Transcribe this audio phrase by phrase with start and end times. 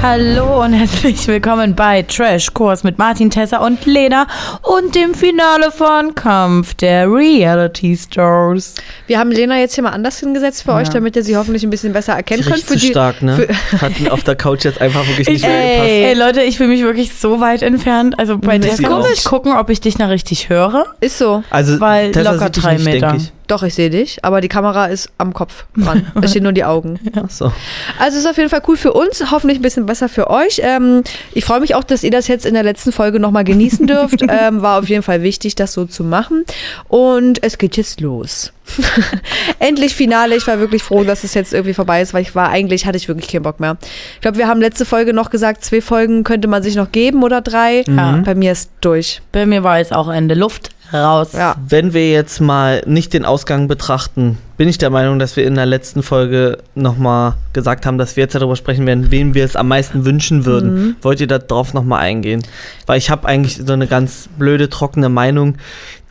[0.00, 4.28] Hallo und herzlich willkommen bei Trash Kurs mit Martin Tesser und Lena
[4.62, 8.74] und dem Finale von Kampf der Reality Stars.
[9.08, 10.76] Wir haben Lena jetzt hier mal anders hingesetzt für Ja.
[10.78, 12.56] euch, damit ihr sie hoffentlich ein bisschen besser erkennen Die könnt.
[12.58, 13.34] riecht zu stark, ne?
[13.36, 13.48] für-
[13.82, 15.90] Hat auf der Couch jetzt einfach wirklich nicht mehr ey, gepasst.
[15.90, 18.18] ey, Leute, ich fühle mich wirklich so weit entfernt.
[18.18, 20.86] Also bei Tessa muss ich gucken, ob ich dich noch richtig höre.
[21.00, 21.42] Ist so.
[21.50, 23.16] Also Weil Tessa locker sieht dich drei nicht, Meter.
[23.48, 26.06] Doch, ich sehe dich, aber die Kamera ist am Kopf dran.
[26.14, 27.00] Da stehen nur die Augen.
[27.16, 27.50] Ach so.
[27.98, 30.60] Also ist auf jeden Fall cool für uns, hoffentlich ein bisschen besser für euch.
[30.62, 31.02] Ähm,
[31.32, 34.22] ich freue mich auch, dass ihr das jetzt in der letzten Folge nochmal genießen dürft.
[34.28, 36.44] ähm, war auf jeden Fall wichtig, das so zu machen.
[36.88, 38.52] Und es geht jetzt los.
[39.58, 40.36] Endlich Finale.
[40.36, 42.98] Ich war wirklich froh, dass es jetzt irgendwie vorbei ist, weil ich war eigentlich, hatte
[42.98, 43.78] ich wirklich keinen Bock mehr.
[44.16, 47.22] Ich glaube, wir haben letzte Folge noch gesagt, zwei Folgen könnte man sich noch geben
[47.22, 47.84] oder drei.
[47.86, 48.20] Ja.
[48.24, 49.22] Bei mir ist durch.
[49.32, 51.32] Bei mir war jetzt auch Ende Luft raus.
[51.32, 51.56] Ja.
[51.68, 55.54] Wenn wir jetzt mal nicht den Ausgang betrachten, bin ich der Meinung, dass wir in
[55.54, 59.56] der letzten Folge nochmal gesagt haben, dass wir jetzt darüber sprechen werden, wem wir es
[59.56, 60.74] am meisten wünschen würden.
[60.74, 60.96] Mhm.
[61.02, 62.42] Wollt ihr darauf nochmal eingehen?
[62.86, 65.58] Weil ich habe eigentlich so eine ganz blöde, trockene Meinung,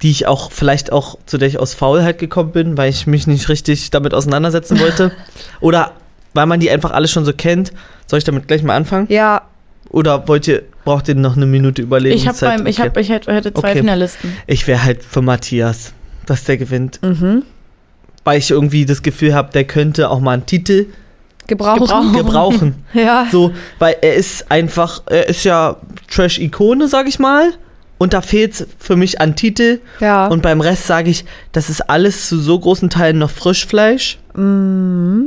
[0.02, 3.28] die ich auch vielleicht auch, zu der ich aus Faulheit gekommen bin, weil ich mich
[3.28, 5.12] nicht richtig damit auseinandersetzen wollte.
[5.60, 5.92] Oder
[6.34, 7.74] weil man die einfach alle schon so kennt.
[8.06, 9.08] Soll ich damit gleich mal anfangen?
[9.10, 9.42] Ja,
[9.90, 12.16] Oder wollt ihr, braucht ihr noch eine Minute überlegen?
[12.16, 13.80] Ich, hab beim, ich, hab, ich hätte, hätte zwei Okay.
[13.80, 14.34] Finalisten.
[14.48, 15.92] Ich wäre halt für Matthias,
[16.26, 17.02] dass der gewinnt.
[17.04, 17.44] mhm.
[18.24, 20.86] Weil ich irgendwie das Gefühl habe, der könnte auch mal einen Titel
[21.46, 21.80] gebrauchen.
[21.82, 22.14] Gebrauchen.
[22.14, 22.76] gebrauchen.
[22.94, 23.28] Ja.
[23.30, 25.76] so, weil er ist einfach, er ist ja
[26.10, 27.52] Trash-Ikone, sag ich mal.
[27.98, 29.80] Und da fehlt für mich an Titel.
[30.00, 30.28] Ja.
[30.28, 34.20] Und beim Rest sage ich, das ist alles zu so großen Teilen noch Frischfleisch.
[34.36, 35.26] Mhm.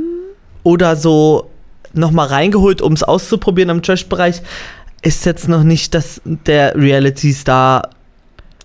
[0.62, 1.50] Oder so
[1.92, 4.42] nochmal reingeholt, um es auszuprobieren im Trash-Bereich.
[5.02, 7.88] Ist jetzt noch nicht das, der Reality-Star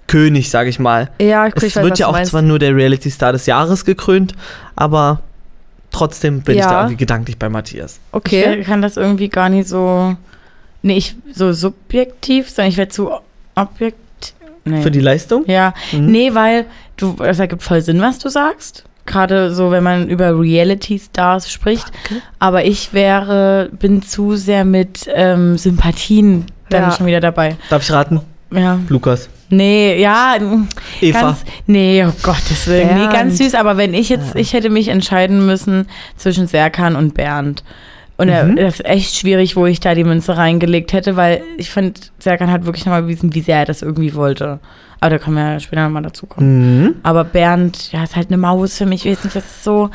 [0.08, 1.09] König, sag ich mal.
[1.19, 3.86] ja, ich Es weiß, wird was ja auch zwar nur der Reality Star des Jahres
[3.86, 4.33] gekrönt,
[4.75, 5.22] aber
[5.92, 6.69] trotzdem bin ich Ja.
[6.69, 8.00] da irgendwie gedanklich bei Matthias.
[8.11, 8.60] Okay.
[8.60, 10.15] Ich kann das irgendwie gar nicht so.
[10.83, 13.10] Nee, ich, so subjektiv, sondern ich werde zu
[13.55, 13.95] objektiv.
[14.65, 14.81] Nee.
[14.83, 15.43] Für die Leistung?
[15.48, 16.05] ja, Mhm.
[16.08, 16.65] nee, weil
[16.98, 18.83] du, es ergibt voll Sinn, was du sagst.
[19.05, 21.86] Gerade so, wenn man über Reality-Stars spricht.
[22.39, 26.92] Aber ich wäre, bin zu sehr mit ähm, Sympathien dann Ja.
[26.92, 27.55] schon wieder dabei.
[27.70, 28.21] Darf ich raten?
[28.52, 28.80] Ja.
[28.89, 29.30] Lukas.
[29.49, 30.36] Nee, ja,
[31.02, 31.21] Eva.
[31.21, 33.14] ganz, nee, oh Gottes Willen, nee, Bernd.
[33.14, 35.86] ganz süß, aber wenn ich jetzt, ich hätte mich entscheiden müssen
[36.17, 37.64] zwischen Serkan und Bernd.
[38.17, 38.55] Und er, Mhm.
[38.55, 42.49] das ist echt schwierig, wo ich da die Münze reingelegt hätte, weil ich fand, Serkan
[42.49, 44.60] hat wirklich nochmal bewiesen, wie sehr er das irgendwie wollte.
[45.00, 46.82] Aber da können wir ja später nochmal dazu kommen.
[46.83, 46.95] Mhm.
[47.04, 49.89] Aber Bernd, ja, ist halt eine Maus für mich, ich weiß nicht, das ist so.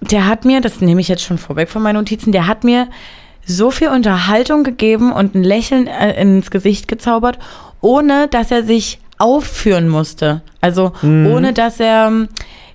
[0.00, 2.88] Der hat mir, das nehme ich jetzt schon vorweg von meinen Notizen, der hat mir
[3.44, 7.38] so viel Unterhaltung gegeben und ein Lächeln äh, ins Gesicht gezaubert,
[7.80, 10.42] ohne dass er sich aufführen musste.
[10.60, 11.26] Also Mhm.
[11.28, 12.28] ohne dass er ähm,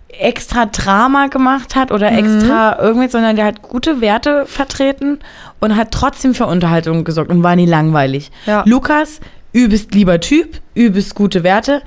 [0.10, 5.20] extra Drama gemacht hat oder extra irgendwie, sondern der hat gute Werte vertreten
[5.60, 8.30] und hat trotzdem für Unterhaltung gesorgt und war nie langweilig.
[8.46, 8.64] Ja.
[8.66, 9.20] Lukas,
[9.54, 11.82] übelst lieber Typ, übelst gute Werte,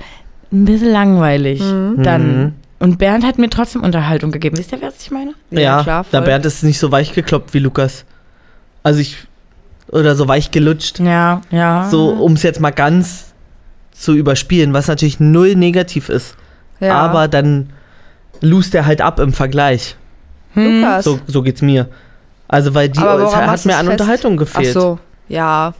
[0.51, 1.59] ein bisschen langweilig.
[1.59, 2.41] Dann.
[2.41, 2.53] Mhm.
[2.79, 4.57] Und Bernd hat mir trotzdem Unterhaltung gegeben.
[4.57, 5.33] Wisst ihr, was ich meine?
[5.49, 6.05] Ja, klar.
[6.11, 6.27] der voll.
[6.27, 8.05] Bernd ist nicht so weich gekloppt wie Lukas.
[8.83, 9.17] Also ich.
[9.89, 10.99] Oder so weich gelutscht.
[10.99, 11.87] Ja, ja.
[11.89, 13.33] So, um es jetzt mal ganz
[13.91, 16.35] zu überspielen, was natürlich null negativ ist.
[16.79, 16.93] ja.
[16.93, 17.69] Aber dann
[18.41, 19.95] lust er halt ab im Vergleich.
[20.53, 20.81] Hm.
[20.81, 21.05] Lukas.
[21.05, 21.87] So, so geht's mir.
[22.47, 24.01] Also, weil die, Aber es woran hat mir an fest?
[24.01, 24.73] Unterhaltung Ach gefehlt.
[24.73, 24.99] so.
[25.29, 25.73] Ja.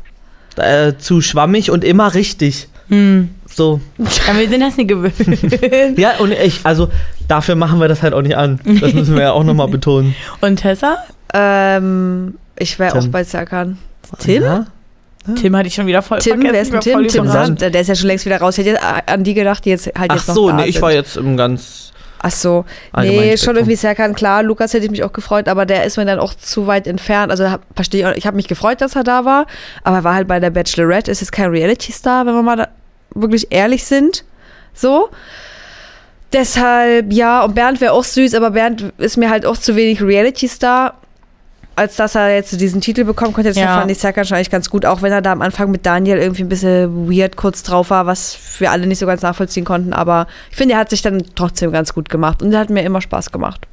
[0.58, 2.68] Äh, zu schwammig und immer richtig.
[2.90, 3.30] Hm.
[3.48, 3.82] So.
[4.30, 5.14] Aber wir sind das nicht gewöhnt.
[5.98, 6.90] Ja, und ich, also
[7.28, 8.60] dafür machen wir das halt auch nicht an.
[8.82, 10.16] Das müssen wir ja auch nochmal betonen.
[10.42, 10.98] Und Tessa?
[11.34, 13.78] Ähm, ich wäre auch bei Serkan.
[14.20, 14.44] Tim?
[14.44, 14.68] Ja?
[15.36, 16.74] Tim hatte ich schon wieder voll Tim, vergessen.
[16.74, 17.08] wer ist Tim?
[17.08, 17.28] Tim.
[17.28, 17.62] Sand.
[17.62, 18.58] Der ist ja schon längst wieder raus.
[18.58, 20.66] Ich hätte jetzt an die gedacht, die jetzt halt Ach jetzt noch so, da nee,
[20.66, 21.92] ich war jetzt im ganz.
[22.22, 22.66] Ach so.
[22.96, 23.56] Nee, schon Spektrum.
[23.58, 24.44] irgendwie Serkan, klar.
[24.44, 27.32] Lukas hätte ich mich auch gefreut, aber der ist mir dann auch zu weit entfernt.
[27.32, 29.46] Also verstehe ich, ich habe mich gefreut, dass er da war,
[29.84, 31.12] aber er war halt bei der Bachelorette.
[31.12, 32.68] Ist jetzt kein Reality-Star, wenn wir mal da
[33.14, 34.24] wirklich ehrlich sind.
[34.74, 35.10] So.
[36.34, 40.02] Deshalb, ja, und Bernd wäre auch süß, aber Bernd ist mir halt auch zu wenig
[40.02, 40.96] Reality-Star.
[41.78, 43.80] Als dass er jetzt diesen Titel bekommen konnte, deshalb Ja.
[43.80, 46.18] fand ich Serkan schon eigentlich ganz gut, auch wenn er da am Anfang mit Daniel
[46.18, 49.94] irgendwie ein bisschen weird kurz drauf war, was wir alle nicht so ganz nachvollziehen konnten.
[49.94, 52.82] Aber ich finde, er hat sich dann trotzdem ganz gut gemacht und er hat mir
[52.84, 53.68] immer Spaß gemacht.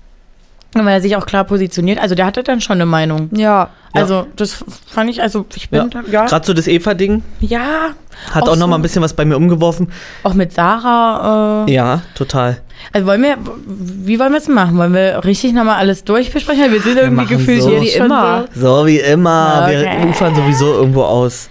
[0.76, 2.00] Und weil er sich auch klar positioniert.
[2.00, 3.30] Also der hatte dann schon eine Meinung.
[3.32, 8.42] Ja, Also das fand ich, also ich bin, ja, ja, Gerade so das Eva-Ding hat
[8.42, 9.90] Auch auch, noch so- mal ein bisschen was bei mir umgeworfen.
[10.24, 11.64] auch mit Sarah.
[11.68, 12.58] Äh, Ja, total.
[12.92, 13.36] Also wollen wir,
[13.66, 14.76] wie wollen wir es machen?
[14.78, 16.70] Wollen wir richtig nochmal alles durchbesprechen?
[16.72, 17.70] Wir sind irgendwie machen gefühlt so.
[17.70, 18.44] hier Wie immer.
[18.54, 19.62] So wie immer.
[19.64, 19.86] Okay.
[20.02, 21.48] Wir ufern sowieso irgendwo aus.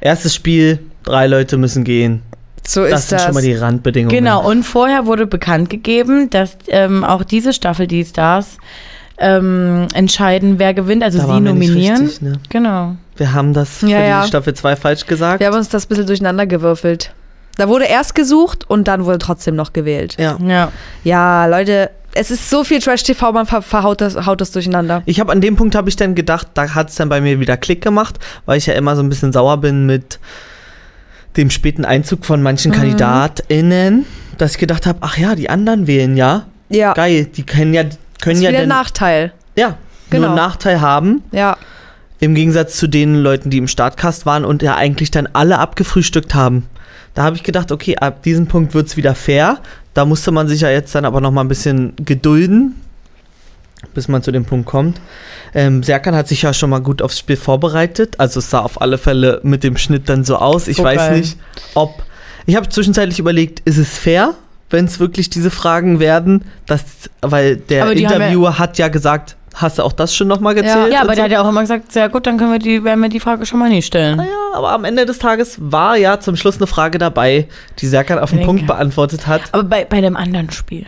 [0.00, 2.22] Erstes Spiel, drei Leute müssen gehen.
[2.66, 3.24] so Das ist sind das.
[3.26, 4.16] schon mal die Randbedingungen.
[4.16, 8.56] Genau, und vorher wurde bekannt gegeben, dass ähm, auch diese Staffel, die Stars,
[9.18, 12.00] ähm, entscheiden, wer gewinnt, also Da sie wir nominieren.
[12.06, 12.32] richtig, ne?
[12.48, 12.96] Genau.
[13.16, 14.22] Wir haben das für Ja, ja.
[14.22, 15.40] die Staffel 2 falsch gesagt.
[15.40, 17.12] Wir haben uns das ein bisschen durcheinander gewürfelt.
[17.60, 20.16] Da wurde erst gesucht und dann wurde trotzdem noch gewählt.
[20.18, 20.38] Ja.
[20.42, 20.72] Ja.
[21.04, 25.02] Ja, Leute, es ist so viel Trash-TV, man ver verhaut das, haut das durcheinander.
[25.04, 27.38] Ich habe an dem Punkt habe ich dann gedacht, da hat es dann bei mir
[27.38, 30.18] wieder Klick gemacht, weil ich ja immer so ein bisschen sauer bin mit
[31.36, 34.06] dem späten Einzug von manchen KandidatInnen,
[34.38, 36.46] dass ich gedacht habe, ach ja, die anderen wählen ja.
[36.70, 37.82] Ja, Geil, die können ja,
[38.22, 39.32] können ist ja wieder Nachteil.
[39.54, 39.76] ja,
[40.08, 40.28] Genau.
[40.28, 41.58] nur einen Nachteil haben, Ja,
[42.20, 46.34] im Gegensatz zu den Leuten, die im Startcast waren und ja eigentlich dann alle abgefrühstückt
[46.34, 46.66] haben.
[47.14, 49.58] Da habe ich gedacht, okay, ab diesem Punkt wird es wieder fair.
[49.94, 52.80] Da musste man sich ja jetzt dann aber noch mal ein bisschen gedulden,
[53.94, 55.00] bis man zu dem Punkt kommt.
[55.52, 58.14] Ähm, Serkan hat sich ja schon mal gut aufs Spiel vorbereitet.
[58.18, 60.68] Also es sah auf alle Fälle mit dem Schnitt dann so aus.
[60.68, 61.36] Ich So weiß nicht,
[61.74, 62.02] ob...
[62.46, 64.34] Ich habe zwischenzeitlich überlegt, ist es fair,
[64.70, 66.44] wenn es wirklich diese Fragen werden?
[66.66, 66.82] Das,
[67.20, 70.92] weil der ja- Interviewer hat ja gesagt, hast du auch das schon noch mal gezählt?
[70.92, 71.14] Ja, und aber so?
[71.16, 73.20] der hat ja auch immer gesagt, sehr gut, dann können wir die, werden wir die
[73.20, 74.16] Frage schon mal nicht stellen.
[74.16, 77.48] Naja, aber am Ende des Tages war ja zum Schluss eine Frage dabei,
[77.78, 78.44] die Serkan auf den.
[78.44, 79.42] Punkt beantwortet hat.
[79.52, 80.86] Aber bei, bei dem anderen Spiel.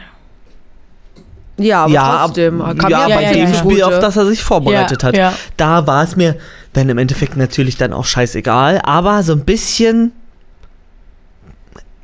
[1.58, 2.60] ja, aber ja, trotzdem.
[2.60, 3.54] ab- kam ja, mir bei ja, dem ja.
[3.54, 5.16] Spiel, auf das er sich vorbereitet ja, hat.
[5.16, 5.34] Ja.
[5.56, 6.36] Da war es mir
[6.72, 10.12] dann im Endeffekt natürlich dann auch scheißegal, aber so ein bisschen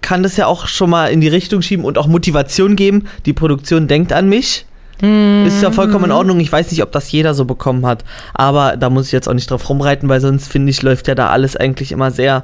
[0.00, 3.08] kann das ja auch schon mal in die Richtung schieben und auch Motivation geben.
[3.26, 4.64] Die Produktion denkt an mich.
[5.00, 6.40] Ist ja vollkommen in Ordnung.
[6.40, 8.04] Ich weiß nicht, ob das jeder so bekommen hat.
[8.34, 11.14] Aber da muss ich jetzt auch nicht drauf rumreiten, weil sonst finde ich, läuft ja
[11.14, 12.42] da alles eigentlich immer sehr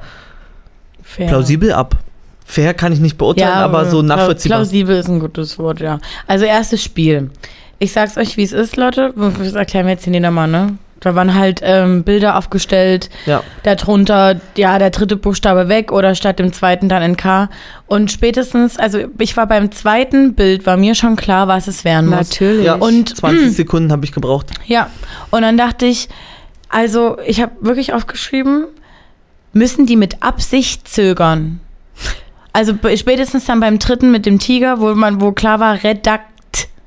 [1.03, 1.29] Fair.
[1.29, 1.97] plausibel ab.
[2.45, 4.59] Fair kann ich nicht beurteilen, aber so nachvollziehbar.
[4.59, 5.99] Plausibel ist ein gutes Wort, ja.
[6.27, 7.31] Also erstes Spiel.
[7.79, 9.13] Ich sag's euch, wie es ist, Leute.
[9.17, 10.79] Das erklären wir jetzt hier nochmal, ne?
[11.05, 13.43] Da waren halt ähm, Bilder aufgestellt, Ja.
[13.63, 17.49] darunter, ja, der dritte Buchstabe weg oder statt dem zweiten dann ein K.
[17.87, 22.09] Und spätestens, also ich war beim zweiten Bild, war mir schon klar, was es werden
[22.11, 22.31] muss.
[22.31, 22.65] Natürlich.
[22.65, 24.47] Ja, Und- 20 Sekunden habe ich gebraucht.
[24.67, 24.89] Ja,
[25.31, 26.09] und dann dachte ich,
[26.71, 28.65] also ich habe wirklich aufgeschrieben,
[29.53, 31.61] müssen die mit Absicht zögern?
[32.53, 36.25] Also spätestens dann beim dritten mit dem Tiger, wo man, wo klar war, Redakt.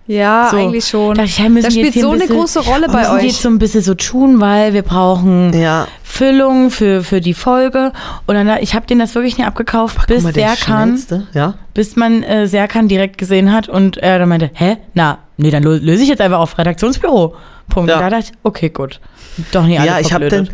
[0.08, 0.58] Ja, So.
[0.58, 1.16] eigentlich schon.
[1.16, 3.26] Da, dachte ich, ja, müssen Das spielt so ein eine große Rolle bei müssen die
[3.26, 3.32] euch.
[3.32, 5.88] jetzt so ein bisschen so tun, weil wir brauchen Ja.
[6.04, 7.92] Füllung für, für die Folge.
[8.26, 11.00] Und dann, ich habe denen das wirklich nicht abgekauft, bis Guck mal, der Serkan,
[11.34, 11.54] ja.
[11.74, 14.78] bis man äh, Serkan direkt gesehen hat und er dann meinte, hä?
[14.94, 17.36] Na, nee, dann löse ich jetzt einfach auf Redaktionsbüro.
[17.70, 17.90] Punkt.
[17.90, 18.00] Ja.
[18.00, 19.00] Da dachte ich, okay, gut.
[19.52, 20.50] Doch nicht alle Ja, ich habe dann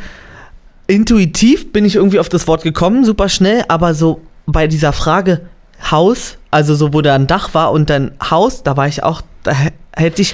[0.87, 5.41] intuitiv bin ich irgendwie auf das Wort gekommen, super schnell, aber so bei dieser Frage
[5.91, 9.21] Haus, also so wo da ein Dach war und dann Haus, da war ich auch,
[9.43, 10.33] da hä- hätte ich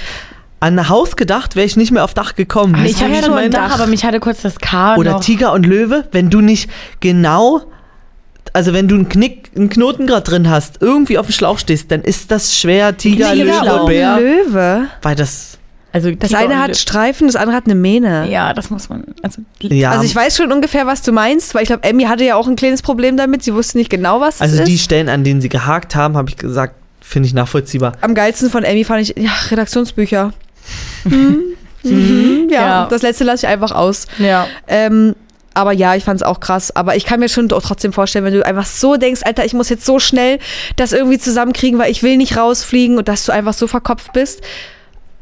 [0.60, 2.74] an ein Haus gedacht, wäre ich nicht mehr auf Dach gekommen.
[2.82, 3.50] Wisst ich habe ja nur ein?
[3.50, 5.20] Dach, aber mich hatte kurz das K Oder noch.
[5.20, 6.68] Tiger und Löwe, wenn du nicht
[7.00, 7.62] genau,
[8.52, 11.90] also wenn du einen Knick, einen Knoten gerade drin hast, irgendwie auf dem Schlauch stehst,
[11.90, 14.86] dann ist das schwer, Tiger, Tiger Löwe, und Bär, Löwe.
[15.02, 15.56] weil das,
[15.92, 18.28] Also Das Tiger eine hat Streifen, das andere hat eine Mähne.
[18.30, 19.04] Ja, das muss man.
[19.22, 22.24] Also, ja, Also ich weiß schon ungefähr, was du meinst, weil ich glaube, Emmy hatte
[22.24, 23.42] ja auch ein kleines Problem damit.
[23.44, 24.84] Sie wusste nicht genau, was also es die ist.
[24.84, 26.74] Stellen, an denen sie gehakt haben, habe ich gesagt,
[27.10, 27.92] finde ich nachvollziehbar.
[28.00, 30.32] Am geilsten von Emmy fand ich, ja, Redaktionsbücher.
[31.04, 31.42] Hm.
[31.82, 32.48] Mhm.
[32.50, 32.86] Ja, Ja.
[32.90, 34.06] das letzte lasse ich einfach aus.
[34.18, 34.46] ja.
[34.68, 35.16] Ähm,
[35.52, 36.74] aber ja, ich fand es auch krass.
[36.76, 39.52] Aber ich kann mir schon doch trotzdem vorstellen, wenn du einfach so denkst, Alter, ich
[39.54, 40.38] muss jetzt so schnell
[40.76, 44.42] das irgendwie zusammenkriegen, weil ich will nicht rausfliegen und dass du einfach so verkopft bist.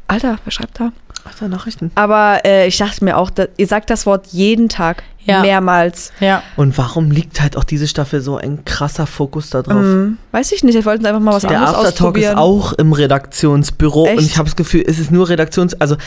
[0.07, 0.91] Alter, wer schreibt da?
[1.29, 1.91] Ach, da Nachrichten.
[1.95, 5.03] Aber äh, ich dachte mir auch, da, ihr sagt das Wort jeden Tag.
[5.25, 5.41] Ja.
[5.41, 6.11] Mehrmals.
[6.21, 6.41] Ja.
[6.55, 9.75] Und warum liegt halt auch diese Staffel so ein krasser Fokus da drauf?
[9.75, 12.37] Hm, weiß ich nicht, ich wollte einfach mal was Der anderes Aftertalk ist ausprobieren.
[12.37, 14.17] auch im Redaktionsbüro Echt?
[14.17, 15.79] und ich habe das Gefühl, es ist nur Redaktions...
[15.79, 15.97] Also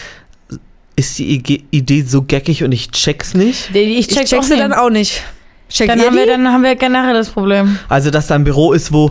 [0.96, 3.74] ist die Idee so geckig und ich check's nicht?
[3.74, 4.62] Ich ich check's check auch sie nicht.
[4.62, 5.22] dann auch nicht.
[5.70, 7.78] Checkt Dann haben, wir, dann haben wir generell das Problem.
[7.88, 9.10] Also, dass da ein Büro ist, wo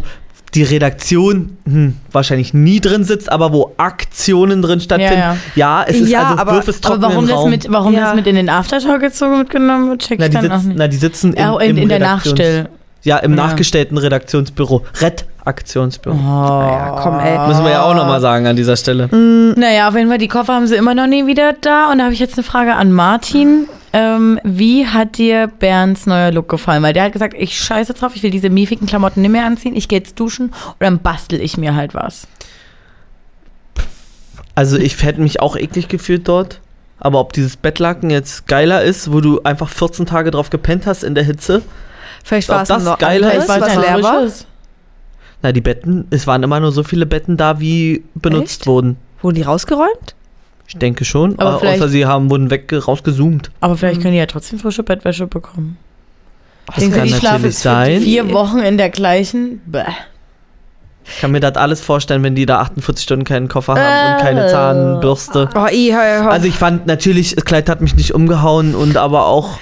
[0.53, 5.17] die Redaktion hm, wahrscheinlich nie drin sitzt, aber wo Aktionen drin stattfinden.
[5.17, 7.49] Ja, Ja, es ist Ja, also aber- wirf es Aber warum, in den das Raum.
[7.49, 8.01] mit, warum Ja.
[8.07, 10.67] das mit in den Aftertalk so mitgenommen wird, check na, ich die dann auch sitzen,
[10.69, 10.77] nicht.
[10.77, 12.69] na, die sitzen im, Ja, in, im in der Nachstell.
[13.03, 13.47] Ja, im Ja.
[13.47, 14.83] nachgestellten Redaktionsbüro.
[15.01, 16.15] Red-Aktionsbüro.
[16.15, 17.47] Ja, komm, ey.
[17.47, 19.07] Müssen wir ja auch nochmal sagen an dieser Stelle.
[19.55, 21.91] Naja, auf jeden Fall, die Koffer haben sie immer noch nie wieder da.
[21.91, 23.67] Und da habe ich jetzt eine Frage an Martin.
[23.93, 26.81] Ähm, wie hat dir Bernds neuer Look gefallen?
[26.83, 29.75] Weil der hat gesagt, ich scheiße drauf, ich will diese miefigen Klamotten nicht mehr anziehen,
[29.75, 32.27] ich gehe jetzt duschen und dann bastel ich mir halt was.
[34.55, 36.61] Also ich hätte mich auch eklig gefühlt dort.
[36.99, 41.03] Aber ob dieses Bettlaken jetzt geiler ist, wo du einfach 14 Tage drauf gepennt hast
[41.03, 41.63] in der Hitze.
[42.23, 44.23] Vielleicht war es das noch geil anderes, ist, was einfach leer war.
[44.23, 44.45] ist.
[45.41, 48.67] Na, die Betten, es waren immer nur so viele Betten da, wie benutzt Echt?
[48.67, 48.97] wurden.
[49.23, 50.15] Wurden die rausgeräumt?
[50.73, 51.37] Ich denke schon.
[51.37, 53.51] Aber außer sie haben, wurden weg, rausgezoomt.
[53.59, 55.77] Aber vielleicht können die ja trotzdem frische Bettwäsche bekommen.
[56.67, 58.01] Das Denken Sie, kann natürlich sein.
[58.01, 59.61] Vier Wochen in der gleichen.
[59.65, 59.83] Bäh.
[61.03, 64.21] Ich kann mir das alles vorstellen, wenn die da 48 Stunden keinen Koffer haben und
[64.21, 65.49] keine Zahnbürste.
[65.55, 66.31] Oh, i, hör, hör.
[66.31, 69.59] Also ich fand natürlich, das Kleid hat mich nicht umgehauen und aber auch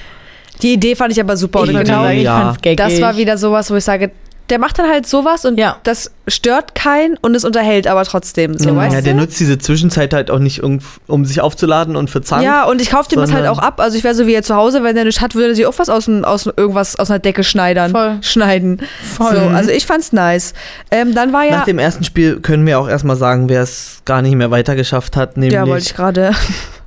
[0.62, 1.64] die Idee fand ich aber super.
[1.64, 2.42] Ich genau, ich ja.
[2.42, 2.78] fand's geckig.
[2.78, 4.12] das war wieder sowas, wo ich sage,
[4.50, 5.78] der macht dann halt sowas und Ja.
[5.84, 8.58] das stört keinen und es unterhält aber trotzdem.
[8.58, 9.06] So, weißt ja, du?
[9.06, 12.42] der nutzt diese Zwischenzeit halt auch nicht, um, um sich aufzuladen und für Zahn.
[12.44, 13.80] Ja, und ich kaufe dem das halt auch ab.
[13.80, 15.66] Also ich wäre so wie er zu Hause, wenn der nicht hat, würde er sich
[15.66, 17.92] auch was aus, dem- aus irgendwas aus einer Decke schneidern.
[17.92, 18.18] Voll.
[18.22, 18.82] Schneiden.
[19.18, 19.36] Voll.
[19.36, 20.54] So, also ich fand's nice.
[20.92, 21.58] Ähm, dann war ja.
[21.58, 25.16] Nach dem ersten Spiel können wir auch erstmal sagen, wer es gar nicht mehr weitergeschafft
[25.16, 26.32] hat, ja, wollte nämlich ich gerade.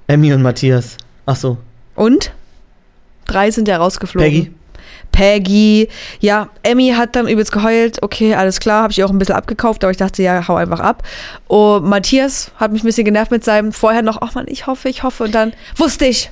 [0.06, 0.96] Emmy und Matthias.
[1.26, 1.56] Ach so,
[1.94, 2.32] Und?
[3.26, 4.28] Drei sind ja rausgeflogen.
[4.30, 4.52] Peggy.
[5.12, 5.88] Peggy.
[6.20, 8.02] Ja, Emmy hat dann übelst geheult.
[8.02, 10.80] Okay, alles klar, habe ich auch ein bisschen abgekauft, aber ich dachte, ja, hau einfach
[10.80, 11.02] ab.
[11.46, 14.88] Und Matthias hat mich ein bisschen genervt mit seinem vorher noch, ach man, ich hoffe,
[14.88, 15.24] ich hoffe.
[15.24, 16.30] Und dann wusste ich.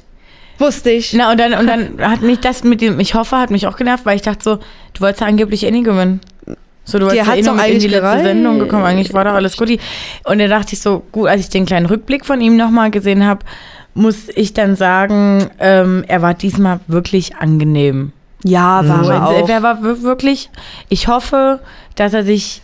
[0.59, 1.13] Wusste ich.
[1.15, 3.77] Na, und dann, und dann hat mich das mit dem, ich hoffe, hat mich auch
[3.77, 6.21] genervt, weil ich dachte so, du wolltest ja angeblich eh nie gewinnen.
[6.85, 8.25] So, du wolltest ja eh mit in die letzte gereicht.
[8.25, 8.85] Sendung gekommen.
[8.85, 9.71] Eigentlich war doch alles gut.
[10.25, 13.27] Und dann dachte ich so, gut, als ich den kleinen Rückblick von ihm nochmal gesehen
[13.27, 13.45] habe,
[13.95, 18.13] muss ich dann sagen, ähm, er war diesmal wirklich angenehm.
[18.45, 19.49] Ja, war So, er auch.
[19.49, 20.51] Er war wir- wirklich,
[20.89, 21.61] ich hoffe,
[21.97, 22.63] dass er sich,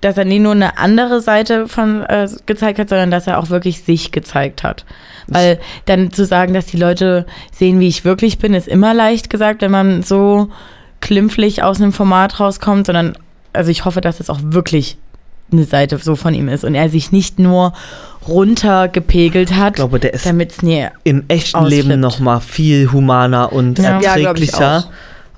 [0.00, 3.48] dass er nie nur eine andere Seite von äh, gezeigt hat, sondern dass er auch
[3.50, 4.84] wirklich sich gezeigt hat.
[5.28, 9.30] Weil dann zu sagen, dass die Leute sehen, wie ich wirklich bin, ist immer leicht
[9.30, 10.48] gesagt, wenn man so
[11.00, 13.16] klimpflich aus einem Format rauskommt, sondern
[13.52, 14.96] also ich hoffe, dass es auch wirklich
[15.52, 17.72] eine Seite so von ihm ist und er sich nicht nur
[18.26, 21.86] runtergepegelt hat, Ich glaube, der ist damit es nie im echten ausflippt.
[21.88, 24.00] Leben nochmal viel humaner und Ja.
[24.00, 24.78] Ja, erträglicher.
[24.78, 24.90] auch.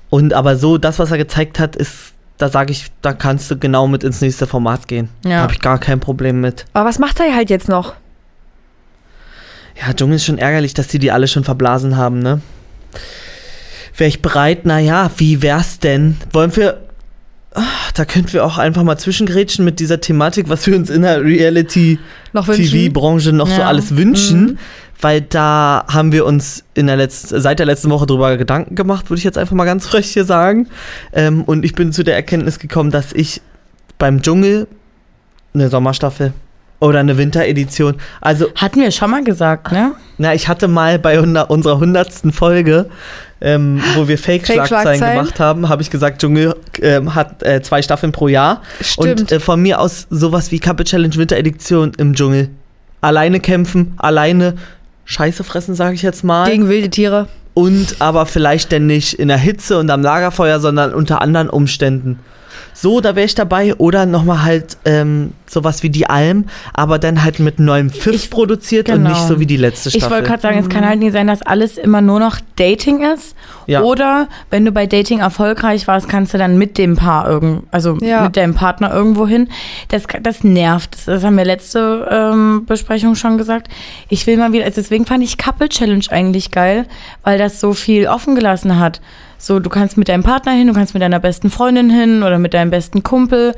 [0.09, 3.57] Und aber so, das, was er gezeigt hat, ist, da sage ich, da kannst du
[3.57, 5.09] genau mit ins nächste Format gehen.
[5.23, 5.37] Ja.
[5.37, 6.65] Da habe ich gar kein Problem mit.
[6.73, 7.93] Aber was macht er halt jetzt noch?
[9.81, 12.41] Ja, Dschungel ist schon ärgerlich, dass die die alle schon verblasen haben, ne?
[13.97, 14.65] Wäre ich bereit?
[14.65, 16.17] Naja, wie wär's denn?
[16.31, 16.81] Wollen wir.
[17.53, 17.61] Ah,
[17.93, 21.19] Da könnten wir auch einfach mal zwischengrätschen mit dieser Thematik, was wir uns in der
[21.19, 21.39] Noch wünschen?
[21.39, 23.67] Reality-TV-Branche noch so Ja.
[23.67, 24.59] alles wünschen.
[25.01, 29.09] Weil da haben wir uns in der letzten, seit der letzten Woche drüber Gedanken gemacht,
[29.09, 30.67] würde ich jetzt einfach mal ganz frech hier sagen.
[31.13, 33.41] Ähm, und ich bin zu der Erkenntnis gekommen, dass ich
[33.97, 34.67] beim Dschungel
[35.53, 36.33] eine Sommerstaffel
[36.79, 39.93] oder eine Winteredition, also Hatten wir schon mal gesagt, ne?
[40.17, 42.89] na, ich hatte mal bei unser, unserer hundertsten Folge,
[43.41, 45.17] ähm, wo wir Fake-Schlagzeilen Fake-Schlagzeilen?
[45.17, 48.61] gemacht haben, habe ich gesagt, Dschungel ähm, hat äh, zwei Staffeln pro Jahr.
[48.81, 49.21] Stimmt.
[49.21, 52.49] Und äh, von mir aus sowas wie Couple Challenge Winteredition im Dschungel.
[53.01, 54.55] Alleine kämpfen, alleine
[55.05, 56.49] Scheiße fressen, sage ich jetzt mal.
[56.49, 57.27] Gegen wilde Tiere.
[57.53, 62.19] und aber vielleicht denn nicht in der Hitze und am Lagerfeuer, sondern unter anderen Umständen.
[62.73, 63.75] So, da wäre ich dabei.
[63.75, 68.29] Oder nochmal halt ähm, sowas wie die Alm, aber dann halt mit neuem Pfiff Ich-
[68.29, 69.09] produziert und genau.
[69.09, 70.05] nicht so wie die letzte Staffel.
[70.07, 73.01] Ich wollte gerade sagen, es kann halt nie sein, dass alles immer nur noch Dating
[73.13, 73.35] ist.
[73.67, 73.81] Ja.
[73.81, 77.97] Oder wenn du bei Dating erfolgreich warst, kannst du dann mit dem Paar irgend, also
[78.01, 78.23] Ja.
[78.23, 79.47] mit deinem Partner irgendwo hin.
[79.89, 80.93] Das, das nervt.
[80.95, 83.67] Das, das haben wir letzte ähm, Besprechung schon gesagt.
[84.09, 86.85] Ich will mal wieder, also deswegen fand ich Couple Challenge eigentlich geil,
[87.23, 89.01] weil das so viel offen gelassen hat.
[89.37, 92.39] So, du kannst mit deinem Partner hin, du kannst mit deiner besten Freundin hin oder
[92.39, 93.53] mit deinem besten Kumpel.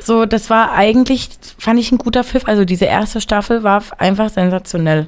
[0.00, 2.46] So, das war eigentlich, fand ich ein guter Pfiff.
[2.46, 5.06] Also diese erste Staffel war einfach sensationell.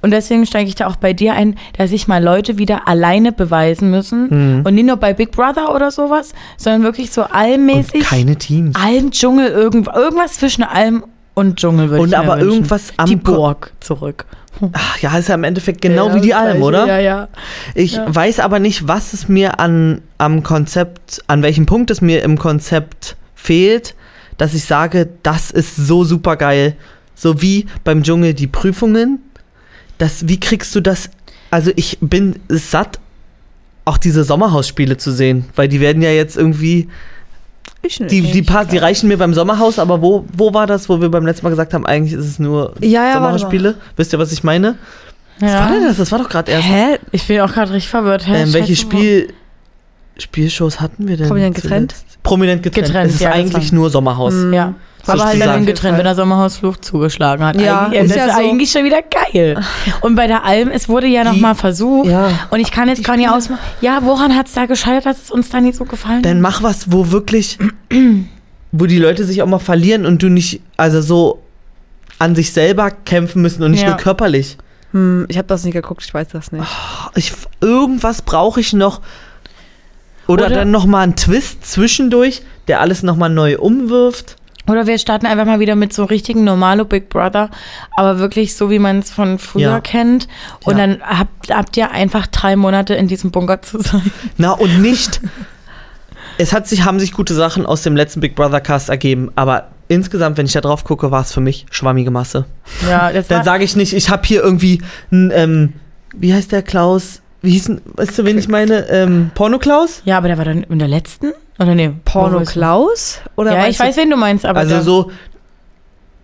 [0.00, 3.32] Und deswegen steige ich da auch bei dir ein, dass sich mal Leute wieder alleine
[3.32, 4.62] beweisen müssen.
[4.64, 8.04] Und nicht nur bei Big Brother oder sowas, sondern wirklich so und allmäßig.
[8.04, 8.76] keine Teams.
[8.80, 11.02] Alm, Dschungel, irgend, irgendwas zwischen Alm
[11.34, 12.48] und Dschungel würde Und ich mir aber wünschen.
[12.48, 14.24] irgendwas am Die Burg zurück.
[14.72, 16.86] Ach, ja, ist ja im Endeffekt genau Ja, wie die Alm, oder?
[16.86, 17.28] Ja, ja.
[17.74, 18.12] Ich Ja.
[18.14, 22.38] weiß aber nicht, was es mir an, am Konzept, an welchem Punkt es mir im
[22.38, 23.94] Konzept fehlt,
[24.36, 26.76] dass ich sage, das ist so super geil.
[27.14, 29.20] So wie beim Dschungel die Prüfungen.
[29.98, 31.10] Das, wie kriegst du das?
[31.50, 32.98] Also ich bin satt,
[33.84, 36.88] auch diese Sommerhausspiele zu sehen, weil die werden ja jetzt irgendwie,
[37.82, 38.10] Ich nicht.
[38.10, 41.10] die, die, paar, die reichen mir beim Sommerhaus, aber wo, wo war das, wo wir
[41.10, 43.76] beim letzten Mal gesagt haben, eigentlich ist es nur Ja, ja, Sommerhausspiele?
[43.96, 44.76] Wisst ihr, was ich meine?
[45.40, 45.88] Was war denn ja.
[45.88, 45.98] das?
[45.98, 46.66] Das war doch gerade erst.
[46.66, 46.98] Hä?
[47.12, 48.26] Ich bin auch gerade richtig verwirrt.
[48.26, 49.32] Hä, Ähm, welche Scheiße, Spiel
[50.18, 51.28] Spielshows hatten wir denn?
[51.28, 51.92] Prominent getrennt?
[51.92, 52.22] zuletzt?
[52.22, 52.86] Prominent getrennt.
[52.86, 54.34] Getrennt, es ist ja, eigentlich nur Sommerhaus.
[54.52, 54.74] Ja.
[55.06, 57.58] Aber halt dann getrennt, wenn der Sommerhausfluch zugeschlagen hat.
[57.60, 58.40] Ja, eigentlich, ist das ja ist so.
[58.40, 59.58] eigentlich schon wieder geil.
[60.02, 62.10] Und bei der Alm, es wurde ja nochmal versucht.
[62.10, 62.30] Ja.
[62.50, 63.60] Und ich kann jetzt gar nicht ausmachen.
[63.80, 66.42] Ja, woran hat es da gescheitert, dass es uns da nicht so gefallen Dann hat?
[66.42, 67.58] mach was, wo wirklich,
[68.72, 71.42] wo die Leute sich auch mal verlieren und du nicht, also so
[72.18, 73.90] an sich selber kämpfen müssen und nicht Ja.
[73.90, 74.58] nur körperlich.
[74.92, 76.64] Hm, ich habe das nicht geguckt, ich weiß das nicht.
[77.14, 79.00] Ich, irgendwas brauche ich noch.
[80.28, 84.36] Oder, Oder- dann noch mal einen Twist zwischendurch, der alles noch mal neu umwirft.
[84.68, 87.48] Oder wir starten einfach mal wieder mit so richtigen normalo Big Brother,
[87.96, 89.80] aber wirklich so, wie man es von früher Ja.
[89.80, 90.28] kennt.
[90.64, 90.86] Und Ja.
[90.86, 94.12] dann habt, habt ihr einfach drei Monate in diesem Bunker zu sein.
[94.36, 95.22] Na und nicht.
[96.36, 99.68] es hat sich, haben sich gute Sachen aus dem letzten Big Brother Cast ergeben, aber
[99.88, 102.44] insgesamt, wenn ich da drauf gucke, war es für mich schwammige Masse.
[102.86, 105.72] Ja, das Dann sage ich nicht, ich habe hier irgendwie ein, ähm,
[106.14, 107.22] wie heißt der Klaus?
[107.42, 108.88] Wie hieß denn, weißt du, wen ich meine?
[108.88, 110.02] Ähm, Porno-Klaus?
[110.04, 111.32] ja, aber der war dann in der letzten?
[111.58, 111.92] Oder nee?
[112.04, 113.20] Porno wo ist- Klaus?
[113.36, 115.10] Oder Ja, ich du- weiß, wen du meinst, aber Also so.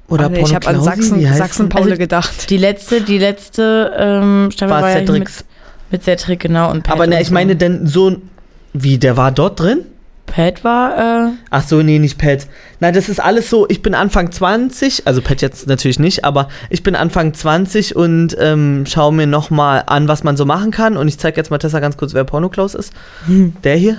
[0.09, 1.77] Oder Ah, nee, ich habe an Sachsen, wie heißt Sachsen der?
[1.77, 2.51] Paule Also, gedacht.
[2.51, 5.45] die letzte, die letzte ähm, Staffel War war, Cedrics.
[5.91, 6.71] mit, mit Cedric, genau.
[6.71, 8.17] Und Pat Aber ne, ich meine denn so,
[8.75, 9.87] wie, der war dort drin?
[10.27, 12.47] Pat war, äh, Ach so, nee, nicht Pat.
[12.81, 16.49] Nein, das ist alles so, ich bin Anfang 20, also Pat jetzt natürlich nicht, aber
[16.71, 20.97] ich bin Anfang 20 und ähm, schaue mir nochmal an, was man so machen kann.
[20.97, 22.93] Und ich zeige jetzt mal Tessa ganz kurz, wer Porno-Klaus ist.
[23.29, 23.99] Der hier.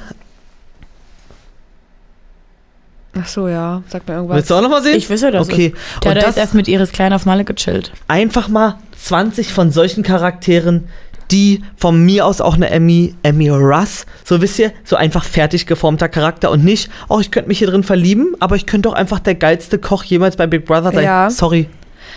[3.17, 3.81] Ach so, ja.
[3.87, 4.35] Sag mir irgendwas.
[4.35, 4.97] Willst du auch nochmal sehen?
[4.97, 5.47] ich wüsste das.
[5.47, 5.73] Okay.
[6.03, 7.93] Der Und hat das erst mit Iris Klein auf Malle gechillt.
[8.09, 10.89] einfach mal 20 von solchen Charakteren,
[11.31, 15.65] die von mir aus auch eine Emmy, Emmy Russ, so wisst ihr, so einfach fertig
[15.65, 18.95] geformter Charakter und nicht, oh, ich könnte mich hier drin verlieben, aber ich könnte doch
[18.95, 21.03] einfach der geilste Koch jemals bei Big Brother sein.
[21.03, 21.29] Ja.
[21.29, 21.67] Sorry,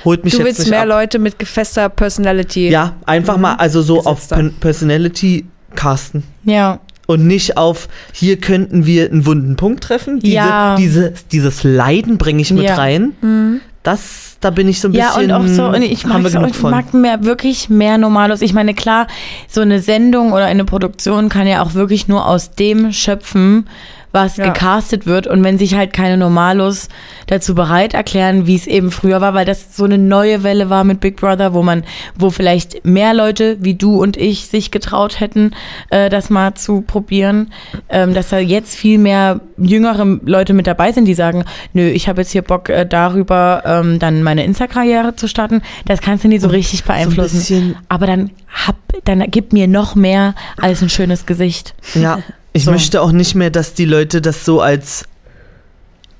[0.05, 0.88] holt mich Du jetzt willst nicht mehr ab.
[0.88, 2.69] Leute mit gefester Personality.
[2.69, 4.37] Ja, einfach mal, also so auf Gesetzter.
[4.37, 6.23] Pen- Personality casten.
[6.45, 6.81] Ja.
[7.07, 10.21] Und nicht auf, hier könnten wir einen wunden Punkt treffen.
[10.21, 10.77] Diese, Ja.
[10.77, 12.75] diese, dieses Leiden bringe ich mit Ja.
[12.75, 13.61] rein.
[13.82, 15.30] Das, da bin ich so ein Ja, bisschen.
[15.30, 18.42] und auch so, und ich mag, so, ich mag mehr, wirklich mehr Normalos.
[18.42, 19.06] Ich meine, klar,
[19.49, 23.68] so eine Sendung oder eine Produktion kann ja auch wirklich nur aus dem schöpfen,
[24.12, 24.47] was Ja.
[24.47, 25.27] gecastet wird.
[25.27, 26.88] Und wenn sich halt keine Normalos
[27.27, 30.85] dazu bereit erklären, wie es eben früher war, weil das so eine neue Welle war
[30.85, 31.85] mit Big Brother, wo man,
[32.17, 35.53] wo vielleicht mehr Leute wie du und ich sich getraut hätten,
[35.91, 37.53] äh, das mal zu probieren,
[37.88, 42.09] ähm, dass da jetzt viel mehr jüngere Leute mit dabei sind, die sagen, nö, ich
[42.09, 45.62] habe jetzt hier Bock äh, darüber, ähm, dann meine Insta-Karriere zu starten.
[45.87, 47.38] Das kannst du nie so richtig beeinflussen.
[47.38, 48.31] bisschen- Aber dann
[48.67, 51.75] hab, dann gib mir noch mehr als ein schönes Gesicht.
[51.95, 52.19] Ja,
[52.52, 52.71] ich So.
[52.73, 55.05] möchte auch nicht mehr, dass die Leute das so als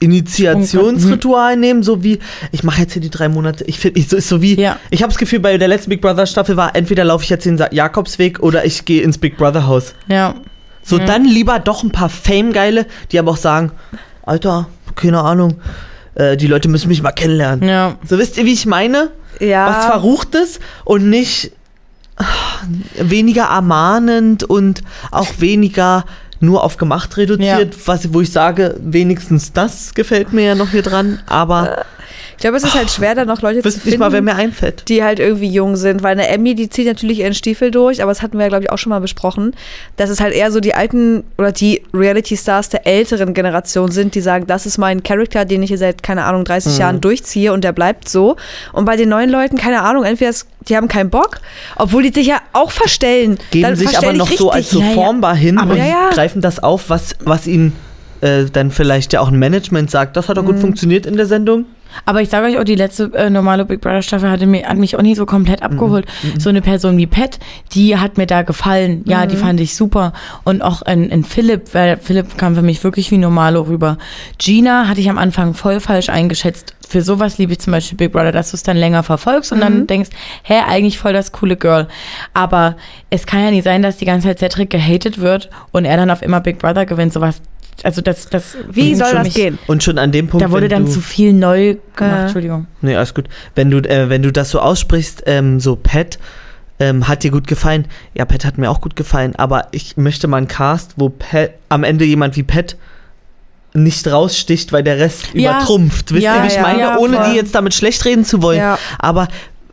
[0.01, 2.19] Initiationsritual nehmen, so wie
[2.53, 3.65] ich mache jetzt hier die drei Monate.
[3.65, 4.77] Ich finde, so ist so wie Ja.
[4.91, 7.45] ich habe das Gefühl, bei der letzten Big Brother Staffel war entweder laufe ich jetzt
[7.47, 9.95] den Jakobsweg oder ich gehe ins Big Brother Haus.
[10.09, 10.35] Ja.
[10.83, 13.73] So dann lieber doch ein paar Fame-Geile, die aber auch sagen,
[14.23, 15.57] Alter, keine Ahnung,
[16.15, 17.69] äh, die Leute müssen mich mal kennenlernen.
[17.69, 17.97] Ja.
[18.09, 19.11] So wisst ihr, wie ich meine?
[19.41, 19.69] Ja.
[19.69, 21.53] Was Verruchtes und nicht
[22.17, 22.25] ah,
[22.99, 26.05] weniger ermahnend und auch weniger
[26.41, 30.83] nur auf gemacht reduziert, was, wo ich sage, wenigstens das gefällt mir ja noch hier
[30.83, 31.85] dran, aber
[32.39, 34.23] Ich glaube, es ist halt schwer, da noch Leute zu wüsste finden, nicht mal, wer
[34.23, 34.85] mir einfällt.
[34.89, 38.13] die halt irgendwie jung sind, weil eine Emmy, die zieht natürlich ihren Stiefel durch, aber
[38.13, 39.55] das hatten wir ja, glaube ich, auch schon mal besprochen,
[39.97, 44.21] dass es halt eher so die alten oder die Reality-Stars der älteren Generation sind, die
[44.21, 46.79] sagen, das ist mein Charakter, den ich hier seit, keine Ahnung, 30 Mhm.
[46.79, 48.37] Jahren durchziehe und der bleibt so.
[48.73, 51.41] Und bei den neuen Leuten, keine Ahnung, entweder es, die haben keinen Bock,
[51.75, 53.39] obwohl die sich ja auch verstellen.
[53.51, 54.79] Geben Dann sich aber noch dich so als richtig.
[54.79, 54.95] so Ja, ja.
[54.95, 56.11] formbar hin Aber und ja, ja.
[56.13, 57.73] greifen das auf, was, was ihnen
[58.21, 60.17] äh, dann vielleicht ja auch ein Management sagt.
[60.17, 60.61] Das hat doch gut Mhm.
[60.61, 61.67] funktioniert in der Sendung.
[62.05, 64.77] Aber ich sage euch auch, die letzte äh, normale Big Brother Staffel hatte mir, hat
[64.79, 66.07] mich auch nie so komplett abgeholt.
[66.23, 66.41] Mhm.
[66.41, 67.39] So eine Person wie Pat,
[67.73, 69.03] die hat mir da gefallen.
[69.07, 69.29] Ja, Mhm.
[69.31, 70.13] die fand ich super.
[70.45, 73.99] Und auch in, in Philipp, weil Philipp kam für mich wirklich wie Normalo rüber.
[74.39, 76.75] Gina hatte ich am Anfang voll falsch eingeschätzt.
[76.89, 79.59] Für sowas liebe ich zum Beispiel Big Brother, dass du es dann länger verfolgst und
[79.59, 79.63] Mhm.
[79.63, 80.11] dann denkst,
[80.43, 81.87] hä, eigentlich voll das coole Girl.
[82.33, 82.77] Aber
[83.11, 86.11] es kann ja nicht sein, dass die ganze Zeit Cedric gehatet wird und er dann
[86.11, 87.13] auf immer Big Brother gewinnt.
[87.13, 87.43] Sowas,
[87.85, 89.59] also das, das Wie soll das mich- gehen?
[89.67, 92.15] Und schon an dem Punkt, Da wurde wenn dann du, zu viel neu gemacht.
[92.17, 92.23] Äh.
[92.23, 92.67] Entschuldigung.
[92.83, 93.29] Nee, alles gut.
[93.55, 96.19] Wenn du, äh, wenn du das so aussprichst, ähm, so Pat,
[96.81, 97.87] ähm, hat dir gut gefallen.
[98.15, 101.51] Ja, Pat hat mir auch gut gefallen, aber ich möchte mal einen Cast, wo Pat,
[101.69, 102.77] am Ende jemand wie Pat
[103.75, 105.57] nicht raussticht, weil der Rest Ja.
[105.59, 106.13] übertrumpft.
[106.13, 106.81] Wisst Ja, ihr, wie ich ja, meine?
[106.81, 107.31] ja, Ohne voll.
[107.31, 108.59] die jetzt damit schlecht reden zu wollen.
[108.59, 108.79] Ja.
[108.99, 109.29] Aber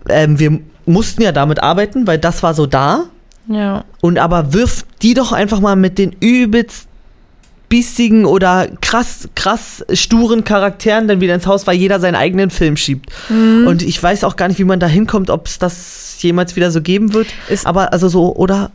[0.09, 3.05] ähm, wir mussten ja damit arbeiten, weil das war so da.
[3.47, 3.83] Ja.
[4.01, 6.87] Und aber wirf die doch einfach mal mit den übelst
[7.75, 12.77] bissigen oder krass, krass sturen Charakteren dann wieder ins Haus, weil jeder seinen eigenen Film
[12.77, 13.09] schiebt.
[13.27, 13.67] Mhm.
[13.67, 16.71] Und ich weiß auch gar nicht, wie man da hinkommt, ob es das jemals wieder
[16.71, 17.27] so geben wird.
[17.49, 18.71] Ist- aber also so, oder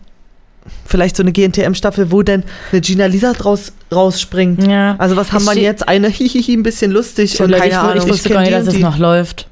[0.84, 4.66] vielleicht so eine GNTM-Staffel, wo denn eine Gina Lisa draus rausspringt.
[4.66, 4.96] Ja.
[4.98, 5.88] Also was haben wir jetzt?
[5.88, 8.04] Eine hihihi, ein bisschen lustig und Leute, keine ich, Ahnung.
[8.04, 9.46] ich wusste gar nicht, dass und es noch läuft.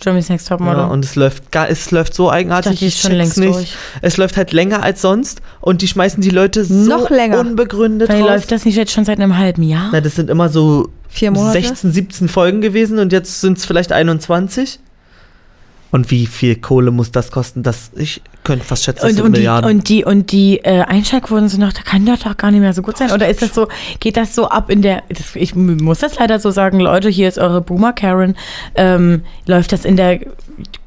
[0.00, 0.78] Germany's Next Topmodel.
[0.78, 2.72] Ja, und es läuft, gar, es läuft so ich eigenartig.
[2.72, 3.54] dachte, die ist schon längst nicht.
[3.54, 3.74] durch.
[4.02, 7.40] Es läuft halt länger als sonst und die schmeißen die Leute so Noch länger.
[7.40, 8.30] unbegründet Weil raus.
[8.30, 9.90] läuft das nicht jetzt schon seit einem halben Jahr?
[9.92, 11.60] Na, das sind immer so Vier Monate?
[11.60, 14.78] 16, 17 Folgen gewesen und jetzt sind es vielleicht 21.
[15.92, 17.62] Und wie viel Kohle muss das kosten?
[17.64, 19.70] Das, ich könnte fast schätzen, das Und, sind und, die, Milliarden.
[19.70, 22.72] und die, und die äh, Einschaltquoten sind noch, da kann das doch gar nicht mehr
[22.72, 23.10] so gut sein.
[23.10, 23.66] Oder ist das so,
[23.98, 27.26] geht das so ab in der, das, ich muss das leider so sagen, Leute, hier
[27.28, 28.36] ist eure Boomer Karen,
[28.76, 30.20] ähm, läuft das in der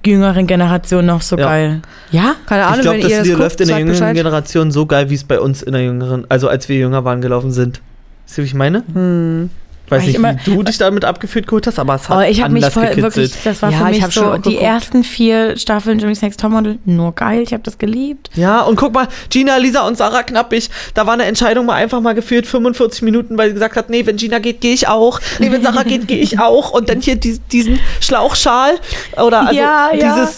[0.05, 1.45] jüngeren Generation noch so Ja.
[1.47, 1.81] geil?
[2.11, 2.35] Ja?
[2.45, 4.15] Keine Ahnung, ich glaube, wenn das ihr das guckt, läuft in der jüngeren Bescheid.
[4.15, 7.19] Generation so geil, wie es bei uns in der jüngeren, also als wir jünger waren,
[7.21, 7.81] gelaufen sind.
[8.25, 8.83] Wisst ihr, wie ich meine?
[8.93, 9.49] Hm.
[9.89, 12.41] Weiß nicht, immer- wie du dich damit abgefühlt geholt hast, aber es hat Oh, ich
[12.41, 13.15] habe mich anders voll, gekitzelt.
[13.15, 16.21] wirklich, das war Ja, für ich mich hab schon so die ersten vier Staffeln Jimmy's
[16.21, 18.29] Next Topmodel, nur geil, ich habe das geliebt.
[18.35, 22.01] Ja, und guck mal, Gina, Lisa und Sarah Knappig, da war eine Entscheidung mal einfach
[22.01, 25.19] mal geführt, 45 Minuten, weil sie gesagt hat, nee, wenn Gina geht, gehe ich auch.
[25.39, 26.71] Nee, wenn Sarah geht, gehe ich auch.
[26.71, 28.73] Und dann hier dies, diesen Schlauchschal
[29.17, 30.29] oder also Ja, ja.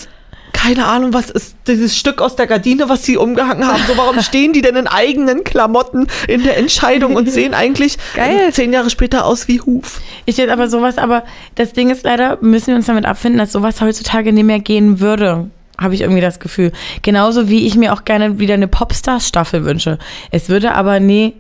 [0.66, 3.84] Keine Ahnung, was ist dieses Stück aus der Gardine, was sie umgehangen haben.
[3.88, 8.52] So, warum stehen die denn in eigenen Klamotten in der Entscheidung und sehen eigentlich Geil.
[8.52, 10.02] zehn Jahre später aus wie Huf?
[10.26, 11.24] Ich jetzt aber sowas, aber
[11.54, 15.00] das Ding ist leider, müssen wir uns damit abfinden, dass sowas heutzutage nicht mehr gehen
[15.00, 15.52] würde.
[15.80, 16.72] Habe ich irgendwie das Gefühl.
[17.04, 20.00] Genauso wie ich mir auch gerne wieder eine Popstars-Staffel wünsche.
[20.32, 21.36] Es würde aber nie,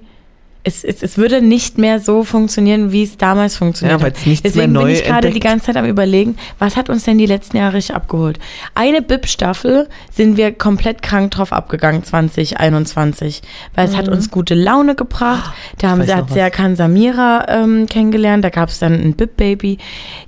[0.67, 4.25] es, es, es würde nicht mehr so funktionieren, wie es damals funktioniert Ja, hat.
[4.25, 7.03] nichts Deswegen mehr neu bin ich gerade die ganze Zeit am überlegen, was hat uns
[7.03, 8.39] denn die letzten Jahre richtig abgeholt?
[8.73, 13.41] Eine BIP-Staffel sind wir komplett krank drauf abgegangen, 2021.
[13.75, 15.53] Weil es hat uns gute Laune gebracht.
[15.77, 16.05] Da haben Mhm.
[16.05, 16.29] sie, hat.
[16.31, 19.77] Serkan Samira ähm, kennengelernt, da gab es dann ein BIP-Baby.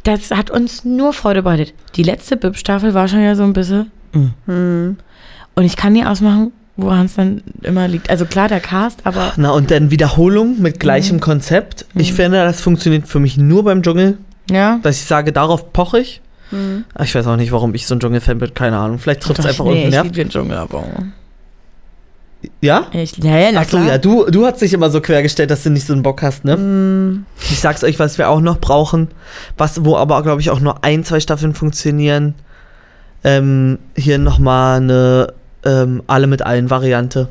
[0.03, 1.73] Das hat uns nur Freude bereitet.
[1.95, 3.91] Die letzte BIP-Staffel war schon ja so ein bisschen.
[4.13, 4.25] mm.
[4.45, 4.97] Hm.
[5.55, 8.09] Und ich kann nie ausmachen, woran es dann immer liegt.
[8.09, 11.85] Also klar, der Cast, aber Na, und dann Wiederholung mit gleichem Konzept.
[11.95, 14.17] Ich finde, das funktioniert für mich nur beim Dschungel.
[14.49, 14.79] ja.
[14.83, 16.21] dass ich sage, darauf poche ich.
[16.93, 18.99] Ah, Ich weiß auch nicht, warum ich so ein Dschungelfan bin, keine Ahnung.
[18.99, 20.03] Vielleicht trifft es einfach nee, irgendeinen ich Nerv.
[20.05, 20.83] liebe den Dschungel, aber.
[22.61, 22.87] Ja?
[22.93, 25.71] Ich, ja, ja, na Achso, ja, du, du hast dich immer so quergestellt, dass du
[25.71, 27.23] nicht so einen Bock hast, ne?
[27.41, 29.09] Ich sag's euch, was wir auch noch brauchen,
[29.57, 32.35] was, wo aber, glaube ich, auch nur ein, zwei Staffeln funktionieren.
[33.23, 35.33] Ähm, hier nochmal eine
[35.67, 37.27] ähm, Alle mit allen Variante.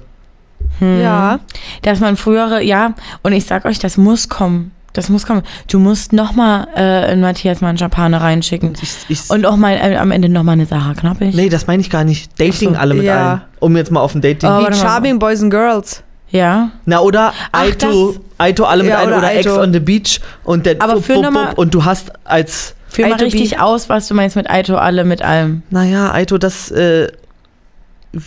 [0.79, 1.01] Hm.
[1.01, 1.40] Ja.
[1.83, 4.72] Dass man frühere, ja, und ich sag euch, das muss kommen.
[4.92, 5.42] Das muss kommen.
[5.70, 8.72] Du musst nochmal äh, in Matthias Manschapane reinschicken.
[8.81, 11.35] Ich, ich, Und auch mal äh, am Ende nochmal eine Sarah Knappig.
[11.35, 12.40] nee, das meine ich gar nicht.
[12.40, 13.29] Dating so, alle mit ja.
[13.31, 13.40] allen.
[13.61, 14.49] Um jetzt mal auf ein Dating.
[14.49, 14.75] Oh, Wie.
[14.75, 16.03] Charming Boys and Girls.
[16.31, 16.70] Ja.
[16.87, 20.20] Na, oder Ach, Aito, Aito alle mit Ja, allen oder oder, Ex on the Beach
[20.44, 24.09] und der Aber noch mal- Wupp und du hast als Führ mal richtig aus, was
[24.09, 25.62] du meinst mit Aito, alle mit allem.
[25.70, 27.09] Naja, Aito, das äh,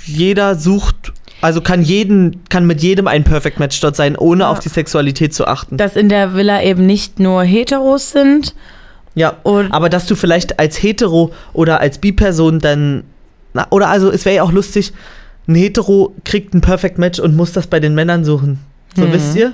[0.06, 4.50] jeder sucht, also kann jeden, kann mit jedem ein Perfect Match dort sein, ohne Ja.
[4.52, 5.78] auf die Sexualität zu achten.
[5.78, 8.56] Dass in der Villa eben nicht nur Heteros sind.
[9.16, 9.36] ja.
[9.44, 13.04] Aber dass du vielleicht als Hetero oder als Bi-Person dann,
[13.54, 14.92] na, oder also es wäre ja auch lustig,
[15.48, 18.60] ein Hetero kriegt ein Perfect Match und muss das bei den Männern suchen.
[18.96, 19.14] So Mhm.
[19.14, 19.54] wisst ihr?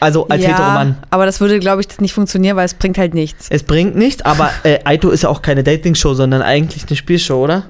[0.00, 0.96] Also als ja, Heteromann.
[1.10, 3.46] Aber das würde, glaube ich, nicht funktionieren, weil es bringt halt nichts.
[3.50, 7.42] Es bringt nichts, aber äh, Aito ist ja auch keine Dating-Show, sondern eigentlich eine Spielshow,
[7.44, 7.64] oder?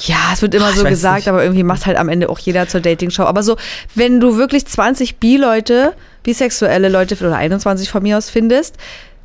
[0.00, 1.28] Ja, es wird immer Ach, so gesagt, nicht.
[1.28, 3.22] aber irgendwie macht halt am Ende auch jeder zur Dating-Show.
[3.24, 3.56] Aber so,
[3.94, 8.76] wenn du wirklich 20 Bi-Leute, bisexuelle Leute oder 21 von mir aus findest,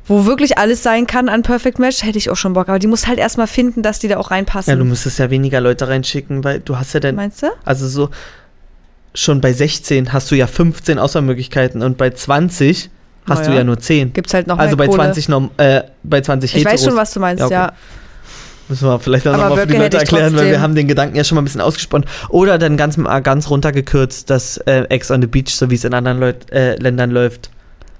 [0.08, 2.68] wo wirklich alles sein kann an Perfect Match, hätte ich auch schon Bock.
[2.68, 4.70] Aber die musst halt erstmal finden, dass die da auch reinpassen.
[4.70, 7.46] Ja, du müsstest ja weniger Leute reinschicken, weil du hast ja dann, Meinst du?
[7.64, 8.10] also so,
[9.14, 12.90] schon bei 16 hast du ja 15 Auswahlmöglichkeiten und bei 20
[13.28, 13.56] hast Na du ja.
[13.58, 14.12] ja nur 10.
[14.12, 14.98] Gibt's halt noch Also bei Kohle.
[14.98, 17.54] 20, norm- äh, bei 20 Ich weiß schon, was du meinst, Ja, okay.
[17.54, 17.72] ja.
[18.68, 21.16] Müssen wir vielleicht auch Aber nochmal für die Leute erklären, weil wir haben den Gedanken
[21.16, 22.08] ja schon mal ein bisschen ausgesponnen.
[22.28, 25.84] Oder dann ganz, äh, ganz runtergekürzt, dass äh, Ex on the Beach, so wie es
[25.84, 27.50] in anderen Leut äh, Ländern läuft,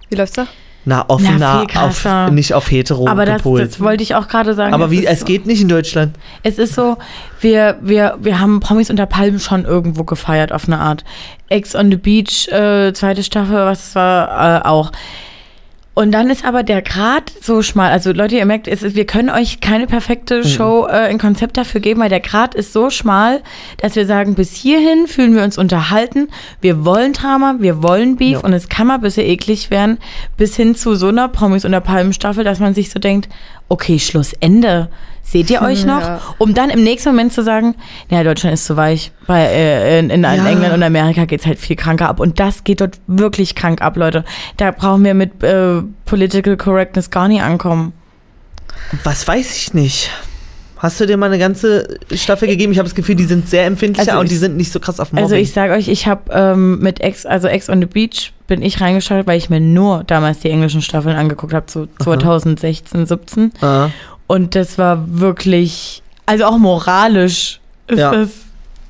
[0.09, 0.47] Wie läuft's da?
[0.87, 4.73] na offener, Na, auf, nicht auf hetero aber das, das wollte ich auch gerade sagen.
[4.73, 6.17] aber wie, es geht nicht in Deutschland.
[6.45, 6.97] Es ist so,
[7.41, 11.05] wir, wir, wir haben Promis unter Palmen schon irgendwo gefeiert auf eine Art.
[11.49, 14.93] Ex on the Beach, äh, zweite Staffel, was war äh, auch.
[15.99, 17.91] Und dann ist aber der Grad so schmal.
[17.91, 21.81] Also Leute, ihr merkt, es wir können euch keine perfekte Show, äh, ein Konzept dafür
[21.81, 23.41] geben, weil der Grad ist so schmal,
[23.79, 26.29] dass wir sagen, bis hierhin fühlen wir uns unterhalten.
[26.61, 28.41] Wir wollen Drama, wir wollen Beef Ja.
[28.41, 29.97] und es kann mal ein bisschen eklig werden,
[30.37, 33.31] bis hin zu so einer Promis unter Palmen Staffel, dass man sich so denkt,
[33.69, 34.89] okay, Schluss, Ende.
[35.23, 36.03] Seht ihr euch noch?
[36.03, 36.21] Ja.
[36.39, 37.75] Um dann im nächsten Moment zu sagen,
[38.09, 39.11] ja, Deutschland ist zu weich.
[39.27, 40.35] Bei, äh, in, in Ja.
[40.47, 42.21] England und Amerika geht's halt viel kranker ab.
[42.21, 44.25] Und das geht dort wirklich krank ab, Leute.
[44.57, 47.93] Da brauchen wir mit äh, Political Correctness gar nicht ankommen.
[49.03, 50.11] Was weiß ich nicht.
[50.79, 52.71] Hast du dir mal eine ganze Staffel gegeben?
[52.73, 54.79] Ich habe das Gefühl, die sind sehr empfindlicher Also und ich- die sind nicht so
[54.81, 55.25] krass auf Mobbing.
[55.25, 58.61] Also ich sage euch, ich habe ähm, mit Ex, also Ex on the Beach, bin
[58.63, 63.53] ich reingeschaltet, weil ich mir nur damals die englischen Staffeln angeguckt habe, so 2016, 17.
[63.63, 63.89] Ah.
[64.27, 68.11] Und das war wirklich, also auch moralisch ist Ja.
[68.13, 68.31] das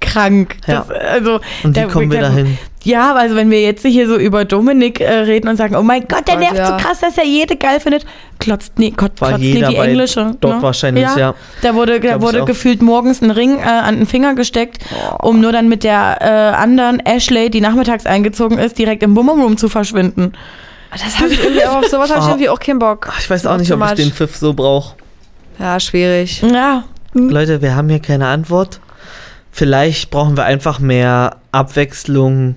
[0.01, 0.57] krank.
[0.67, 0.85] Ja.
[0.89, 2.59] Das, also, Und wie da- kommen wir da- dahin?
[2.87, 6.07] Ja, also wenn wir jetzt hier so über Dominik äh, reden und sagen, oh mein
[6.07, 6.67] Gott, der nervt ja.
[6.69, 8.07] so krass, dass er jede geil findet,
[8.39, 10.37] klotzt nie, War klotzt nie die englische.
[10.41, 10.63] dort ne?
[10.63, 11.35] wahrscheinlich, ja.
[11.63, 14.85] Da wurde, da wurde gefühlt morgens ein Ring äh, an den Finger gesteckt,
[15.21, 19.27] um nur dann mit der äh, anderen Ashley, die nachmittags eingezogen ist, direkt im Bum
[19.27, 20.35] Bum Room zu verschwinden.
[20.93, 22.29] Das habe ich irgendwie auch, auf sowas habe ich Oh.
[22.31, 23.09] irgendwie auch keinen Bock.
[23.11, 24.95] Ach, Ich weiß auch nicht, ob ich den Pfiff so brauche.
[25.59, 26.41] Ja, schwierig.
[26.43, 28.79] Ja, Leute, wir haben hier keine Antwort.
[29.51, 32.55] Vielleicht brauchen wir einfach mehr Abwechslung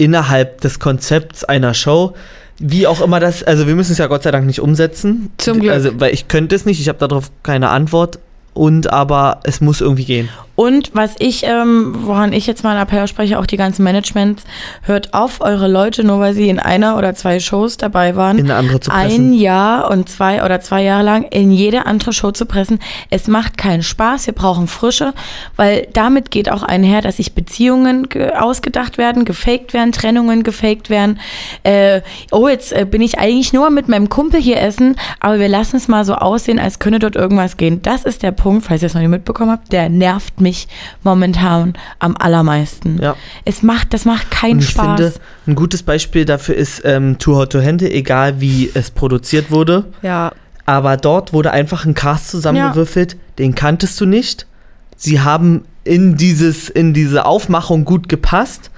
[0.00, 2.14] innerhalb des Konzepts einer Show.
[2.58, 5.30] Wie auch immer das, also wir müssen es ja Gott sei Dank nicht umsetzen.
[5.36, 5.72] Zum Glück.
[5.72, 8.18] Also, weil ich könnte es nicht, ich habe darauf keine Antwort.
[8.52, 10.28] Und aber es muss irgendwie gehen.
[10.56, 14.44] Und was ich, ähm, woran ich jetzt mal einen Appell spreche, auch die ganzen Managements,
[14.82, 18.44] hört auf, eure Leute, nur weil sie in einer oder zwei Shows dabei waren, In
[18.50, 19.32] eine andere zu ein pressen.
[19.32, 22.78] Jahr und zwei oder zwei Jahre lang in jede andere Show zu pressen.
[23.08, 25.14] Es macht keinen Spaß, wir brauchen Frische,
[25.56, 30.90] weil damit geht auch einher, dass sich Beziehungen ge- ausgedacht werden, gefaked werden, Trennungen gefaked
[30.90, 31.20] werden.
[31.62, 35.48] Äh, oh, jetzt äh, bin ich eigentlich nur mit meinem Kumpel hier essen, aber wir
[35.48, 37.80] lassen es mal so aussehen, als könne dort irgendwas gehen.
[37.80, 40.66] Das ist der Punkt, falls ihr es noch nicht mitbekommen habt, der nervt mich
[41.02, 42.98] momentan am allermeisten.
[43.00, 43.14] Ja.
[43.44, 44.86] Es macht, das macht keinen ich Spaß.
[44.86, 45.12] finde,
[45.46, 49.84] ein gutes Beispiel dafür ist ähm, Too Hot to Handle, egal wie es produziert wurde.
[50.02, 50.32] Ja,
[50.66, 54.46] Aber dort wurde einfach ein Cast zusammengewürfelt, den kanntest du nicht.
[54.96, 58.70] Sie haben in, dieses, in diese Aufmachung gut gepasst.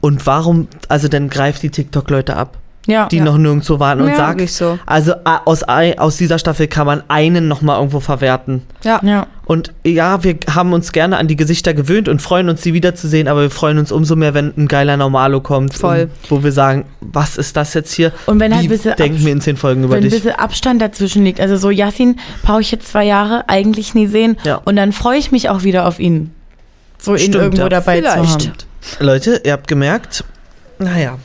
[0.00, 3.06] Und warum, also dann greift die TikTok-Leute ab, ja.
[3.06, 3.24] die Ja.
[3.24, 4.78] noch nirgendwo waren und Ja, sagt, so.
[4.86, 8.62] also a- aus, aus dieser Staffel kann man einen nochmal irgendwo verwerten.
[8.82, 8.98] Ja.
[9.04, 9.26] ja.
[9.44, 13.28] Und ja, wir haben uns gerne an die Gesichter gewöhnt und freuen uns, sie wiederzusehen,
[13.28, 15.74] aber wir freuen uns umso mehr, wenn ein geiler Normalo kommt.
[15.74, 16.10] Voll.
[16.24, 18.12] Und wo wir sagen, was ist das jetzt hier?
[18.26, 20.22] Und wenn halt Wie ein bisschen denken wir in zehn Folgen über wenn ein dich?
[20.22, 21.40] bisschen Abstand dazwischen liegt.
[21.40, 24.36] Also so Yassin brauche ich jetzt zwei Jahre eigentlich nie sehen.
[24.44, 24.56] Ja.
[24.64, 26.30] Und dann freue ich mich auch wieder auf ihn.
[26.98, 27.68] So ihn Stimmt, irgendwo ja.
[27.68, 28.46] dabei zu Vielleicht.
[28.48, 28.52] haben.
[29.00, 30.24] Leute, ihr habt gemerkt,
[30.78, 31.16] naja,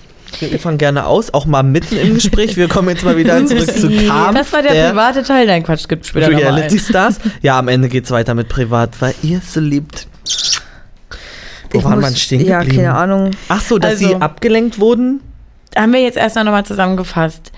[0.51, 2.55] wir fangen gerne aus, auch mal mitten im Gespräch.
[2.57, 4.35] Wir kommen jetzt mal wieder zurück zu Kam.
[4.35, 5.47] Das war der, private Teil.
[5.47, 6.79] Dein Quatsch, gibt später noch Reality.
[6.79, 7.19] Stars.
[7.41, 10.07] Ja, am Ende geht's weiter mit Privat, weil ihr es so liebt.
[11.71, 12.83] Wo Ich waren muss- wir stehen Ja, geblieben?
[12.83, 13.31] keine Ahnung.
[13.49, 15.21] Ach so, dass Also- sie abgelenkt wurden?
[15.75, 17.51] Haben wir jetzt erst noch mal zusammengefasst.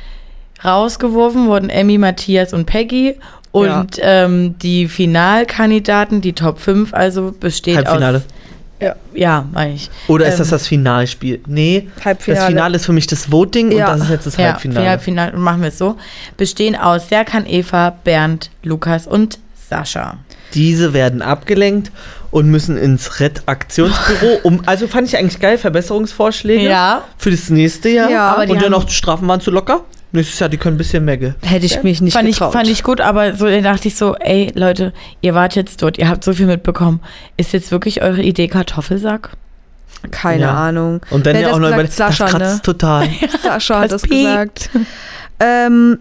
[0.64, 3.16] Rausgeworfen wurden Emmy, Matthias und Peggy.
[3.52, 8.18] Und ähm, die Finalkandidaten, die Top 5, also besteht Halbfinale.
[8.18, 8.24] aus...
[8.82, 9.90] Ja, ja meine ich.
[10.08, 11.42] Oder ist Ähm, das das Finalspiel?
[11.48, 12.40] Nee, Halbfinale.
[12.42, 13.92] das Finale ist für mich das Voting Ja.
[13.92, 14.90] und das ist jetzt das Ja, Halbfinale.
[14.90, 15.38] Halbfinale.
[15.38, 15.96] Machen wir es so.
[16.38, 20.18] Bestehen aus Serkan, Eva, Bernd, Lukas und Sascha.
[20.54, 21.92] Diese werden abgelenkt
[22.32, 24.40] und müssen ins Redaktionsbüro.
[24.44, 27.04] Um, also fand ich eigentlich geil, Verbesserungsvorschläge Ja.
[27.18, 28.10] für das nächste Jahr.
[28.10, 28.32] Ja.
[28.34, 29.82] Aber die und dann auch Strafen waren zu locker.
[30.12, 31.36] Nächstes Jahr, die können ein bisschen mehr.
[31.42, 32.54] Hätte ich mich nicht Fand ich, getraut.
[32.54, 35.98] fand ich gut, aber so da dachte ich so, ey Leute, ihr wart jetzt dort,
[35.98, 37.02] ihr habt so viel mitbekommen.
[37.38, 39.32] Ist jetzt wirklich eure Idee Kartoffelsack?
[40.12, 40.54] Keine Ja.
[40.54, 41.02] Ahnung.
[41.10, 41.86] Und dann ja auch noch über?
[41.88, 42.62] Sascha, das kratzt ne?
[42.62, 43.08] total.
[43.44, 44.70] Sascha hat Das das gesagt.
[45.40, 46.00] Ähm,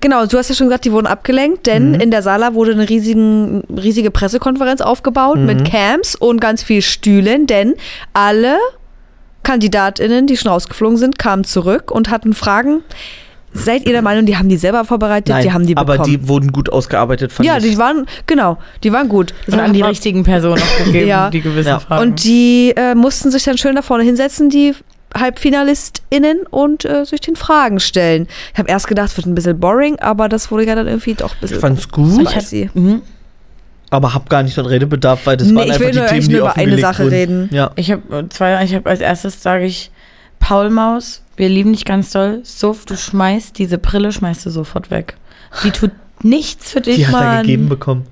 [0.00, 2.00] genau, du hast ja schon gesagt, die wurden abgelenkt, denn Mhm.
[2.00, 5.46] in der Sala wurde eine riesigen, riesige Pressekonferenz aufgebaut Mhm.
[5.46, 7.74] mit Camps und ganz viel Stühlen, denn
[8.14, 8.56] alle
[9.42, 12.82] KandidatInnen, die schon rausgeflogen sind, kamen zurück und hatten Fragen.
[13.52, 15.34] Seid ihr der Meinung, die haben die selber vorbereitet?
[15.44, 15.98] die haben die bekommen.
[15.98, 17.64] aber die wurden gut ausgearbeitet, fand ja, ich.
[17.64, 19.34] die waren, genau, die waren gut.
[19.48, 21.30] Und an die richtigen Personen auch gegeben, Ja.
[21.30, 21.80] die gewissen Ja.
[21.80, 22.02] Fragen.
[22.10, 24.74] Und die äh, mussten sich dann schön da vorne hinsetzen, die
[25.18, 28.28] HalbfinalistInnen, und äh, sich den Fragen stellen.
[28.52, 31.32] Ich habe erst gedacht, wird ein bisschen boring, aber das wurde ja dann irgendwie doch
[31.32, 31.56] ein bisschen.
[31.56, 32.70] ich fand's gut, Ich hab- spicy.
[32.74, 33.02] mhm.
[33.90, 35.98] aber hab gar nicht so einen Redebedarf, weil das Nee, waren ich einfach will die
[35.98, 37.12] nur Themen, die nur über eine Sache wurden.
[37.14, 37.48] reden.
[37.52, 37.70] Ja.
[37.76, 39.90] Ich habe zwei, ich habe als erstes sage ich
[40.38, 42.40] Paul Maus, wir lieben dich ganz doll.
[42.44, 45.14] Suff, du schmeißt diese Brille, schmeißt du sofort weg.
[45.64, 45.90] Die tut
[46.22, 47.42] nichts für dich, Die hat er Mann.
[47.42, 48.06] gegeben bekommen.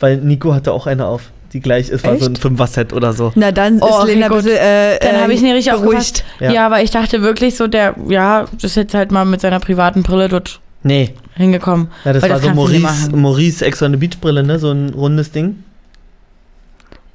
[0.00, 2.36] Weil Nico hatte auch eine auf, die gleich ist, war so ein?
[2.36, 3.32] Fünfer-Set oder so.
[3.36, 4.38] Na, dann Oh, ist okay, Lena gut.
[4.44, 4.58] bitte.
[4.58, 6.24] Äh, Dann habe ich nicht richtig beruhigt.
[6.40, 6.52] Ja.
[6.52, 6.66] Ja.
[6.66, 10.02] aber ich dachte wirklich so, der, ja, das ist jetzt halt mal mit seiner privaten
[10.02, 11.88] Brille dort Nee, hingekommen.
[12.04, 13.10] ja, das Weil war das so Maurice.
[13.16, 14.58] Maurice Ex on the Beach Brille, ne?
[14.58, 15.62] So ein rundes Ding.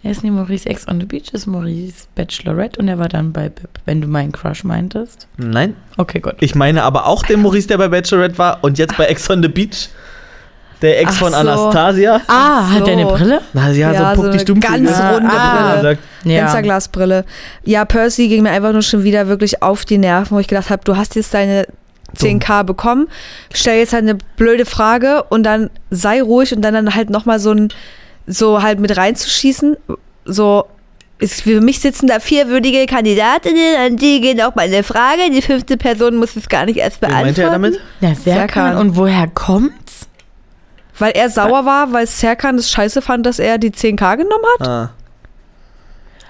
[0.02, 3.34] Er ist nicht Maurice X on the Beach, ist Maurice Bachelorette und er war dann
[3.34, 5.28] bei Bib, wenn du meinen Crush meintest.
[5.38, 5.76] Nein.
[5.98, 6.36] Okay, gut.
[6.40, 9.44] Ich meine aber auch den Maurice, der bei Bachelorette war und jetzt bei Ex on
[9.44, 9.90] the Beach.
[10.82, 11.38] Der Ex Ach von so.
[11.40, 12.22] Anastasia.
[12.28, 13.16] Ah, Ach hat der eine so.
[13.16, 13.42] Brille?
[13.52, 15.82] Na ja, Ja, so so puck dich eine ganz runde Brille.
[15.82, 17.26] Sagt, Fensterglasbrille.
[17.66, 20.70] Ja, Percy ging mir einfach nur schon wieder wirklich auf die Nerven, wo ich gedacht
[20.70, 21.68] habe, du hast jetzt deine
[22.16, 23.08] 10k bekommen,
[23.54, 27.40] stell jetzt halt eine blöde Frage und dann sei ruhig und dann, dann halt nochmal
[27.40, 27.70] so ein,
[28.32, 29.76] so halt mit reinzuschießen,
[30.26, 30.66] so,
[31.18, 35.30] ist, für mich sitzen da vier würdige Kandidatinnen, an die geht auch mal eine Frage,
[35.32, 37.26] die fünfte Person muss es gar nicht erst Wen beantworten.
[37.26, 37.80] meinte er damit?
[38.00, 38.48] Ja, sehr Serkan.
[38.74, 38.78] kann.
[38.78, 40.08] Und woher kommt's?
[40.98, 44.68] Weil er sauer war, weil Serkan das scheiße fand, dass er die 10k genommen hat.
[44.68, 44.92] Ah.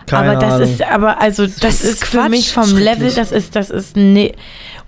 [0.08, 0.70] Keine aber das Ahnung.
[0.72, 2.30] ist, aber also das, Das ist ist für Quatsch.
[2.30, 2.78] mich vom.
[2.78, 4.32] Level, das ist, das ist ne.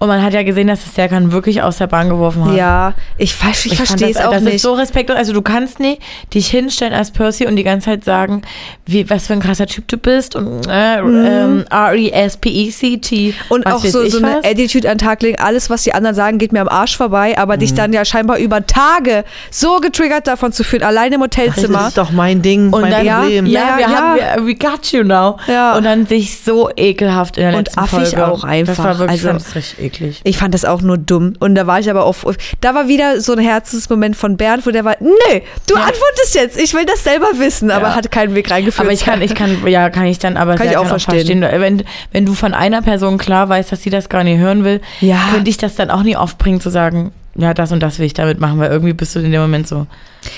[0.02, 2.56] Und man hat ja gesehen, dass es Serkan wirklich aus der Bahn geworfen hat.
[2.56, 4.56] Ja, ich, weiß- ich, Ich verstehe es das, auch das nicht.
[4.56, 5.16] ist so respektlos.
[5.16, 6.02] Also du kannst nicht
[6.34, 8.42] dich hinstellen als Percy und die ganze Zeit sagen,
[8.88, 13.28] wie, was für ein krasser Typ du bist und äh, ähm, R-E-S-P-E-C-T.
[13.30, 13.34] Mhm.
[13.50, 14.46] Und was auch so, so eine was.
[14.52, 17.38] Attitude an den Tag legen, alles, was die anderen sagen, geht mir am Arsch vorbei,
[17.38, 17.60] aber Mhm.
[17.60, 21.88] dich dann ja scheinbar über Tage so getriggert davon zu fühlen, alleine im das Hotelzimmer.
[21.90, 23.46] ist doch mein Ding, Und mein dann, ja, Problem.
[23.46, 23.90] ja, Naja, wir ja.
[24.36, 25.38] haben, wir, we got you, Genau.
[25.48, 25.76] Ja.
[25.78, 28.28] Und dann sich so ekelhaft in der Und letzten affig Folge.
[28.28, 28.76] auch einfach.
[28.76, 30.22] Das war wirklich Also- ganz richtig eklig.
[30.24, 31.34] Ich fand das auch nur dumm.
[31.40, 32.26] Und da war ich aber auf.
[32.62, 36.60] Da war wieder so ein Herzensmoment von Bernd, wo der war, nee, du antwortest jetzt.
[36.60, 37.96] Ich will das selber wissen, aber Ja.
[37.96, 38.86] hat keinen Weg reingeführt.
[38.86, 41.00] Aber ich kann, ich kann, ja, kann ich dann aber Kann sehr ich auch gerne
[41.00, 41.42] verstehen.
[41.42, 44.82] Wenn, wenn du von einer Person klar weißt, dass sie das gar nicht hören will,
[45.00, 45.18] Ja.
[45.34, 48.14] könnte ich das dann auch nie aufbringen zu sagen, ja, das und das will ich
[48.14, 49.88] damit machen, weil irgendwie bist du in dem Moment so,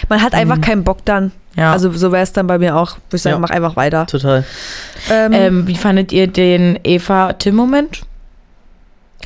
[0.09, 1.25] Man hat einfach keinen Bock dann.
[1.25, 1.31] Mhm.
[1.57, 1.71] ja.
[1.73, 2.91] Also so wäre es dann bei mir auch.
[3.09, 3.39] Würde ich sagen, Ja.
[3.39, 4.05] mach einfach weiter.
[4.05, 4.43] Total.
[5.11, 8.01] Ähm, ähm, wie fandet ihr den Eva-Tim-Moment?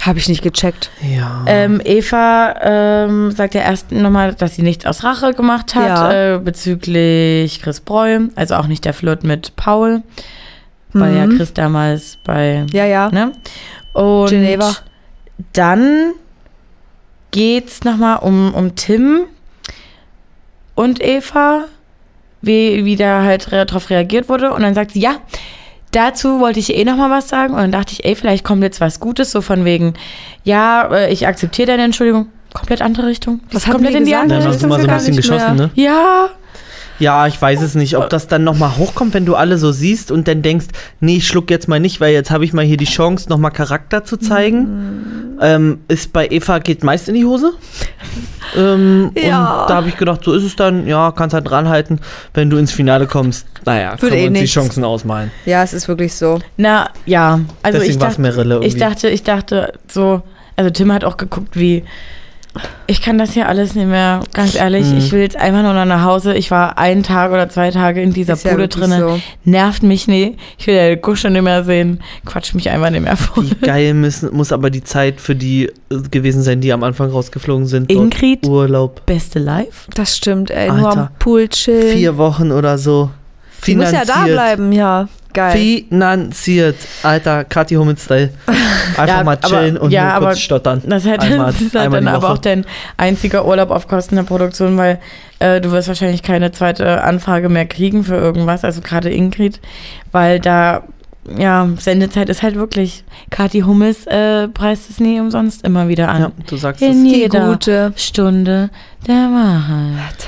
[0.05, 0.89] Habe ich nicht gecheckt.
[1.01, 1.43] Ja.
[1.47, 6.35] Ähm, Eva ähm, sagt ja erst nochmal, dass sie nichts aus Rache gemacht hat Ja.
[6.35, 10.03] äh, bezüglich Chris Breu, also auch nicht der Flirt mit Paul,
[10.93, 11.37] weil ja Mhm.
[11.37, 13.09] Chris damals bei Ja, ja.
[13.09, 13.33] ne?
[13.93, 14.75] Und Geneva.
[15.53, 16.13] dann
[17.31, 19.21] geht's nochmal um, um Tim
[20.75, 21.65] und Eva,
[22.41, 24.53] wie, wie da halt re drauf reagiert wurde.
[24.53, 25.15] Und dann sagt sie, ja,
[25.97, 27.53] dazu wollte ich eh nochmal was sagen.
[27.53, 29.95] Und dann dachte ich, ey, vielleicht kommt jetzt was Gutes, so von wegen,
[30.43, 32.27] ja, äh, ich akzeptiere deine Entschuldigung.
[32.53, 33.41] Komplett andere Richtung.
[33.51, 34.23] Was komplett die in die gesagt?
[34.23, 35.65] andere Dann das hast du Richtung mal so ein bisschen nicht geschossen, mehr.
[35.67, 35.71] ne?
[35.75, 36.29] Ja,
[36.99, 40.11] Ja, ich weiß es nicht, ob das dann nochmal hochkommt, wenn du alle so siehst
[40.11, 40.65] und dann denkst,
[40.99, 43.51] nee, ich schluck jetzt mal nicht, weil jetzt habe ich mal hier die Chance, nochmal
[43.51, 45.37] Charakter zu zeigen.
[45.39, 47.53] Ähm, ist bei Eva geht meist in die Hose.
[48.57, 49.61] ähm, Ja.
[49.61, 51.99] Und da habe ich gedacht, so ist es dann, ja, kannst halt dranhalten,
[52.33, 53.45] wenn du ins Finale kommst.
[53.65, 54.53] Naja, Wird können eh wir uns nichts.
[54.53, 55.31] die Chancen ausmalen.
[55.45, 56.39] Ja, es ist wirklich so.
[56.57, 57.39] na, ja.
[57.61, 58.79] Also Deswegen ich war's dachte, mir Rille Ich irgendwie.
[58.79, 60.21] dachte, ich dachte so,
[60.55, 61.83] also Tim hat auch geguckt, wie
[62.87, 64.85] ich kann das hier alles nicht mehr, ganz ehrlich.
[64.85, 64.97] Mhm.
[64.97, 66.33] Ich will jetzt einfach nur noch nach Hause.
[66.35, 68.99] Ich war einen Tag oder zwei Tage in dieser Ist ja Bude wirklich drinne.
[68.99, 69.19] so.
[69.43, 70.37] Nervt mich nie.
[70.57, 72.01] Ich will ja Gusche nicht mehr sehen.
[72.25, 73.49] Quatsch mich einfach nicht mehr voll.
[73.49, 77.09] Wie geil müssen, muss aber die Zeit für die äh, gewesen sein, die am Anfang
[77.09, 77.91] rausgeflogen sind.
[77.91, 79.05] Ingrid, Urlaub.
[79.05, 79.87] beste Live.
[79.95, 80.67] Das stimmt, ey.
[80.67, 81.11] Nur am Alter.
[81.19, 81.95] Pool chillen.
[81.95, 83.09] Vier Wochen oder so.
[83.67, 85.07] Die muss ja da bleiben, ja.
[85.33, 85.51] Geil.
[85.51, 86.77] Finanziert.
[87.03, 88.31] Alter, Kathi Hummel-Style.
[88.97, 90.81] Einfach Ja, mal aber- chillen und ja, nur aber kurz stottern.
[90.87, 94.23] Das, hat, Einmal- das ist halt dann aber auch dein einziger Urlaub auf Kosten der
[94.23, 94.99] Produktion, weil
[95.39, 99.59] äh, du wirst wahrscheinlich keine zweite Anfrage mehr kriegen für irgendwas, also gerade Ingrid,
[100.11, 100.81] weil da,
[101.37, 106.21] ja, Sendezeit ist halt wirklich, Kathi Hummels äh, preist es nie umsonst immer wieder an.
[106.21, 107.11] Ja, du sagst In es.
[107.13, 107.93] Die jeder gute.
[107.95, 108.71] Stunde
[109.05, 110.27] der Wahrheit.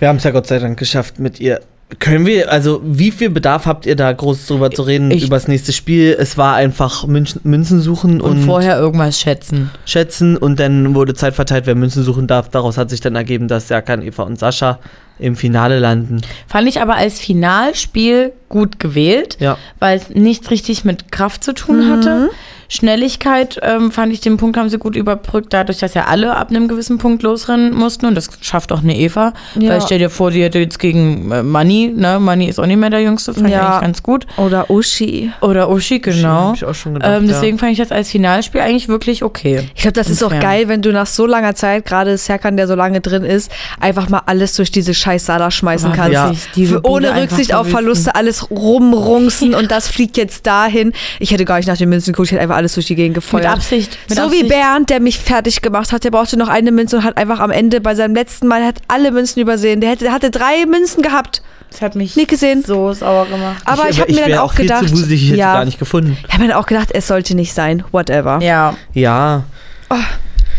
[0.00, 1.60] Wir haben es ja Gott sei Dank geschafft mit ihr.
[2.00, 5.36] Können wir, also wie viel Bedarf habt ihr da groß drüber zu reden, Ich- über
[5.36, 6.16] das nächste Spiel?
[6.18, 9.70] Es war einfach München, Münzen suchen Und, und, vorher irgendwas schätzen.
[9.84, 12.48] schätzen und dann wurde Zeit verteilt, wer Münzen suchen darf.
[12.48, 14.80] Daraus hat sich dann ergeben, dass Serkan, Eva und Sascha
[15.20, 16.22] im Finale landen.
[16.48, 19.56] Fand ich aber als Finalspiel gut gewählt, Ja.
[19.78, 22.30] weil es nichts richtig mit Kraft zu tun hatte.
[22.68, 26.50] Schnelligkeit ähm, fand ich, den Punkt haben sie gut überbrückt, dadurch, dass ja alle ab
[26.50, 29.32] einem gewissen Punkt losrennen mussten und das schafft auch eine Eva.
[29.58, 29.70] Ja.
[29.72, 32.76] Weil stell dir vor, die hätte jetzt gegen äh, Money, ne, Money ist auch nicht
[32.78, 33.66] mehr der Jüngste, fand ich Ja.
[33.68, 34.26] eigentlich ganz gut.
[34.36, 35.30] Oder Uschi.
[35.40, 36.48] Oder Uschi, genau.
[36.48, 37.32] Hab ich auch schon gedacht, Ähm, ja.
[37.32, 39.68] deswegen fand ich das als Finalspiel eigentlich wirklich okay.
[39.74, 42.66] Ich glaube, das ist auch geil, wenn du nach so langer Zeit, gerade Serkan, der
[42.66, 43.50] so lange drin ist,
[43.80, 46.12] einfach mal alles durch diese scheiß Sala schmeißen kannst.
[46.12, 46.32] Ja.
[46.66, 47.68] Für- Ohne Rücksicht auf.
[47.68, 50.92] Verluste, alles rumrungsen und das fliegt jetzt dahin.
[51.18, 53.14] Ich hätte gar nicht nach den Münzen geguckt, ich hätte einfach alles durch die Gegend
[53.14, 53.44] gefeuert.
[53.44, 53.98] Mit Absicht.
[54.08, 54.44] Mit so Absicht.
[54.44, 57.40] wie Bernd, der mich fertig gemacht hat, der brauchte noch eine Münze und hat einfach
[57.40, 59.80] am Ende bei seinem letzten Mal hat alle Münzen übersehen.
[59.80, 61.42] Der, hätte, der hatte drei Münzen gehabt.
[61.70, 62.64] Das hat mich Nicht gesehen.
[62.64, 63.62] so sauer gemacht.
[63.64, 65.78] Aber ich, habe mir dann auch viel gedacht, zu wuselig, ich hätte ja, gar nicht
[65.78, 66.16] gefunden.
[66.26, 67.84] ich habe mir dann auch gedacht, es sollte nicht sein.
[67.92, 68.40] Whatever.
[68.40, 68.74] Ja.
[68.92, 69.44] Ja,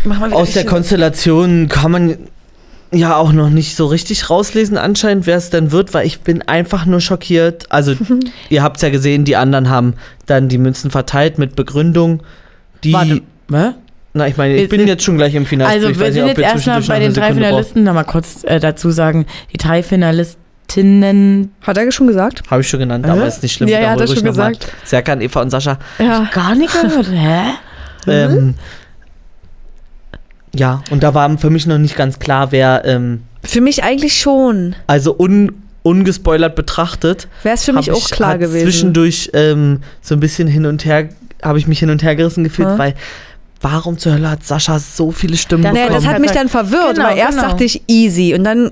[0.04, 0.66] Mach mal wieder aus der.
[0.66, 2.18] Konstellation kann man
[2.92, 6.42] ja auch noch nicht so richtig rauslesen anscheinend, wer es denn wird, weil ich bin
[6.44, 7.66] einfach nur schockiert.
[7.72, 7.96] Also
[8.50, 9.94] ihr habt es ja gesehen, die anderen haben
[10.26, 12.22] dann die Münzen verteilt mit Begründung.
[12.84, 13.22] Die, Warte.
[13.50, 13.74] Was?
[14.14, 15.70] na ich meine, ich Wir bin sind- jetzt schon gleich im Finale.
[15.72, 17.34] Also Ich wir weiß sind nicht, ob jetzt erstmal zwischendurch bei den drei.
[17.34, 22.44] Finalisten, nochmal kurz äh, dazu sagen, die drei Finalistinnen Hat er schon gesagt?
[22.50, 23.12] Habe ich schon genannt, Hä?
[23.12, 23.70] aber ist nicht schlimm.
[23.70, 24.68] Ja, ja, hat er schon gesagt.
[24.86, 25.78] Serkan, Eva und Sascha.
[26.00, 26.30] Ja.
[26.34, 27.08] gar nicht gehört.
[27.12, 27.42] Hä?
[28.08, 28.54] Ähm,
[30.60, 34.20] ja, und da war für mich noch nicht ganz klar, wer, ähm, Für mich eigentlich
[34.20, 34.76] schon.
[34.88, 35.52] also un,
[35.84, 38.66] ungespoilert betrachtet, Wäre es für mich auch ich, klar hat gewesen.
[38.66, 41.10] Zwischendurch ähm, so ein bisschen hin und her,
[41.44, 42.78] habe ich mich hin und her gerissen gefühlt, Hä?
[42.78, 42.94] weil
[43.62, 46.04] warum zur Hölle hat Sascha so viele Stimmen Das- Nee, bekommen?
[46.04, 47.50] das hat mich dann verwirrt, Genau, weil erst genau.
[47.50, 48.72] dachte ich easy und dann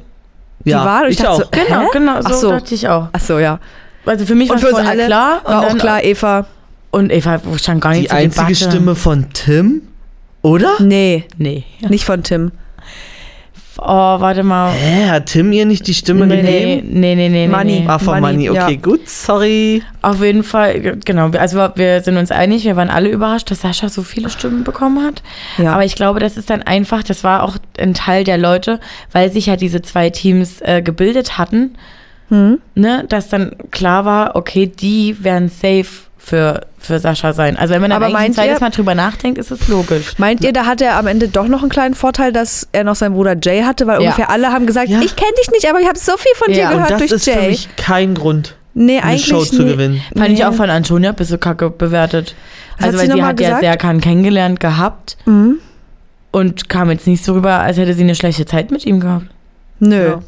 [0.66, 1.40] die ja, Wahl und ich, ich dachte auch.
[1.42, 1.88] so, Genau, hä?
[1.94, 2.50] genau, so, Ach so.
[2.50, 3.08] dachte ich auch.
[3.14, 3.60] Ach so, ja.
[4.06, 5.42] Also für mich war Und für uns alle klar.
[5.46, 6.46] war und auch klar, Eva.
[6.92, 8.72] Und Eva stand gar nicht Die einzige Debatte.
[8.72, 9.82] Stimme von Tim,
[10.46, 10.76] oder?
[10.80, 11.64] Nee, Nee.
[11.90, 12.52] nicht von Tim.
[13.78, 13.84] Oh,
[14.22, 14.72] warte mal.
[14.72, 16.88] Hä, hat Tim ihr nicht die Stimme Nee, gegeben?
[17.00, 17.48] nee, nee, nee, nee.
[17.50, 17.80] Money.
[17.82, 17.86] nee.
[17.88, 18.80] Ah, von Money, Money, okay, ja.
[18.82, 19.84] gut, sorry.
[20.02, 21.30] Auf jeden Fall, genau.
[21.32, 25.04] Also wir sind uns einig, wir waren alle überrascht, dass Sascha so viele Stimmen bekommen
[25.06, 25.22] hat.
[25.58, 25.74] Ja.
[25.74, 28.80] Aber ich glaube, das ist dann einfach, das war auch ein Teil der Leute,
[29.12, 31.76] weil sich ja diese zwei Teams äh, gebildet hatten.
[32.30, 32.60] Hm?
[32.74, 35.86] ne, dass dann klar war, okay, die werden safe
[36.26, 37.56] für, für Sascha sein.
[37.56, 40.14] Also wenn man Aber eigentlich ein meint zweites ihr- Mal drüber nachdenkt, ist es logisch.
[40.18, 42.96] Meint ihr, da hat er am Ende doch noch einen kleinen Vorteil, dass er noch
[42.96, 43.86] seinen Bruder Jay hatte?
[43.86, 44.10] Weil Ja.
[44.10, 45.02] ungefähr alle haben gesagt, Ja.
[45.02, 46.56] ich kenne dich nicht, aber ich habe so viel von Ja.
[46.56, 49.46] dir Und Und gehört das durch ist für mich kein Grund, nee, eine eigentlich Show
[49.46, 49.74] zu nie.
[49.74, 50.02] gewinnen.
[50.18, 50.46] Fand ich Nee.
[50.46, 52.34] auch von Antonia ein bisschen kacke bewertet.
[52.80, 53.62] Was Also hat sie weil sie hat ja gesagt?
[53.64, 55.60] Serkan kennengelernt gehabt Mhm.
[56.32, 59.28] und kam jetzt nicht so rüber, als hätte sie eine schlechte Zeit mit ihm gehabt.
[59.80, 60.08] Nö.
[60.08, 60.20] Ja.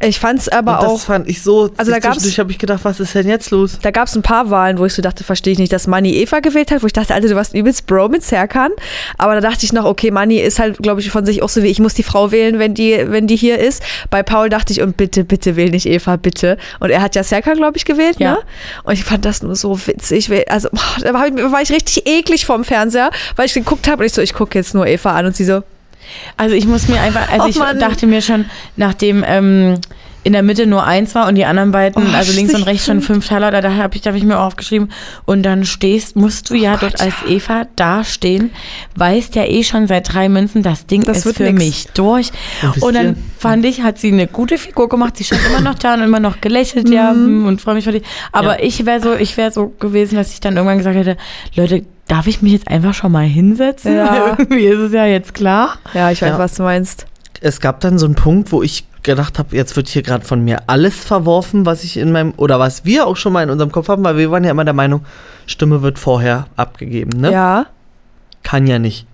[0.00, 1.00] Ich fand's aber und das auch.
[1.00, 1.70] fand ich so.
[1.76, 3.78] Also da gab's- zwischendurch habe ich gedacht, was ist denn jetzt los?
[3.82, 6.12] Da gab es ein paar Wahlen, wo ich so dachte, verstehe ich nicht, dass Manni
[6.14, 8.70] Eva gewählt hat, wo ich dachte, Alter, du warst übelst Bro mit Serkan.
[9.18, 11.62] Aber da dachte ich noch, okay, Manni ist halt, glaube ich, von sich auch so
[11.62, 13.82] wie, ich muss die Frau wählen, wenn die, wenn die hier ist.
[14.10, 16.56] Bei Paul dachte ich, und bitte, bitte wähl nicht Eva, bitte.
[16.80, 18.32] Und er hat ja Serkan, glaube ich, gewählt, Ja.
[18.32, 18.38] ne?
[18.84, 20.30] Und ich fand das nur so witzig.
[20.50, 20.68] Also,
[21.02, 24.12] da war ich, war ich richtig eklig vorm Fernseher, weil ich geguckt habe und ich
[24.12, 25.62] so, ich gucke jetzt nur Eva an und sie so,
[26.36, 27.78] Also ich muss mir einfach, also Oh ich Mann.
[27.78, 28.46] dachte mir schon,
[28.76, 29.78] nachdem ähm,
[30.24, 32.86] in der Mitte nur eins war und die anderen beiden, Oh, also links und rechts
[32.86, 34.90] schon fünf Teller, da, da habe ich, da hab ich mir auch aufgeschrieben.
[35.26, 37.36] Und dann stehst, musst du ja Oh Gott, dort als ja.
[37.36, 38.50] Eva dastehen,
[38.96, 41.58] weißt ja eh schon seit drei Münzen, das Ding Das ist wird für nix.
[41.58, 42.30] mich durch.
[42.80, 45.16] Und dann ihr- fand ich, hat sie eine gute Figur gemacht.
[45.16, 47.92] Sie stand immer noch da und immer noch gelächelt, ja, hm, und freue mich für
[47.92, 48.02] dich.
[48.32, 48.64] Aber Ja.
[48.66, 51.16] ich wäre so, ich wäre so gewesen, dass ich dann irgendwann gesagt hätte,
[51.54, 53.94] Leute, darf ich mich jetzt einfach schon mal hinsetzen?
[53.96, 54.34] Ja.
[54.38, 55.76] Irgendwie ist es ja jetzt klar.
[55.92, 56.38] ja, ich weiß, Ja.
[56.38, 57.06] was du meinst.
[57.42, 60.42] Es gab dann so einen Punkt, wo ich gedacht habe, jetzt wird hier gerade von
[60.42, 63.70] mir alles verworfen, was ich in meinem, oder was wir auch schon mal in unserem
[63.70, 65.04] Kopf haben, weil wir waren ja immer der Meinung,
[65.46, 67.30] Stimme wird vorher abgegeben, ne?
[67.32, 67.66] Ja.
[68.42, 69.06] Kann ja nicht.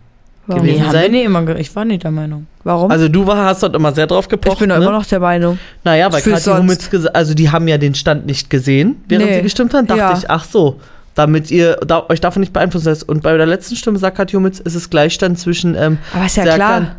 [0.47, 0.62] Warum?
[0.64, 1.11] Gewesen Nee, sein?
[1.12, 2.47] nie immer ich war nicht der Meinung.
[2.64, 2.91] Warum?
[2.91, 4.74] Also du war, hast dort immer sehr drauf gepocht, ich bin ne?
[4.76, 5.59] immer noch der Meinung.
[5.84, 6.51] Naja, weil Kathi.
[6.51, 9.36] Hummels gesagt, also die haben ja den Stand nicht gesehen, während Nee.
[9.36, 10.16] sie gestimmt haben, dachte Ja.
[10.18, 10.80] ich, ach so,
[11.14, 13.09] damit ihr da, euch davon nicht beeinflussen lässt.
[13.09, 16.36] Und bei der letzten Stimme sagt Kathi Hummels, ist es Gleichstand zwischen ähm, Aber ist
[16.36, 16.97] ja Serkan- klar.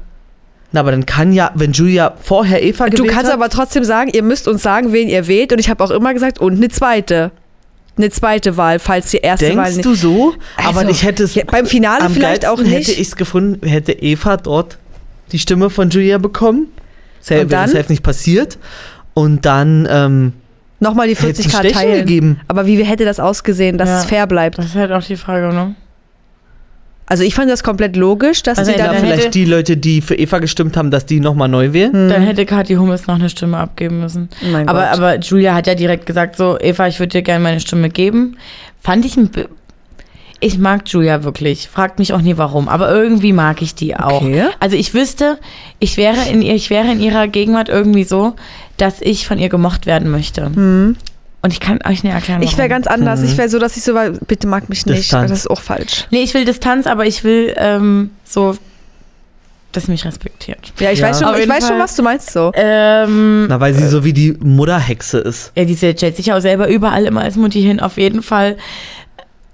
[0.74, 3.84] Na, aber dann kann ja, wenn Julia vorher Eva Du gewählt kannst hat, aber trotzdem
[3.84, 5.52] sagen, ihr müsst uns sagen, wen ihr wählt.
[5.52, 7.32] Und ich habe auch immer gesagt, und eine zweite.
[7.98, 9.86] Eine zweite Wahl, falls die erste Wahl denkst nicht.
[9.86, 10.34] du so?
[10.56, 12.72] Also, aber ich hätte es ja, beim Finale am vielleicht auch nicht.
[12.72, 14.78] hätte ich es gefunden, hätte Eva dort
[15.34, 16.68] die Stimme von Julia bekommen.
[17.20, 17.70] Safe, Und dann?
[17.90, 18.58] Nicht passiert.
[19.14, 20.34] Und dann ähm,
[20.80, 22.00] Nochmal die hätte es 40 ein Grad Stechen teilen.
[22.06, 22.40] gegeben.
[22.48, 24.00] Aber wie hätte das ausgesehen, dass Ja.
[24.00, 24.58] es fair bleibt?
[24.58, 25.76] Das ist halt auch die Frage, ne?
[27.12, 29.76] Also ich fand das komplett logisch, dass Also sie dann der vielleicht hätte- die Leute,
[29.76, 31.92] die für Eva gestimmt haben, dass die nochmal neu wählen.
[31.92, 32.08] Hm.
[32.10, 34.30] Dann hätte Kathi Hummels noch eine Stimme abgeben müssen.
[34.50, 34.94] Mein Aber, Gott.
[34.94, 38.38] aber Julia hat ja direkt gesagt, so, Eva, ich würde dir gerne meine Stimme geben.
[38.80, 39.30] Fand ich ein
[40.40, 41.68] ich mag Julia wirklich.
[41.68, 44.22] Fragt mich auch nie warum, aber irgendwie mag ich die auch.
[44.22, 44.46] Okay.
[44.62, 45.38] Also ich wüsste,
[45.80, 48.36] ich wäre in ihr, ich wäre in ihrer Gegenwart irgendwie so,
[48.78, 50.46] dass ich von ihr gemocht werden möchte.
[50.46, 50.96] Hm.
[51.44, 52.84] Und ich kann euch nicht erklären, Ich wäre warum.
[52.84, 53.20] ganz anders.
[53.22, 53.26] Mhm.
[53.26, 55.00] Ich wäre so, dass ich so war, bitte mag mich nicht.
[55.00, 55.30] Distanz.
[55.32, 56.06] Das ist auch falsch.
[56.12, 58.56] Nee, ich will Distanz, aber ich will ähm, so,
[59.72, 60.72] dass sie mich respektiert.
[60.80, 61.08] Ja, ich Ja.
[61.10, 62.52] weiß schon, Auf ich weiß schon, was du meinst so.
[62.54, 65.52] Ähm, Na, weil sie so wie die Mutterhexe ist.
[65.56, 68.58] Ja, die stellt sich auch selber überall immer als Mutti hin, auf jeden Fall.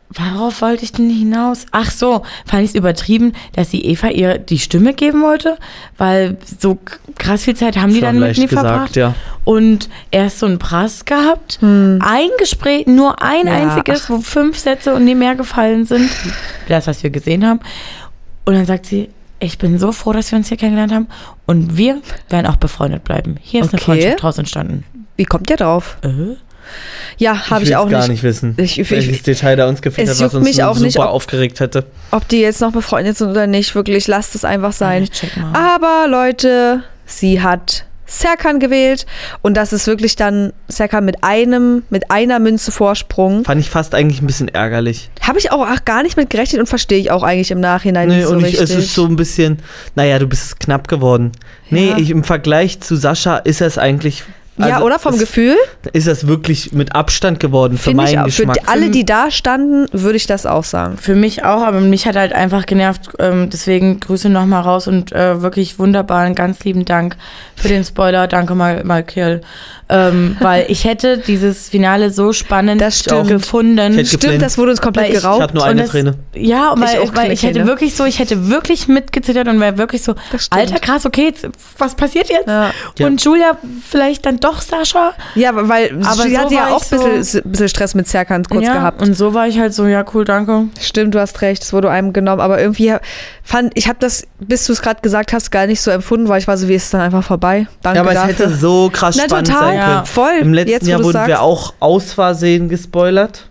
[0.09, 1.65] Worauf wollte ich denn hinaus?
[1.71, 5.57] Ach so, fand ich es übertrieben, dass sie Eva ihr die Stimme geben wollte,
[5.97, 6.77] weil so
[7.17, 8.95] krass viel Zeit haben die Schon dann mit mir gesagt, verbracht.
[8.95, 9.15] ja.
[9.43, 11.99] Und erst so ein Prass gehabt, ein
[12.39, 16.09] Gespräch, nur ein Ja, einziges, wo fünf Sätze und nie mehr gefallen sind.
[16.69, 17.59] Das, was wir gesehen haben.
[18.45, 21.07] Und dann sagt sie, ich bin so froh, dass wir uns hier kennengelernt haben
[21.45, 23.35] und wir werden auch befreundet bleiben.
[23.41, 23.85] Hier ist eine Okay.
[23.91, 24.83] Freundschaft draus entstanden.
[25.17, 25.97] Wie kommt ihr drauf?
[26.01, 26.35] Äh?
[27.17, 28.09] Ja, habe ich, auch gar nicht.
[28.09, 28.55] nicht wissen.
[28.57, 30.99] Ich- ich- welches Detail da uns gefehlt Es hat, was uns mich auch super nicht,
[30.99, 31.85] ob- aufgeregt hätte.
[32.11, 35.03] Ob die jetzt noch befreundet sind oder nicht, wirklich, lasst es einfach sein.
[35.03, 35.23] Ich.
[35.53, 39.05] Aber Leute, sie hat Serkan gewählt
[39.41, 43.43] und das ist wirklich dann Serkan mit einem, mit einer Münze Vorsprung.
[43.43, 45.09] Fand ich fast eigentlich ein bisschen ärgerlich.
[45.21, 48.07] Habe ich auch ach, gar nicht mit gerechnet und verstehe ich auch eigentlich im Nachhinein
[48.07, 48.61] Nee, nicht so und ich, richtig.
[48.61, 49.59] es ist so ein bisschen,
[49.95, 51.33] naja, du bist knapp geworden.
[51.69, 51.97] Nee, Ja.
[51.97, 54.23] ich, im Vergleich zu Sascha ist es eigentlich.
[54.57, 55.55] Ja, also oder vom es, Gefühl?
[55.93, 58.31] Ist es wirklich mit Abstand geworden für Finde ich meinen auch.
[58.31, 58.57] Für Geschmack.
[58.61, 60.97] die, alle, die da standen, würde ich das auch sagen.
[60.97, 63.09] Für mich auch, aber mich hat halt einfach genervt.
[63.19, 67.15] Ähm, deswegen Grüße nochmal raus und äh, wirklich wunderbar, einen ganz lieben Dank
[67.55, 68.27] für den Spoiler.
[68.27, 69.41] Danke mal, mal Kiel.
[69.89, 73.29] Ähm, weil ich hätte dieses Finale so spannend Das stimmt.
[73.29, 73.77] gefunden.
[73.93, 74.41] Ich hätte Stimmt, geflennt.
[74.41, 75.41] das wurde uns komplett ich- ich geraubt.
[75.41, 76.15] habe nur eine es- Träne.
[76.35, 77.67] Ja, Ich weil, auch weil ich hätte Kleine.
[77.69, 81.47] wirklich so, ich hätte wirklich mitgezittert und wäre wirklich so, Das alter krass, okay, jetzt,
[81.77, 82.47] was passiert jetzt?
[82.47, 82.71] Ja.
[82.97, 83.07] Ja.
[83.07, 85.13] Und Julia vielleicht dann doch Sascha.
[85.35, 88.65] Ja, weil Aber sie so hatte ja auch ein bisschen, bisschen Stress mit Serkan kurz
[88.65, 89.01] ja, gehabt.
[89.01, 90.65] Und so war ich halt so, ja cool, danke.
[90.79, 92.93] Stimmt, du hast recht, es wurde einem genommen, aber irgendwie
[93.43, 96.39] fand ich habe das, bis du es gerade gesagt hast, gar nicht so empfunden, weil
[96.39, 97.67] ich war so, wie ist es dann einfach vorbei.
[97.81, 98.33] Danke Ja, aber es dafür.
[98.33, 99.91] hätte so krass Na, spannend total, sein können.
[99.91, 100.05] Ja.
[100.05, 100.33] voll.
[100.41, 103.49] Im letzten Jetzt, Jahr wurden wir sagst, auch aus Versehen gespoilert.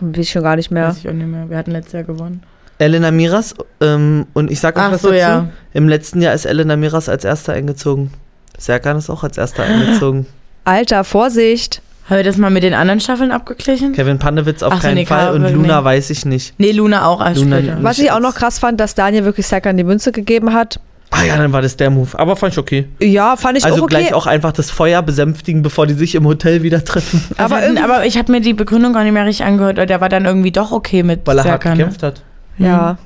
[0.00, 0.88] Weiß ich schon gar nicht mehr.
[0.88, 1.48] Weiß ich auch nicht mehr.
[1.48, 2.42] Wir hatten letztes Jahr gewonnen.
[2.78, 5.18] Elena Miras ähm, und ich sag euch Ach was so, dazu.
[5.18, 5.48] ja.
[5.72, 8.10] Im letzten Jahr ist Elena Miras als erster eingezogen.
[8.58, 10.26] Serkan ist auch als erster eingezogen.
[10.64, 11.82] Alter, Vorsicht.
[12.08, 13.92] Haben wir das mal mit den anderen Staffeln abgeglichen?
[13.92, 15.84] Kevin Panewitz auf Ach keinen nee, Fall und Luna nee.
[15.84, 16.54] weiß ich nicht.
[16.58, 17.78] Nee, Luna auch als Luna- später.
[17.82, 20.78] Was ich auch noch krass fand, dass Daniel wirklich Serkan die Münze gegeben hat.
[21.10, 22.16] Ah ja, dann war das der Move.
[22.18, 22.86] Aber fand ich okay.
[23.00, 23.96] Ja, fand ich also auch okay.
[23.96, 27.22] gleich auch einfach das Feuer besänftigen, bevor die sich im Hotel wieder treffen.
[27.38, 29.78] aber, irgendwie- aber ich habe mir die Begründung gar nicht mehr richtig angehört.
[29.78, 32.22] Der war dann irgendwie doch okay mit Weil er hart Serkan, gekämpft hat.
[32.58, 32.98] Ja.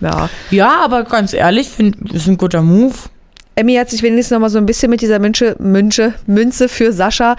[0.00, 0.28] Ja.
[0.50, 2.94] Ja, aber ganz ehrlich, finde ist ein guter Move.
[3.56, 6.92] Emmy hat sich wenigstens noch mal so ein bisschen mit dieser Münze, Münze, Münze für
[6.92, 7.36] Sascha,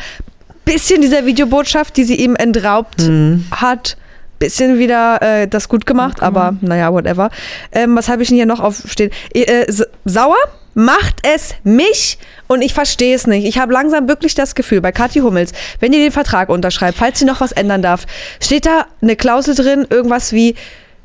[0.66, 3.46] bisschen dieser Videobotschaft, die sie ihm entraubt Mhm.
[3.52, 3.98] hat,
[4.40, 7.30] bisschen wieder äh, das gut gemacht, aber naja, whatever.
[7.72, 9.12] Ähm, was habe ich denn hier noch aufstehen?
[9.34, 9.74] Äh, äh,
[10.06, 10.36] sauer
[10.74, 13.46] macht es mich und ich verstehe es nicht.
[13.48, 17.18] Ich habe langsam wirklich das Gefühl, bei Kathi Hummels, wenn ihr den Vertrag unterschreibt, falls
[17.18, 18.06] sie noch was ändern darf,
[18.40, 20.56] steht da eine Klausel drin, irgendwas wie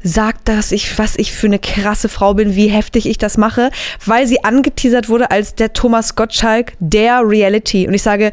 [0.03, 3.71] sagt, dass ich, was ich für eine krasse Frau bin, wie heftig ich das mache,
[4.05, 7.87] weil sie angeteasert wurde als der Thomas Gottschalk der Reality.
[7.87, 8.33] Und ich sage,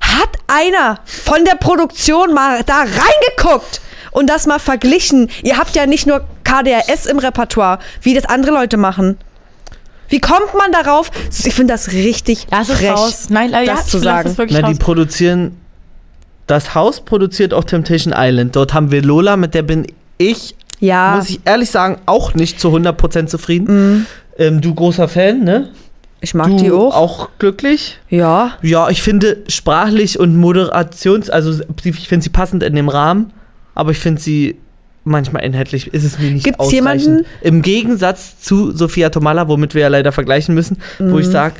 [0.00, 3.80] hat einer von der Produktion mal da reingeguckt
[4.12, 5.30] und das mal verglichen?
[5.42, 9.18] Ihr habt ja nicht nur KDRS im Repertoire, wie das andere Leute machen.
[10.08, 11.10] Wie kommt man darauf?
[11.44, 13.26] Ich finde das richtig Lass es frech, raus.
[13.28, 14.48] Nein, ja, das zu lass sagen.
[14.50, 14.78] Na, die raus.
[14.78, 15.60] produzieren.
[16.46, 18.54] Das Haus produziert auch Temptation Island.
[18.54, 19.86] Dort haben wir Lola, mit der bin
[20.18, 24.06] ich, Ja, muss ich ehrlich sagen, auch nicht zu 100% zufrieden.
[24.38, 25.70] Ähm, du großer Fan, ne?
[26.20, 26.94] ich mag du die auch.
[26.94, 27.98] auch glücklich?
[28.10, 33.32] Ja, Ja, ich finde sprachlich und Moderations, also ich finde sie passend in dem Rahmen,
[33.74, 34.56] aber ich finde sie
[35.04, 36.74] manchmal inhaltlich ist es mir nicht Gibt's ausreichend.
[37.06, 41.18] jemanden- Im Gegensatz zu Sophia Tomala, womit wir ja leider vergleichen müssen, wo Mhm.
[41.20, 41.54] ich sage,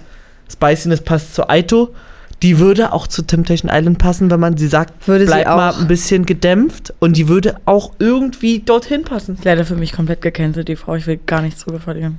[0.52, 1.94] Spiciness passt zu Aito.
[2.43, 5.70] Die würde auch zu Temptation Island passen, wenn man sie sagt, Würde sie bleib mal
[5.70, 5.80] auch.
[5.80, 9.37] ein bisschen gedämpft und die würde auch irgendwie dorthin passen.
[9.37, 10.95] Ist leider für mich komplett gecancelt, die Frau.
[10.97, 12.18] Ich will gar nichts zu verlieren.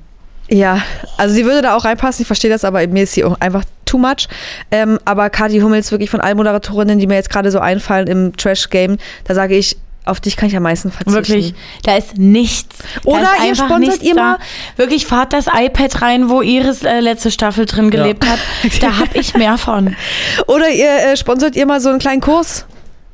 [0.49, 0.81] Ja,
[1.17, 3.63] also sie würde da auch reinpassen, ich verstehe das, aber mir ist sie auch einfach
[3.85, 4.27] too much.
[4.71, 8.35] Ähm, aber Kathi Hummels wirklich von allen Moderatorinnen, die mir jetzt gerade so einfallen im
[8.35, 9.77] Trash-Game, da sage ich,
[10.07, 11.13] auf dich kann ich am meisten verzichten.
[11.13, 11.53] Wirklich,
[11.83, 12.77] da ist nichts.
[13.03, 14.37] Oder ist ihr sponsert ihr mal-
[14.75, 18.39] Wirklich, fahrt das iPad rein, wo Iris äh, letzte Staffel drin gelebt hat.
[18.81, 19.95] Da hab ich mehr von.
[20.47, 22.65] Oder ihr äh, sponsert ihr mal so einen kleinen Kurs.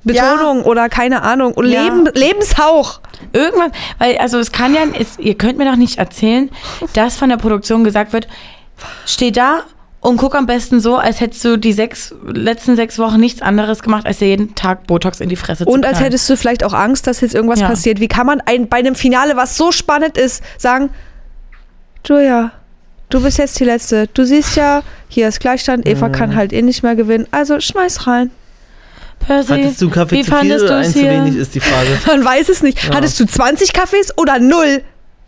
[0.05, 1.53] Betonung oder keine Ahnung.
[1.53, 1.83] Und Ja.
[1.83, 2.99] Leben, Lebenshauch.
[3.31, 6.49] Irgendwas, weil, also es kann ja, es, ihr könnt mir doch nicht erzählen,
[6.93, 8.27] dass von der Produktion gesagt wird,
[9.05, 9.63] steh da
[10.03, 13.81] und guck am besten so, als hättest du die sechs, letzten sechs Wochen nichts anderes
[13.81, 16.63] gemacht, als dir jeden Tag Botox in die Fresse zu Und als hättest du vielleicht
[16.65, 17.69] auch Angst, dass jetzt irgendwas Ja.
[17.69, 18.01] passiert.
[18.01, 20.89] Wie kann man ein, bei einem Finale, was so spannend ist, sagen,
[22.05, 22.51] Julia,
[23.09, 24.07] du bist jetzt die Letzte.
[24.13, 27.25] Du siehst ja, hier ist Gleichstand, Eva kann halt eh nicht mehr gewinnen.
[27.31, 28.29] Also schmeiß rein.
[29.25, 31.97] Percy, Hattest du Kaffee wie zu viel oder ein zu wenig, ist die Frage.
[32.07, 32.83] Man weiß es nicht.
[32.83, 32.95] Ja.
[32.95, 34.81] Hattest du 20 Kaffees oder null?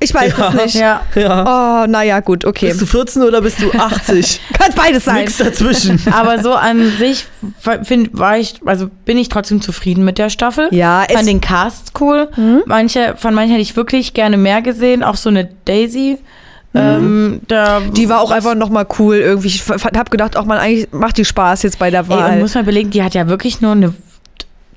[0.06, 0.48] Ich weiß Ja.
[0.50, 0.76] es nicht.
[0.76, 1.84] Ja, Ja.
[1.84, 2.68] Oh, naja, gut, okay.
[2.70, 4.40] Bist du 14 oder bist du 80?
[4.60, 5.16] Kann beides sein.
[5.22, 6.00] Nix dazwischen.
[6.12, 7.26] aber so an sich
[7.84, 10.68] find, war ich, also bin ich trotzdem zufrieden mit der Staffel.
[10.72, 12.30] Ja, fand den Cast cool.
[12.36, 12.62] Mhm.
[12.66, 15.04] Manche, von manchen hätte ich wirklich gerne mehr gesehen.
[15.04, 16.18] Auch so eine Daisy.
[16.76, 17.94] Ähm, da, Mhm.
[17.94, 19.48] die war auch einfach nochmal cool irgendwie.
[19.48, 22.34] Ich habe gedacht, auch man eigentlich macht die Spaß jetzt bei der Ey, Wahl.
[22.34, 23.94] und muss man belegen, die hat ja wirklich nur eine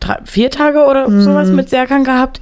[0.01, 2.41] drei, vier Tage oder sowas mit Serkan gehabt.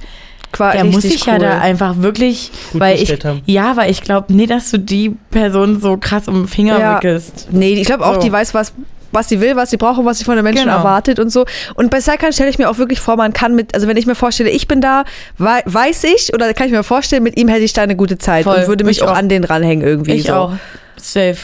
[0.57, 1.39] Der richtig muss sich ja cool.
[1.39, 3.41] da einfach wirklich, Gut weil ich, haben.
[3.45, 6.95] ja, weil ich glaube nie, dass du die Person so krass um den Finger Ja.
[6.97, 7.47] wickelst.
[7.51, 8.21] Nee, ich glaube auch, So.
[8.21, 8.73] die weiß, was,
[9.11, 10.77] was sie will, was sie braucht und was sie von den Menschen Genau.
[10.77, 11.45] erwartet und so.
[11.75, 14.05] Und bei Serkan stelle ich mir auch wirklich vor, man kann mit, also wenn ich
[14.05, 15.03] mir vorstelle, ich bin da,
[15.37, 18.17] wei- weiß ich, oder kann ich mir vorstellen, mit ihm hätte ich da eine gute
[18.17, 18.55] Zeit Voll.
[18.57, 19.15] und würde mich Ich auch, auch.
[19.17, 20.13] an den ranhängen irgendwie.
[20.13, 20.33] Ich so.
[20.33, 20.53] auch.
[20.97, 21.37] Safe.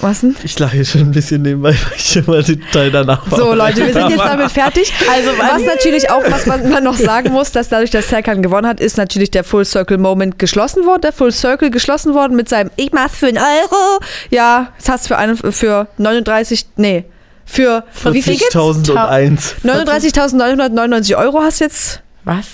[0.00, 0.36] Was denn?
[0.44, 3.92] Ich lache schon ein bisschen nebenbei, weil ich immer den Teil danach So, Leute, wir
[3.92, 4.92] sind jetzt damit fertig.
[5.10, 8.66] Also, was natürlich auch, was man, man noch sagen muss, dass dadurch, dass Serkan gewonnen
[8.66, 12.48] hat, ist natürlich der Full Circle Moment geschlossen worden, der Full Circle geschlossen worden mit
[12.48, 14.00] seinem Ich mach's für einen Euro.
[14.30, 17.04] Ja, das hast du für, einen, für 39, nee,
[17.46, 18.54] für, wie viel gibt's?
[18.54, 19.62] 40.001.
[19.64, 22.02] 39.999 Euro hast du jetzt.
[22.24, 22.46] Was?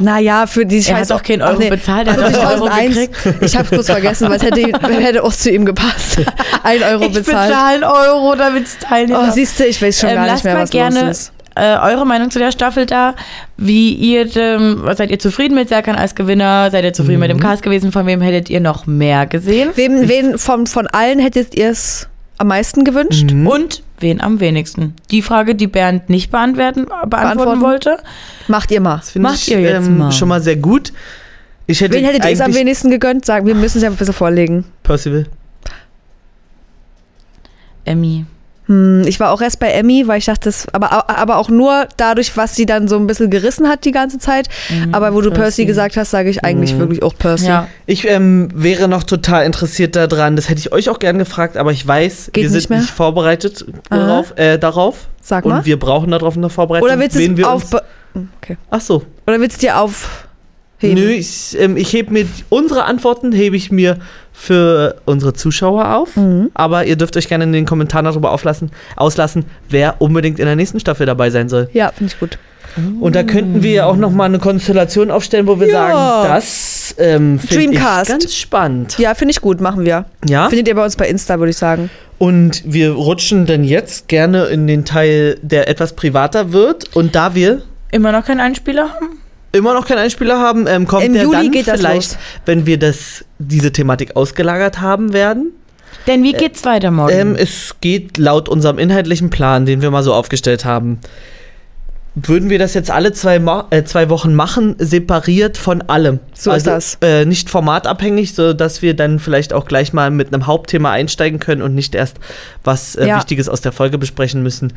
[0.00, 1.14] Naja, für die Er Scheiße.
[1.14, 2.88] hat doch keinen Euro bezahlt, er hat einen Euro 40.001.
[2.88, 3.42] gekriegt.
[3.42, 4.60] Ich hab's kurz vergessen, weil es hätte,
[5.00, 6.18] hätte auch zu ihm gepasst.
[6.62, 7.48] Ein Euro Ich bezahlt.
[7.48, 9.18] bezahle einen Euro, damit ich teilnehme.
[9.20, 11.32] Oh, siehst du, ich weiß schon Ähm, gar nicht mehr, mal was gerne los ist.
[11.56, 13.14] äh, eure Meinung zu der Staffel da.
[13.56, 16.70] Wie ihr, ähm, seid ihr zufrieden mit Serkan als Gewinner?
[16.70, 17.90] Seid ihr zufrieden mit dem Cast gewesen?
[17.92, 19.70] Von wem hättet ihr noch mehr gesehen?
[19.74, 23.30] Wem, wen von, von allen hättet ihr es am meisten gewünscht?
[23.32, 23.46] Mhm.
[23.46, 24.94] Und wen am wenigsten?
[25.10, 27.60] Die Frage, die Bernd nicht beantworten, beantworten, Beantworten?
[27.62, 27.98] wollte.
[28.46, 28.96] Macht ihr mal.
[28.98, 30.12] Das finde Macht ich ihr jetzt ähm, mal.
[30.12, 30.92] schon mal sehr gut.
[31.66, 33.24] Ich hätte Wen hättet ihr es am wenigsten gegönnt?
[33.26, 34.64] Sagen, wir müssen es ja ein bisschen vorlegen.
[34.82, 35.26] Percival.
[37.84, 38.24] Emmy.
[38.68, 41.88] Hm, ich war auch erst bei Emmy, weil ich dachte, das, aber, aber auch nur
[41.96, 44.48] dadurch, was sie dann so ein bisschen gerissen hat die ganze Zeit.
[44.92, 45.64] aber wo du Percy, Percy.
[45.66, 46.78] gesagt hast, sage ich eigentlich Mhm.
[46.78, 47.46] wirklich auch Percy.
[47.46, 47.68] Ja.
[47.86, 51.72] Ich ähm, wäre noch total interessiert daran, das hätte ich euch auch gern gefragt, aber
[51.72, 52.80] ich weiß, Geht wir nicht sind mehr?
[52.80, 54.34] nicht vorbereitet darauf.
[54.36, 55.08] Äh, darauf.
[55.22, 55.64] Sag und mal.
[55.64, 56.88] wir brauchen darauf eine Vorbereitung.
[56.88, 57.64] Oder willst du es auf.
[58.42, 58.56] Okay.
[58.70, 59.02] Ach so.
[59.26, 60.94] Oder willst du dir aufheben?
[60.94, 63.98] Nö, ich, ähm, ich hebe mir unsere Antworten hebe ich mir
[64.38, 66.16] für unsere Zuschauer auf.
[66.16, 66.50] Mhm.
[66.54, 70.54] Aber ihr dürft euch gerne in den Kommentaren darüber auflassen, auslassen, wer unbedingt in der
[70.56, 71.68] nächsten Staffel dabei sein soll.
[71.72, 72.38] Ja, finde ich gut.
[73.00, 75.72] Und da könnten wir ja auch noch mal eine Konstellation aufstellen, wo wir Ja.
[75.72, 78.98] sagen, das ähm, finde ich ganz spannend.
[78.98, 80.04] Ja, finde ich gut, machen wir.
[80.28, 80.48] Ja.
[80.48, 81.90] Findet ihr bei uns bei Insta, würde ich sagen.
[82.18, 86.94] Und wir rutschen dann jetzt gerne in den Teil, der etwas privater wird.
[86.94, 89.17] Und da wir Immer noch keinen Einspieler haben?
[89.52, 92.18] Immer noch keinen Einspieler haben, ähm, kommt Im der Juli dann geht das vielleicht, los.
[92.46, 95.52] wenn wir das, diese Thematik ausgelagert haben werden.
[96.06, 97.12] Denn wie geht's weiter morgen?
[97.12, 101.00] Ähm, es geht laut unserem inhaltlichen Plan, den wir mal so aufgestellt haben,
[102.26, 103.36] würden wir das jetzt alle zwei,
[103.70, 106.20] äh, zwei Wochen machen, separiert von allem.
[106.32, 106.98] So ist also, das.
[107.00, 111.38] Äh, nicht formatabhängig, so dass wir dann vielleicht auch gleich mal mit einem Hauptthema einsteigen
[111.38, 112.16] können und nicht erst
[112.64, 113.16] was äh, Ja.
[113.16, 114.72] Wichtiges aus der Folge besprechen müssen.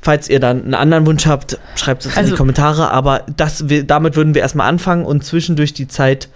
[0.00, 2.90] Falls ihr dann einen anderen Wunsch habt, schreibt es uns in Also- die Kommentare.
[2.90, 6.28] Aber das, wir, damit würden wir erstmal anfangen und zwischendurch die Zeit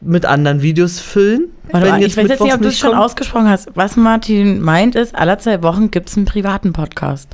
[0.00, 1.48] mit anderen Videos füllen.
[1.70, 3.68] Warte mal, ich weiß jetzt nicht, ob du es schon ausgesprochen hast.
[3.74, 7.28] Was Martin meint ist, alle zwei Wochen gibt es einen privaten Podcast.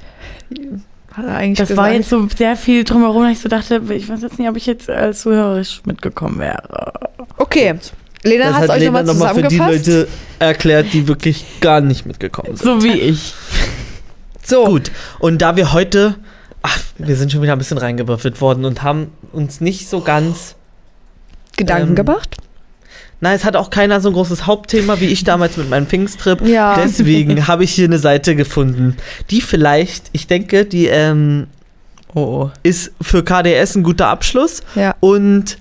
[1.27, 1.87] Eigentlich Das gesagt.
[1.89, 4.57] war jetzt so sehr viel drumherum, dass ich so dachte, ich weiß jetzt nicht, ob
[4.57, 6.93] ich jetzt als Zuhörerisch mitgekommen wäre.
[7.37, 7.75] Okay.
[8.25, 9.87] Lena Das hat euch Lena nochmal nochmal für die zusammengefasst.
[9.87, 10.09] Leute
[10.39, 12.64] erklärt, die wirklich gar nicht mitgekommen sind.
[12.64, 13.35] So wie ich.
[14.45, 14.91] so, Gut,
[15.21, 16.16] und da wir heute,
[16.62, 20.57] ach, wir sind schon wieder ein bisschen reingewürfelt worden und haben uns nicht so ganz,
[21.57, 22.37] Gedanken ähm, gemacht.
[23.21, 26.41] Na, es hat auch keiner so ein großes Hauptthema wie ich damals mit meinem Pfingsttrip.
[26.47, 26.77] Ja.
[26.77, 28.97] Deswegen habe ich hier eine Seite gefunden,
[29.31, 31.47] die vielleicht, ich denke, die ähm,
[32.14, 32.51] Oh, oh.
[32.62, 34.95] ist für KDS ein guter Abschluss Ja.
[35.01, 35.59] und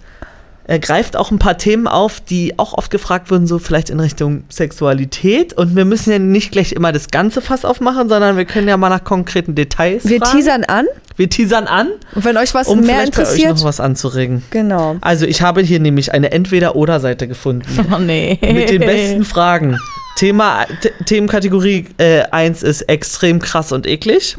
[0.67, 4.01] er greift auch ein paar Themen auf, die auch oft gefragt wurden, so vielleicht in
[4.01, 5.53] Richtung Sexualität.
[5.53, 8.75] Und wir müssen ja nicht gleich immer das ganze Fass aufmachen, sondern wir können ja
[8.75, 10.37] mal nach konkreten Details Wir fragen.
[10.37, 10.85] teasern an.
[11.15, 13.57] Wir teasern an, Und wenn euch was um mehr vielleicht bei euch interessiert.
[13.57, 14.43] noch was anzuregen.
[14.51, 14.97] Genau.
[15.01, 17.65] Also ich habe hier nämlich eine Entweder-Oder-Seite gefunden.
[17.91, 18.37] oh nee.
[18.41, 19.79] mit den besten Fragen.
[20.17, 20.65] Thema,
[21.05, 24.35] Themenkategorie äh, 1 ist extrem krass und eklig.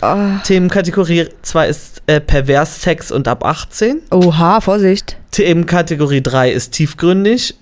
[0.00, 0.38] Ah.
[0.44, 4.02] Themenkategorie 2 ist äh, pervers, Sex und ab 18.
[4.10, 5.16] Oha, Vorsicht.
[5.30, 7.54] Themenkategorie 3 ist tiefgründig.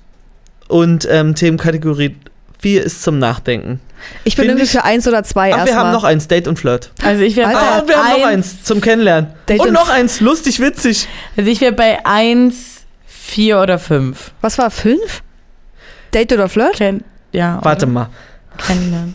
[0.69, 2.17] Und ähm, Themenkategorie
[2.61, 3.81] 4 ist zum Nachdenken.
[4.25, 5.85] Ich bin Find irgendwie ich- für eins oder zwei Ach, wir erstmal.
[5.85, 6.91] haben noch eins, Date und Flirt.
[7.05, 9.31] Also ich wäre Alter, bei, Ah, wir haben noch eins- eins zum Kennenlernen.
[9.49, 11.07] Date und und- noch eins, lustig, witzig.
[11.37, 12.55] Also ich wäre bei 1,
[13.07, 14.33] 4 oder 5.
[14.41, 15.23] Was war fünf?
[16.15, 16.75] Date oder Flirt?
[16.75, 17.59] Kenn ja.
[17.63, 17.93] Warte oder?
[17.93, 18.09] mal.
[18.59, 19.15] Kennenlernen.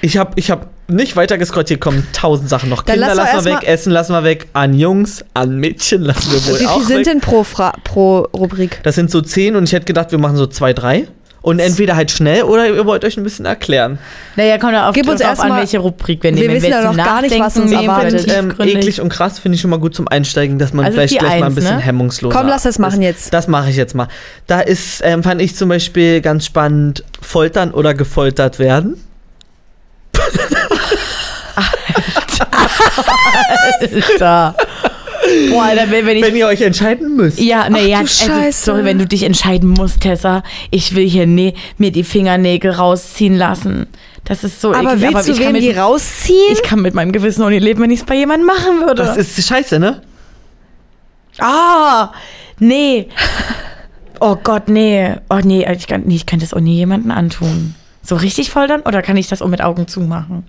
[0.00, 2.84] Ich habe ich hab nicht weiter gescrollt, hier kommen tausend Sachen noch.
[2.84, 6.46] Kinder lass lassen wir weg, Essen lassen wir weg, an Jungs, an Mädchen lassen wir
[6.46, 7.04] wohl Wie auch viel sind weg.
[7.06, 8.80] denn pro, Fra pro Rubrik?
[8.82, 11.08] Das sind so zehn und ich hätte gedacht, wir machen so zwei, drei.
[11.42, 14.00] Und entweder halt schnell oder ihr wollt euch ein bisschen erklären.
[14.34, 16.54] Naja, kommt auf, Gib uns erst an, mal- welche Rubrik wir Wir nehmen.
[16.54, 18.26] Wenn wissen ja noch gar nicht, was uns erwartet.
[18.36, 21.16] Ähm, eklig und krass finde ich schon mal gut zum Einsteigen, dass man Also vielleicht
[21.20, 21.82] gleich mal ein Eins, bisschen ne?
[21.82, 23.06] hemmungsloser Komm, lass das machen ist.
[23.06, 23.32] jetzt.
[23.32, 24.08] Das mache ich jetzt mal.
[24.48, 28.96] Da ist, ähm, fand ich zum Beispiel ganz spannend, foltern oder gefoltert werden.
[33.80, 34.54] Alter.
[35.50, 37.40] Boah, Alter, wenn, wenn ich Wenn ihr euch entscheiden müsst.
[37.40, 38.64] Ja, naja, du also, Scheiße.
[38.64, 40.42] sorry, wenn du dich entscheiden musst, Tessa.
[40.70, 43.86] Ich will hier nee, mir die Fingernägel rausziehen lassen.
[44.24, 45.14] Das ist so Aber eklig.
[45.14, 46.52] willst du ich kann wem mit, die rausziehen?
[46.52, 49.04] Ich kann mit meinem Gewissen nicht leben, wenn ich es bei jemandem machen würde.
[49.04, 50.02] Das ist scheiße, ne?
[51.38, 52.12] ah,
[52.58, 53.08] nee.
[54.20, 55.14] Oh Gott, nee.
[55.28, 57.74] Oh nee, ich kann, nee, ich kann das auch nie jemandem antun.
[58.02, 60.44] So richtig foltern oder kann ich das auch mit Augen zumachen?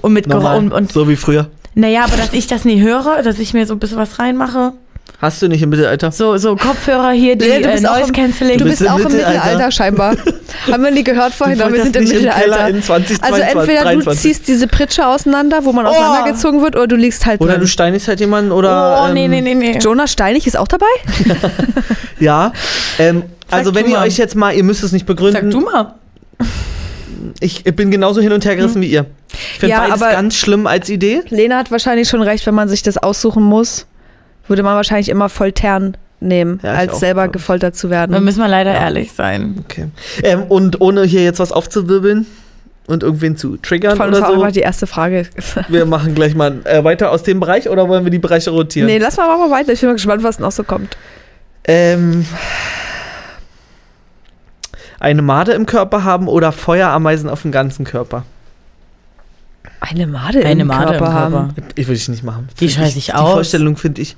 [0.00, 0.58] Und mit Normal.
[0.58, 1.50] und, und so wie früher.
[1.78, 4.72] Naja, aber dass ich das nie höre, dass ich mir so ein bisschen was reinmache.
[5.20, 6.12] Hast du nicht im Mittelalter?
[6.12, 8.58] So, so Kopfhörer hier, die Nee, du äh, bist auch Noise im- Cancelling.
[8.58, 9.32] Du bist bist im auch im Mittelalter.
[9.46, 10.16] Mittelalter scheinbar.
[10.70, 12.68] Haben wir nie gehört vorhin, aber wir sind im im Mittelalter.
[12.68, 14.04] In 20, also 22, entweder 23.
[14.04, 15.88] du ziehst diese Pritsche auseinander, wo man Oh.
[15.88, 17.62] auseinandergezogen wird, oder du liegst halt Oder drin.
[17.62, 19.06] du steinigst halt jemanden oder.
[19.08, 19.78] oh, nee, ähm, nee, nee, nee.
[19.78, 20.86] Jonas Steinig ist auch dabei?
[22.20, 22.52] Ja.
[22.98, 24.06] Ähm, also, wenn ihr mal.
[24.06, 25.34] euch jetzt mal, ihr müsst es nicht begründen.
[25.40, 25.94] Sag du mal.
[27.40, 29.06] Ich bin genauso hin und her gerissen wie ihr.
[29.52, 31.22] Ich finde Ja, beides aber- ganz schlimm als Idee.
[31.28, 33.86] Lena hat wahrscheinlich schon recht, wenn man sich das aussuchen muss,
[34.46, 38.24] würde man wahrscheinlich immer Foltern nehmen, Ja, als auch, selber gefoltert zu Da werden.
[38.24, 39.56] müssen wir leider ehrlich sein.
[39.64, 39.88] Okay.
[40.24, 42.26] Ähm, und ohne hier jetzt was aufzuwirbeln
[42.88, 44.54] und irgendwen zu triggern Vor allem das oder war so.
[44.54, 45.26] die erste Frage.
[45.68, 48.86] Wir machen gleich mal äh, weiter aus dem Bereich oder wollen wir die Bereiche rotieren?
[48.86, 49.72] Nee, lass mal, mal weiter.
[49.74, 50.96] Ich bin mal gespannt, was noch so kommt.
[51.64, 52.24] Ähm,
[55.00, 58.24] eine Made im Körper haben oder Feuerameisen auf dem ganzen Körper?
[59.80, 61.32] Eine Made Eine im Made im Körper haben.
[61.54, 61.54] Körper.
[61.76, 62.48] Ich würde ich nicht machen.
[62.60, 63.32] Die Find scheiß ich Die aus.
[63.32, 64.16] Vorstellung finde ich.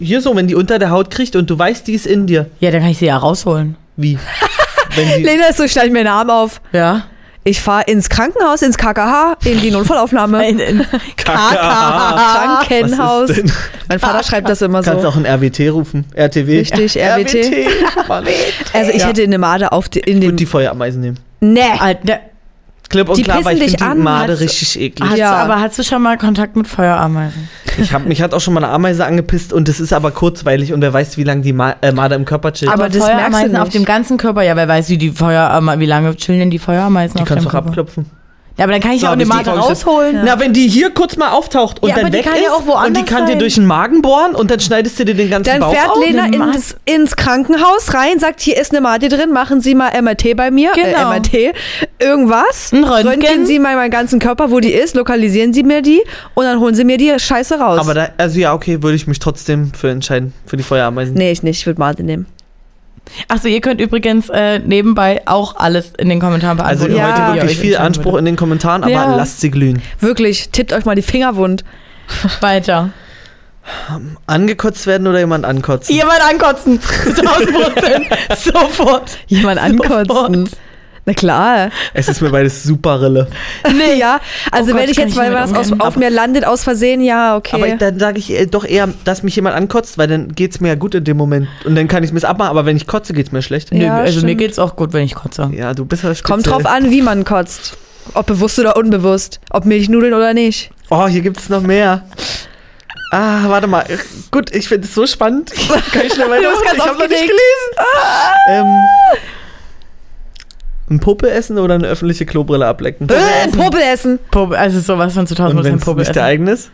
[0.00, 2.46] Hier so, wenn die unter der Haut kriegt und du weißt, die ist in dir.
[2.60, 3.76] Ja, dann kann ich sie ja rausholen.
[3.96, 4.16] Wie?
[4.94, 6.60] Wenn sie, Lena ist so, ich schneide mir den Arm auf.
[6.72, 7.02] Ja.
[7.44, 10.48] Ich fahre ins Krankenhaus, ins KKH, in die Notfallaufnahme.
[10.48, 10.84] In, in
[11.16, 12.64] KKH.
[12.66, 13.30] Krankenhaus.
[13.88, 15.08] Mein Vater schreibt das immer Kannst so.
[15.08, 16.04] auch ein RWT rufen.
[16.14, 16.58] RTW.
[16.60, 18.08] Richtig, RWT.
[18.08, 18.24] Mann.
[18.72, 19.08] Also ich Ja.
[19.08, 20.36] hätte eine Made auf die, in Und dem...
[20.36, 21.18] die Feuerameisen nehmen.
[21.40, 21.60] Nee.
[21.78, 22.20] Alter,
[22.88, 25.16] Klipp und Die klar, weil ich pissen dich finde die an, Made richtig eklig.
[25.16, 25.32] Ja.
[25.36, 27.48] aber hast du schon mal Kontakt mit Feuerameisen?
[27.80, 30.72] Ich hab, mich hat auch schon mal eine Ameise angepisst und das ist aber kurzweilig
[30.72, 32.72] und wer weiß, wie lange die Ma äh, Made im Körper chillt.
[32.72, 33.60] Aber das merkst du Feuerameisen nicht.
[33.60, 36.58] auf dem ganzen Körper, ja, wer weiß, wie die Feuerameisen, wie lange chillen denn die
[36.58, 37.68] Feuerameisen die auf dem kannst du auch Körper?
[37.68, 38.06] abklopfen.
[38.58, 40.20] Ja, aber dann kann ich So, ja auch eine Mate rausholen.
[40.24, 42.50] Na, wenn die hier kurz mal auftaucht und Ja, dann die weg kann ist ja
[42.50, 43.38] auch woanders und die kann dir sein.
[43.38, 46.04] durch den Magen bohren und dann schneidest du dir den ganzen Dann Bauch fährt auf.
[46.04, 50.36] Lena ins, ins Krankenhaus rein, sagt, hier ist eine Made drin, machen Sie mal MRT
[50.36, 50.72] bei mir.
[50.74, 51.12] Genau.
[51.12, 51.54] Äh, MRT.
[52.00, 52.72] Irgendwas.
[52.72, 53.46] Ein Röntgen.
[53.46, 56.02] Sie mal meinen ganzen Körper, wo die ist, lokalisieren Sie mir die
[56.34, 57.78] und dann holen Sie mir die Scheiße raus.
[57.80, 61.14] Aber da, also ja, okay, würde ich mich trotzdem für entscheiden, für die Feuerameisen.
[61.14, 61.60] nee, ich nicht.
[61.60, 62.26] Ich würde Made nehmen.
[63.28, 66.96] Achso, ihr könnt übrigens äh, nebenbei auch alles in den Kommentaren Also beantworten.
[67.16, 67.28] Ja.
[67.28, 68.18] heute wirklich viel Anspruch würdet.
[68.20, 69.14] in den Kommentaren, aber Ja.
[69.16, 69.82] lasst sie glühen.
[70.00, 71.64] Wirklich, tippt euch mal die Finger wund.
[72.40, 72.90] Weiter.
[74.26, 75.94] Angekotzt werden oder jemand ankotzen?
[75.94, 76.80] Jemand ankotzen.
[77.06, 78.06] 1000 Prozent.
[78.38, 79.18] Sofort.
[79.26, 80.06] Jemand ankotzen.
[80.46, 80.50] Sofort.
[81.08, 81.70] Na klar.
[81.94, 83.28] Es ist mir beides super Rille.
[83.64, 84.20] Nee, ja.
[84.52, 87.34] Also Oh Gott, wenn ich jetzt, weil was aus, auf mir landet aus Versehen, ja,
[87.34, 87.56] okay.
[87.56, 90.68] Aber dann sage ich äh, doch eher, dass mich jemand ankotzt, weil dann geht's mir
[90.68, 91.48] ja gut in dem Moment.
[91.64, 93.72] Und dann kann ich es abmachen, aber wenn ich kotze, geht's mir schlecht.
[93.72, 94.38] Ja, also mir stimmt.
[94.38, 95.50] geht's auch gut, wenn ich kotze.
[95.54, 96.36] Ja, du bist ja speziell.
[96.36, 97.78] Kommt drauf an, wie man kotzt.
[98.12, 99.40] Ob bewusst oder unbewusst.
[99.48, 100.72] Ob Milchnudeln oder nicht.
[100.90, 102.02] Oh, hier gibt's noch mehr.
[103.12, 103.86] Ah, warte mal.
[104.30, 105.52] Gut, ich finde es so spannend.
[105.90, 107.88] Kann ich schnell ganz Ich habe noch nicht gelesen.
[108.50, 108.66] Ähm,
[110.90, 113.08] ein Puppe essen oder eine öffentliche Klobrille ablecken?
[113.08, 114.18] Äh, Popel essen.
[114.30, 116.70] Pop, also sowas von zu 1000 Und wenn Prozent es Popel nicht der eigene ist?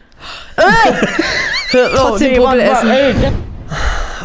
[1.97, 2.91] Trotzdem Popel essen.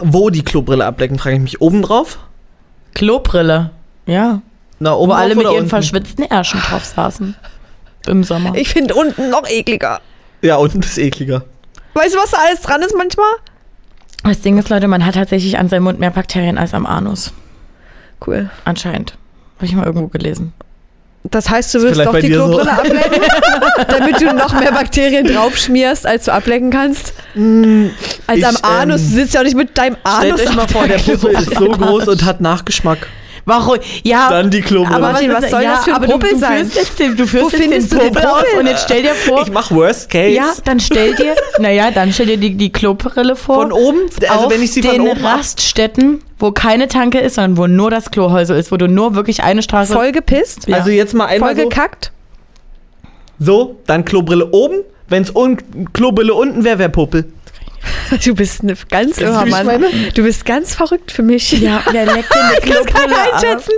[0.01, 1.61] Wo die Klobrille ablecken, frage ich mich.
[1.61, 2.19] Oben drauf?
[2.93, 3.71] Klobrille.
[4.05, 4.41] Ja.
[4.79, 5.69] Na, oben Wo alle mit oder ihren unten?
[5.69, 7.35] verschwitzten Ärschen drauf saßen.
[8.07, 8.55] Im Sommer.
[8.55, 9.99] Ich finde unten noch ekliger.
[10.41, 11.43] Ja, unten ist ekliger.
[11.93, 13.25] Weißt du, was da alles dran ist manchmal?
[14.23, 17.33] Das Ding ist, Leute, man hat tatsächlich an seinem Mund mehr Bakterien als am Anus.
[18.25, 18.49] Cool.
[18.63, 19.17] Anscheinend.
[19.60, 20.53] Habe ich mal irgendwo gelesen.
[21.26, 22.45] Das heißt, du willst doch die dir so.
[22.47, 23.22] Klobrille ablecken,
[23.89, 27.14] damit du noch mehr Bakterien draufschmierst, als du ablecken kannst.
[28.26, 29.01] Als Ich, am Anus.
[29.01, 30.39] ähm, du sitzt ja auch nicht mit deinem Anus.
[30.39, 31.39] Stellt euch mal vor, der Puppe Klobrille.
[31.41, 33.07] ist so groß und hat Nachgeschmack.
[33.45, 33.77] Warum?
[34.03, 34.29] Ja.
[34.29, 34.95] Dann die Klobrille.
[34.95, 36.65] Aber Martin, was soll das für ein aber du- Popel du sein?
[36.65, 38.83] Führst jetzt den, du führst Wo jetzt findest den du den Popel aus und jetzt
[38.83, 39.41] stell dir vor.
[39.41, 40.35] ich mach Worst Case.
[40.35, 43.55] Ja, dann stell dir, naja, dann stell dir die, die Klobrille vor.
[43.55, 47.35] Von oben, also auf wenn ich sie den von oben Raststätten, wo keine Tanke ist,
[47.35, 49.93] sondern wo nur das Klohäusel ist, wo du nur wirklich eine Straße.
[49.93, 50.67] Voll gepisst?
[50.67, 50.77] Ja.
[50.77, 52.11] Also jetzt mal einmal Voll so, gekackt?
[53.39, 54.83] so, dann Klobrille oben.
[55.07, 55.57] Wenn es un
[55.93, 57.25] Klobrille unten wäre, wäre Popel.
[58.25, 59.84] Du bist ein ganz du, irrer ich Mann.
[60.15, 61.51] Du bist ganz verrückt für mich.
[61.53, 63.34] ja, wer leckt denn eine Ich kann Klobrille ab?
[63.36, 63.73] einschätzen.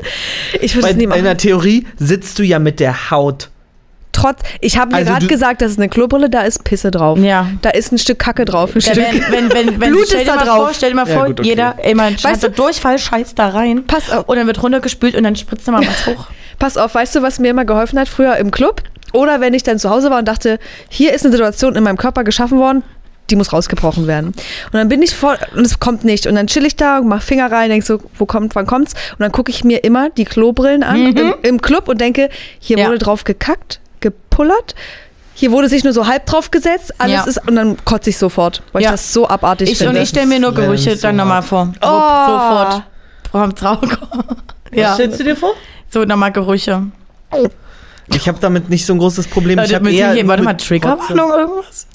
[0.61, 1.19] Ich würde Bei es nie machen.
[1.19, 3.49] einer Theorie sitzt du ja mit der Haut.
[4.13, 7.17] Trotz, ich habe mir Also gerade gesagt, das ist eine Klobrille, da ist Pisse drauf.
[7.17, 7.47] Ja.
[7.61, 8.75] Da ist ein Stück Kacke drauf.
[8.75, 9.05] Ein Ja, Stück.
[9.31, 10.57] wenn, wenn, wenn, wenn, Blut stell ist dir da mal drauf.
[10.65, 11.49] Vor, stell dir mal Ja, vor, gut, okay.
[11.49, 13.85] jeder, ey, man Weißt du- Durchfall scheißt da rein.
[13.87, 14.27] Pass auf.
[14.27, 16.27] Und dann wird runtergespült und dann spritzt du mal was hoch.
[16.59, 18.83] Pass auf, weißt du, was mir immer geholfen hat früher im Club?
[19.13, 21.97] Oder wenn ich dann zu Hause war und dachte, hier ist eine Situation in meinem
[21.97, 22.83] Körper geschaffen worden,
[23.31, 24.27] die muss rausgebrochen werden.
[24.27, 26.27] Und dann bin ich vor und es kommt nicht.
[26.27, 28.93] Und dann chill ich da und mach Finger rein, denk so, wo kommt, wann kommt's?
[29.13, 32.29] Und dann gucke ich mir immer die Klobrillen an im, im Club und denke,
[32.59, 32.87] hier Ja.
[32.87, 34.75] wurde drauf gekackt, gepullert.
[35.33, 37.23] Hier wurde sich nur so halb drauf gesetzt, alles Ja.
[37.23, 38.89] ist, und dann kotze ich sofort, weil Ja.
[38.89, 39.97] ich das so abartig Ich, finde.
[39.97, 41.71] und ich stelle mir nur Gerüche so dann nochmal vor.
[41.81, 41.87] Oh.
[41.87, 42.83] Sofort.
[43.31, 43.79] Kommt drauf.
[44.73, 44.89] Ja.
[44.89, 45.53] Was stellst du dir vor?
[45.89, 46.83] So, nochmal Gerüche.
[48.13, 49.57] Ich habe damit nicht so ein großes Problem.
[49.59, 51.87] ich Leute, hab müssen eher hier, warte mal, Triggerwarnung irgendwas?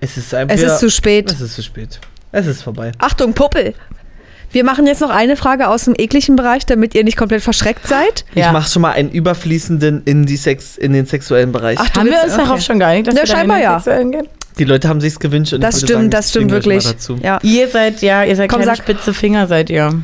[0.00, 0.54] Es ist einfach.
[0.56, 1.30] es ist zu spät.
[1.30, 1.98] Es ist zu spät.
[2.32, 2.92] Es ist vorbei.
[2.98, 3.74] Achtung, Puppel.
[4.50, 7.86] Wir machen jetzt noch eine Frage aus dem ekligen Bereich, damit ihr nicht komplett verschreckt
[7.86, 8.24] seid.
[8.34, 8.52] Ich Ja.
[8.52, 11.78] mache schon mal einen überfließenden in, die Sex, in den sexuellen Bereich.
[11.80, 12.42] Ach, du Haben wir uns okay.
[12.44, 13.74] darauf schon geeinigt, dass Ja, wir da in scheinbar den ja.
[13.80, 14.28] Sexuellen gehen?
[14.58, 15.52] Die Leute haben sich's gewünscht.
[15.52, 16.84] Und Das stimmt, sagen, das stimmt wir wirklich.
[16.84, 17.18] mal Dazu.
[17.22, 17.38] Ja.
[17.42, 18.78] Ihr seid, ja, ihr seid Komm, keine sag.
[18.84, 20.02] spitze Finger, seid ihr.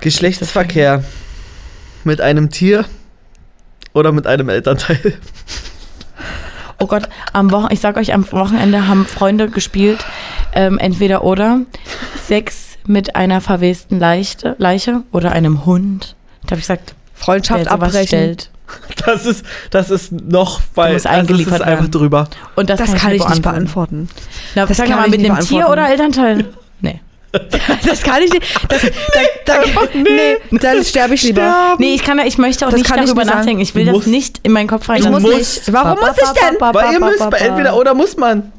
[0.00, 1.02] Geschlechtsverkehr
[2.04, 2.84] mit einem Tier
[3.94, 5.14] oder mit einem Elternteil.
[6.80, 10.04] Oh Gott, am Wochen, ich sag euch, am Wochenende haben Freunde gespielt,
[10.54, 11.60] ähm, entweder oder
[12.26, 16.14] Sex mit einer verwesten Leiche, Leiche oder einem Hund.
[16.42, 18.06] Da habe ich gesagt, Freundschaft abbrechen.
[18.06, 18.50] stellt.
[19.06, 21.90] Das ist, das ist noch also das eingeliefert ist einfach werden.
[21.90, 22.28] drüber.
[22.54, 24.08] Und das, Das kann ich nicht beantworten.
[24.54, 26.44] Na, Das sag kann mal, ich mit nicht dem Tier oder Elternteil?
[27.32, 27.38] Nee.
[27.86, 28.42] Das kann ich nicht.
[28.68, 29.62] Das, da, da,
[29.94, 31.76] nee, dann sterbe ich lieber.
[31.78, 33.60] Nee, ich, kann, ich möchte auch Das nicht darüber nicht nachdenken.
[33.60, 35.00] Ich will das nicht in meinen Kopf rein.
[35.00, 35.72] Ich muss nicht.
[35.72, 36.56] Warum muss ich denn?
[36.58, 38.52] Weil ihr müsst entweder oder muss man.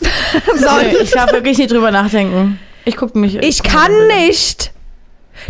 [0.02, 2.58] Nee, ich darf wirklich nicht drüber nachdenken.
[2.84, 3.36] Ich gucke mich.
[3.36, 4.72] Ich kann nicht.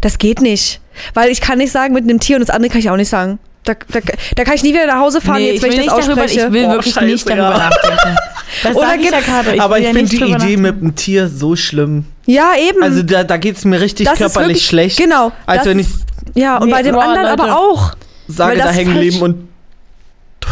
[0.01, 0.81] Das geht nicht.
[1.15, 3.09] Weil ich kann nicht sagen mit einem Tier und das andere kann ich auch nicht
[3.09, 3.39] sagen.
[3.65, 4.01] Da, da,
[4.37, 5.97] da kann ich nie wieder nach Hause fahren, Nee, jetzt ich wenn will ich das
[5.97, 6.47] nicht darüber, ausspreche.
[6.47, 7.59] ich will Boah, wirklich scheiße, nicht darüber ja.
[7.59, 8.17] nachdenken.
[8.65, 9.55] Das Oder ich ja gerade.
[9.55, 12.05] Ich Aber ich ja finde die Idee mit einem Tier so schlimm.
[12.27, 12.83] ja, eben.
[12.83, 14.99] Also da, da geht es mir richtig Das körperlich wirklich- schlecht.
[14.99, 15.87] genau, Als das wenn ich
[16.35, 17.43] ja, und Nee, bei dem boah, anderen Leute.
[17.45, 17.93] aber auch.
[18.27, 19.49] sage, da hängen Leben und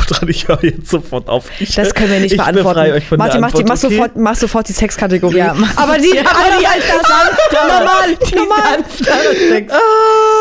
[0.08, 0.28] dran.
[0.28, 1.46] Ich höre jetzt sofort auf.
[1.60, 2.68] Ich, Das können wir nicht ich beantworten.
[2.68, 3.94] befreie euch von Martin, der mach, die, Antwort, mach, okay?
[3.94, 5.36] sofort, mach sofort die Sexkategorie.
[5.38, 6.84] Ja, mach- aber die, aber die als
[7.50, 8.84] das normal, normal.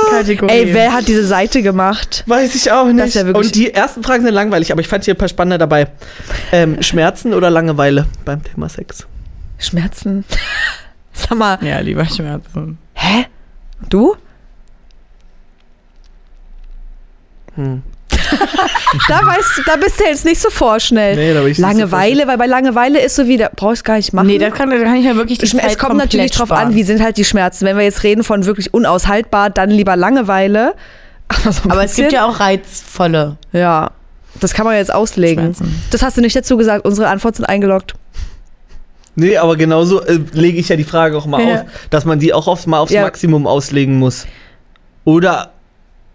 [0.09, 0.51] Kategorie.
[0.51, 2.23] Ey, wer hat diese Seite gemacht?
[2.27, 3.15] Weiß ich auch nicht.
[3.15, 5.87] Ja und die ersten Fragen sind langweilig, aber ich fand hier ein paar spannende dabei.
[6.51, 9.05] Ähm, Schmerzen oder Langeweile beim Thema Sex?
[9.59, 10.23] Schmerzen.
[11.13, 12.77] Sag mal, Ja, lieber Schmerzen.
[12.93, 13.25] hä?
[13.89, 14.15] Du?
[17.55, 17.81] Hm.
[19.09, 21.15] Da weißt du, da bist du jetzt nicht so vorschnell.
[21.15, 23.81] Nee, da bin ich nicht so Langeweile, weil bei Langeweile ist so wie, da brauchst
[23.81, 24.27] du gar nicht machen.
[24.27, 26.39] Nee, das kann, da kann ich ja wirklich die Ich- Zeit es kommt natürlich komplett
[26.39, 26.67] drauf sparen.
[26.69, 27.65] an, wie sind halt die Schmerzen.
[27.65, 30.73] Wenn wir jetzt reden von wirklich unaushaltbar, dann lieber Langeweile.
[31.27, 33.91] Aber, so Aber es gibt ja auch reizvolle Ja,
[34.39, 35.43] das kann man jetzt auslegen.
[35.55, 35.81] Schmerzen.
[35.91, 36.85] Das hast du nicht dazu gesagt.
[36.85, 37.93] Unsere Antworten sind eingeloggt.
[39.15, 41.55] Nee, aber genauso äh, lege ich ja die Frage auch mal Ja.
[41.55, 41.59] aus,
[41.89, 43.01] dass man die auch aufs, mal aufs Ja.
[43.01, 44.27] Maximum auslegen muss.
[45.05, 45.51] Oder,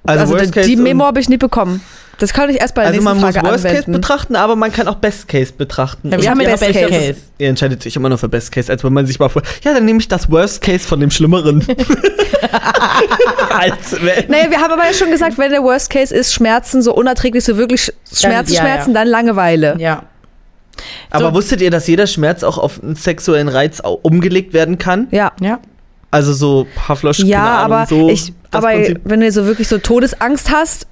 [0.04, 1.80] also, Also, Worst Case die Memo habe ich nicht bekommen.
[2.18, 3.92] Das kann ich erst bei der Also man nächsten muss Frage Worst Case anwenden.
[3.92, 6.10] betrachten, aber man kann auch Best Case betrachten.
[6.10, 6.90] Ja, wir haben ja Best Best Case.
[6.90, 7.20] Case.
[7.38, 9.42] Ihr entscheidet sich immer nur für Best Case, als wenn man sich mal vor.
[9.64, 11.64] Ja, dann nehme ich das Worst Case von dem Schlimmeren.
[13.50, 14.30] als wenn.
[14.30, 17.44] Naja, wir haben aber ja schon gesagt, wenn der Worst Case ist, Schmerzen, so unerträglich,
[17.44, 18.94] so wirklich Schmerzen, ja, Schmerzen, ja.
[19.00, 19.76] dann Langeweile.
[19.78, 20.04] Ja.
[21.10, 21.34] Aber So.
[21.34, 25.08] wusstet ihr, dass jeder Schmerz auch auf einen sexuellen Reiz umgelegt werden kann?
[25.10, 25.32] Ja.
[25.40, 25.60] Ja.
[26.10, 29.00] Also so Pavlosch, Ja, keine Ahnung, aber, so ich, das aber Prinzip.
[29.04, 30.86] wenn du so wirklich so Todesangst hast,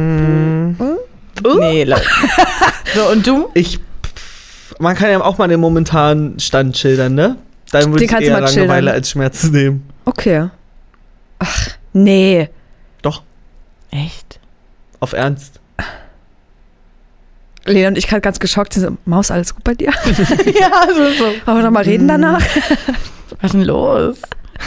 [0.00, 2.02] Nee, Leute.
[2.94, 3.50] So, und du?
[3.54, 3.78] Ich,
[4.78, 7.36] man kann ja auch mal den momentanen Stand schildern, ne?
[7.72, 8.94] Dann würde ich kannst du eher mal Langeweile schildern.
[8.94, 9.88] als Schmerzen nehmen.
[10.04, 10.48] okay.
[11.38, 12.48] Ach, nee.
[13.02, 13.22] Doch,
[13.90, 14.40] Echt?
[15.00, 15.60] auf Ernst.
[17.66, 18.72] Lena und ich gerade ganz geschockt.
[18.72, 19.90] Sie so, Maus, alles gut bei dir?
[20.60, 21.24] ja, also so.
[21.44, 22.40] Wollen wir noch mal reden danach?
[23.40, 24.18] Was ist denn los?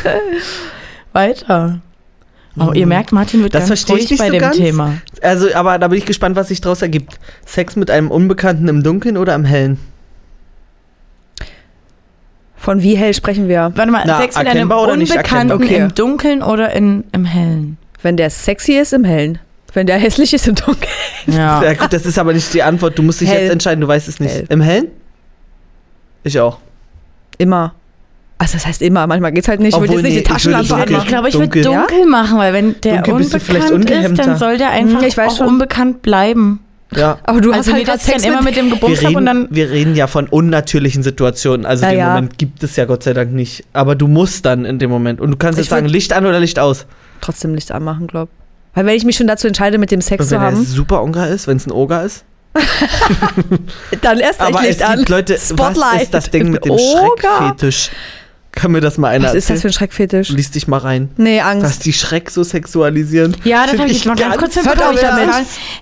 [1.13, 1.81] Weiter.
[2.59, 4.57] Oh, ihr merkt, Martin wird Das ganz verstehe ich ruhig nicht bei so dem ganz.
[4.57, 4.93] Thema.
[5.21, 7.19] Also, aber da bin ich gespannt, was sich daraus ergibt.
[7.45, 9.79] Sex mit einem Unbekannten im Dunkeln oder im Hellen?
[12.57, 13.71] Von wie hell sprechen wir?
[13.75, 15.53] Warte mal, Na, Sex mit einem erkennbar oder nicht Unbekannten?
[15.53, 15.75] Okay.
[15.77, 17.77] im Dunkeln oder in, im Hellen?
[18.01, 19.39] Wenn der sexy ist, im Hellen.
[19.73, 20.91] Wenn der hässlich ist, im Dunkeln.
[21.27, 21.61] Ja.
[21.63, 22.97] Ja, gut, das ist aber nicht die Antwort.
[22.97, 23.43] Du musst dich Hell.
[23.43, 24.33] jetzt entscheiden, du weißt es nicht.
[24.33, 24.45] Hell.
[24.49, 24.87] Im Hellen?
[26.23, 26.57] Ich auch.
[27.37, 27.73] Immer.
[28.41, 29.73] Also das heißt immer, manchmal geht's halt nicht.
[29.75, 31.07] Ich würde Obwohl, jetzt nicht nee, die Taschenlampe ich würde- Ich anmachen.
[31.09, 31.63] glaube, ich würde Dunkel.
[31.63, 33.13] dunkel machen, weil wenn der Dunkel
[33.73, 35.47] unbekannt ist, dann soll der einfach Hm, ich weiß auch schon.
[35.47, 36.61] unbekannt bleiben.
[36.95, 37.19] Ja.
[37.23, 38.55] Aber du also hast nicht, halt ich Sex immer mit...
[38.55, 39.47] dem hab und reden, dann...
[39.51, 41.65] wir reden ja von unnatürlichen Situationen.
[41.65, 42.07] Also Ja, den ja.
[42.09, 43.63] Moment gibt es ja Gott sei Dank nicht.
[43.73, 45.21] Aber du musst dann in dem Moment.
[45.21, 46.87] Und du kannst Ich jetzt sagen, Licht an oder Licht aus.
[47.21, 48.29] Trotzdem Licht anmachen, glaub.
[48.73, 50.63] Weil wenn ich mich schon dazu entscheide, mit dem Sex Und zu wenn er haben,
[50.63, 52.23] super Oger ist, wenn es ein Oger ist.
[54.01, 54.97] dann erst Aber Licht es an.
[54.97, 56.01] gibt Leute, was Spotlight.
[56.03, 56.79] ist das Ding mit dem Oger?
[57.37, 57.91] Schreckfetisch?
[58.51, 59.69] Kann mir das mal einer Was ist das für erzählen?
[59.69, 60.29] ein Schreckfetisch?
[60.29, 61.09] Lies dich mal rein.
[61.17, 61.63] Nee, Angst.
[61.63, 63.37] Dass die Schreck so sexualisieren.
[63.43, 65.29] Ja, das habe ich jetzt mal ganz kurz auf damit.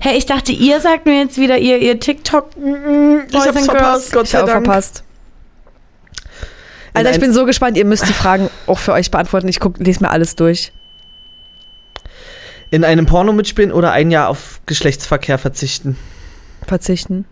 [0.02, 2.50] Hey, ich dachte, ihr sagt mir jetzt wieder ihr, ihr TikTok.
[2.56, 4.66] Ich Boys hab's and verpasst, Gott Ich sei auch Dank.
[4.66, 5.04] verpasst.
[6.94, 7.78] Alter, ich ein- bin so gespannt.
[7.78, 9.48] Ihr müsst die Fragen auch für euch beantworten.
[9.48, 10.72] Ich guck, lese mir alles durch.
[12.70, 15.98] In einem Porno mitspielen oder ein Jahr auf Geschlechtsverkehr verzichten.
[16.68, 17.26] Verzichten.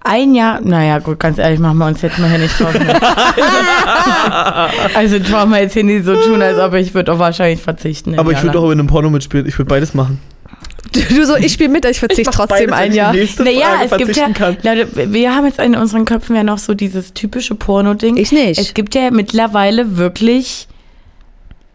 [0.00, 2.72] Ein Jahr, naja, gut, ganz ehrlich, machen wir uns jetzt mal hier nicht drauf.
[2.78, 2.96] mit.
[4.96, 8.18] also brauchen wir jetzt hier nicht so tun, als ob ich würde auch wahrscheinlich verzichten.
[8.18, 9.46] Aber ich würde auch in einem Porno mitspielen.
[9.46, 10.20] Ich würde beides machen.
[10.92, 13.12] Du, du so, ich spiele mit, ich verzichte trotzdem ein Jahr.
[13.12, 14.56] Nächste Naja, Frage es gibt ja, kann.
[14.62, 18.16] Leute, wir haben jetzt in unseren Köpfen ja noch so dieses typische Porno-Ding.
[18.16, 18.58] Ich nicht.
[18.58, 20.68] Es gibt ja mittlerweile wirklich,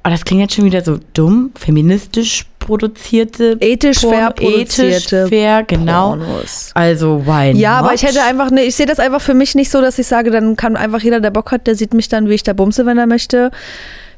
[0.04, 5.28] oh, das klingt jetzt schon wieder so dumm, feministisch produzierte, Ethisch fair Porno- ethisch produzierte
[5.28, 6.10] fair, genau.
[6.10, 6.72] Pornos.
[6.74, 7.86] Also, why Ja, not?
[7.86, 10.08] aber ich hätte einfach, ne, ich sehe das einfach für mich nicht so, dass ich
[10.08, 12.54] sage, dann kann einfach jeder, der Bock hat, der sieht mich dann, wie ich da
[12.54, 13.52] bumse, wenn er möchte.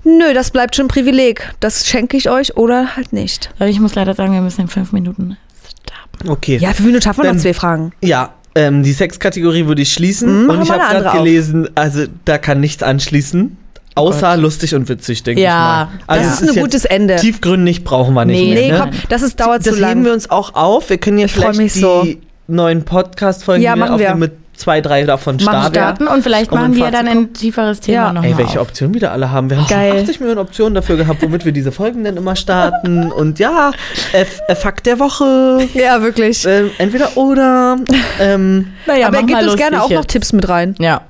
[0.04, 1.52] Nö, das bleibt schon ein Privileg.
[1.60, 3.50] Das schenke ich euch oder halt nicht.
[3.58, 5.38] Aber ich muss leider sagen, wir müssen in fünf Minuten
[5.82, 6.30] stoppen.
[6.30, 6.58] Okay.
[6.58, 7.92] Ja, fünf Minuten schaffen wir noch zwei Fragen.
[8.02, 10.44] Ja, ähm, die Sexkategorie würde ich schließen.
[10.44, 13.58] Mhm, und ich habe gerade gelesen, also da kann nichts anschließen.
[13.96, 16.16] Außer lustig und witzig, denke Ja, ich mal.
[16.18, 17.16] Also das ist ein gutes Ende.
[17.16, 18.62] Tiefgründig brauchen wir nicht Nee, mehr.
[18.64, 18.78] Nee, ne?
[18.80, 19.90] komm, das ist, dauert das zu lang.
[19.92, 20.90] heben wir uns auch auf.
[20.90, 22.06] Wir können ja Ich vielleicht mich die so.
[22.48, 24.14] neuen Podcast-Folgen, Ja, machen wir.
[24.16, 25.74] mit zwei, drei davon starten.
[25.76, 28.14] starten und vielleicht Um machen wir dann ein tieferes Thema Ja.
[28.14, 28.68] nochmal Ey, welche auf.
[28.70, 29.50] Optionen wir da alle haben.
[29.50, 29.92] Wir haben Geil.
[29.92, 33.12] schon 80 Millionen Optionen dafür gehabt, womit wir diese Folgen dann immer starten.
[33.12, 33.72] Und ja,
[34.14, 35.68] F äh, Fakt der Woche.
[35.74, 36.46] Ja, wirklich.
[36.46, 37.78] Ähm, entweder oder.
[38.20, 40.06] Ähm, Naja, Aber gebt mal uns gerne auch noch.
[40.06, 40.76] Tipps mit rein.
[40.80, 41.02] Ja.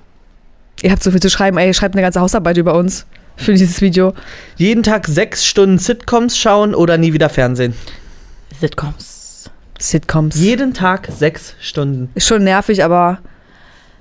[0.81, 1.57] Ihr habt so viel zu schreiben.
[1.57, 3.05] Ey, ihr schreibt eine ganze Hausarbeit über uns
[3.37, 4.13] für dieses Video.
[4.57, 7.73] jeden Tag sechs Stunden Sitcoms schauen oder nie wieder Fernsehen.
[8.59, 9.49] Sitcoms.
[9.79, 10.35] Sitcoms.
[10.35, 12.09] Jeden Tag sechs Stunden.
[12.15, 13.19] Ist schon nervig, aber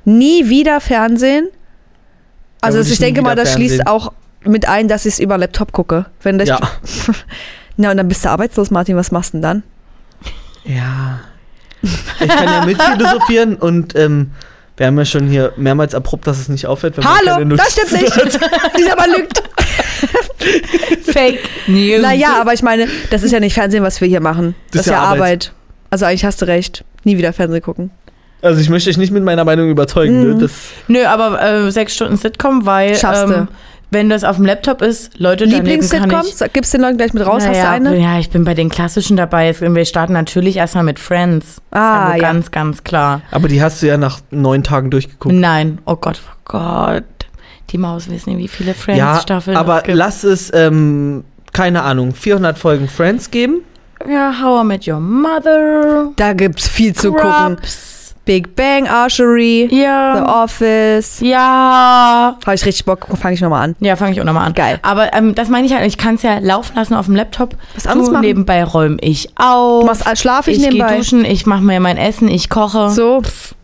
[0.04, 1.48] nie wieder Fernsehen.
[2.60, 3.88] Also würde ich denke mal, das schließt Fernsehen.
[3.88, 4.12] auch
[4.44, 6.06] mit ein, dass ich es über Laptop gucke.
[6.22, 6.60] Wenn das Ja.
[7.76, 8.96] Na, und dann bist du arbeitslos, Martin.
[8.96, 9.62] Was machst du denn dann?
[10.64, 11.20] Ja.
[11.82, 14.30] Ich kann ja mitphilosophieren und ähm,
[14.76, 16.96] wir haben ja schon hier mehrmals erprobt, dass es nicht aufhört.
[16.96, 18.40] wenn man keine Hallo, das stimmt nicht.
[18.78, 19.42] Dieser Mann lügt.
[21.12, 22.02] Fake News.
[22.02, 24.54] Naja, aber ich meine, das ist ja nicht Fernsehen, was wir hier machen.
[24.72, 25.52] Das, ist ja Arbeit.
[25.90, 26.84] Also eigentlich hast du recht.
[27.04, 27.90] Nie wieder Fernsehen gucken.
[28.42, 30.20] Also ich möchte euch nicht mit meiner Meinung überzeugen.
[30.20, 30.34] Mhm.
[30.34, 30.40] Ne?
[30.40, 30.52] Das,
[30.88, 33.46] Nö, aber äh, sechs Stunden Sitcom, weil Schaffst du.
[33.94, 35.46] Wenn das auf dem Laptop ist, Leute.
[35.46, 36.44] Lieblings-Sitcoms?
[36.52, 37.42] Gibst du den Leuten gleich mit raus?
[37.46, 37.96] Hast du Naja, eine?
[37.98, 39.46] Ja, ich bin bei den klassischen dabei.
[39.46, 41.62] Jetzt- Wir starten natürlich erstmal mit Friends.
[41.70, 42.16] Ah, ist ja.
[42.16, 42.18] ja.
[42.22, 43.22] Ganz, ganz klar.
[43.30, 45.34] aber die hast du ja nach neun Tagen durchgeguckt.
[45.34, 47.04] Nein, oh Gott, oh Gott.
[47.70, 49.96] Die Maus wissen nicht, wie viele ja, Friends-Staffeln aber es gibt.
[49.96, 53.62] lass es, ähm, keine Ahnung, 400 Folgen Friends geben.
[54.08, 56.10] Ja, How I Met Your Mother.
[56.16, 57.56] Da gibt's viel zu gucken.
[58.24, 60.42] Big Bang, Archery, The Ja.
[60.42, 61.20] Office.
[61.20, 62.36] Ja.
[62.44, 63.76] Habe ich richtig Bock, fange ich nochmal an.
[63.80, 64.54] Ja, fange ich auch nochmal an.
[64.54, 64.78] Geil.
[64.82, 67.54] Aber ähm, das meine ich halt, ich kann es ja laufen lassen auf dem Laptop.
[67.74, 68.24] Was anderes du, machen?
[68.24, 69.80] Nebenbei räume ich auf.
[69.82, 70.96] Du machst Schlaf ich, ich gehe nebenbei.
[70.96, 72.90] duschen, ich mache mir mein Essen, ich koche.
[72.90, 73.20] So.
[73.20, 73.54] Pff.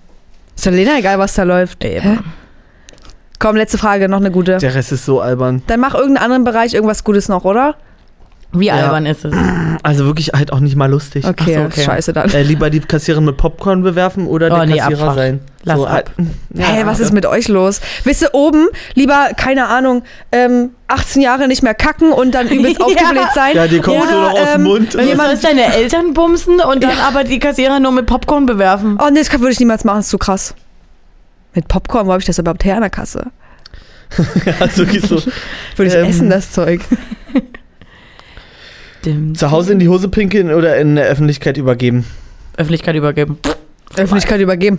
[0.56, 1.82] Ist doch Lena egal, was da läuft.
[1.82, 2.22] Eben.
[3.38, 4.58] Komm, letzte Frage, noch eine gute.
[4.58, 5.62] Der Rest ist so albern.
[5.68, 7.76] Dann mach irgendeinen anderen Bereich irgendwas Gutes noch, oder?
[8.52, 8.74] Wie Ja.
[8.74, 9.32] albern ist es?
[9.84, 11.24] Also wirklich halt auch nicht mal lustig.
[11.24, 11.82] Okay, Ach so, okay.
[11.84, 12.28] scheiße dann.
[12.30, 15.16] Äh, lieber die Kassiererin mit Popcorn bewerfen oder Oh, der nee, Kassierer Abfahrt.
[15.16, 15.40] sein.
[15.62, 15.92] Lass so, ab.
[15.92, 16.10] halt,
[16.54, 17.80] ja, Hey, was ist mit euch los?
[18.02, 22.78] Wisst ihr, oben lieber, keine Ahnung, ähm, 18 Jahre nicht mehr kacken und dann übelst
[22.80, 22.86] Ja.
[22.86, 23.54] aufgebläht sein.
[23.54, 24.94] Ja, dir kommt Oder, nur noch aus dem ähm, Mund.
[24.96, 28.98] Wenn Jemand- jemand deine Eltern bumsen und dann aber die Kassierer nur mit Popcorn bewerfen.
[29.00, 30.54] Oh nee, das würde ich niemals machen, das ist zu krass.
[31.54, 33.26] Mit Popcorn, wo habe ich das überhaupt her an der Kasse?
[34.58, 35.22] Also wirklich so.
[35.76, 36.80] Würde ich Ähm, essen, das Zeug.
[39.04, 42.04] Dem Zu Hause in die Hose pinkeln oder in der Öffentlichkeit übergeben?
[42.56, 43.38] Öffentlichkeit übergeben.
[43.96, 44.78] Öffentlichkeit übergeben.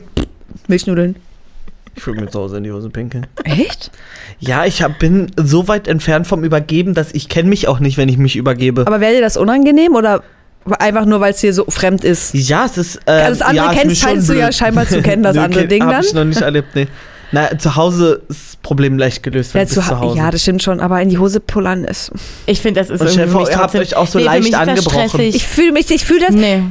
[0.67, 1.15] Milchnudeln.
[1.95, 3.27] Ich würde mir zu Hause in die Hose pinkeln.
[3.43, 3.91] Echt?
[4.39, 7.97] Ja, ich hab, bin so weit entfernt vom Übergeben, dass ich kenne mich auch nicht,
[7.97, 8.85] wenn ich mich übergebe.
[8.87, 10.23] Aber wäre dir das unangenehm oder
[10.79, 12.33] einfach nur, weil es dir so fremd ist?
[12.33, 12.95] ja, es ist.
[13.07, 15.63] Äh, Also das andere ja, kennst- scheinst du ja scheinbar zu kennen, das Nö, andere
[15.63, 16.05] kenn- Ding hab dann.
[16.05, 16.87] ich noch nicht erlebt, nee.
[17.31, 20.17] Na, zu Hause ist das Problem leicht gelöst, wenn Ja, du zu, zu Hause.
[20.17, 22.11] ja, das stimmt schon, aber in die Hose pullern ist.
[22.45, 24.53] Ich finde, das ist Und irgendwie für vor, ihr habt euch auch so nee, leicht
[24.53, 25.09] angebrochen.
[25.09, 25.35] stressig.
[25.35, 26.35] Ich fühle mich, ich fühle das.
[26.35, 26.63] nee.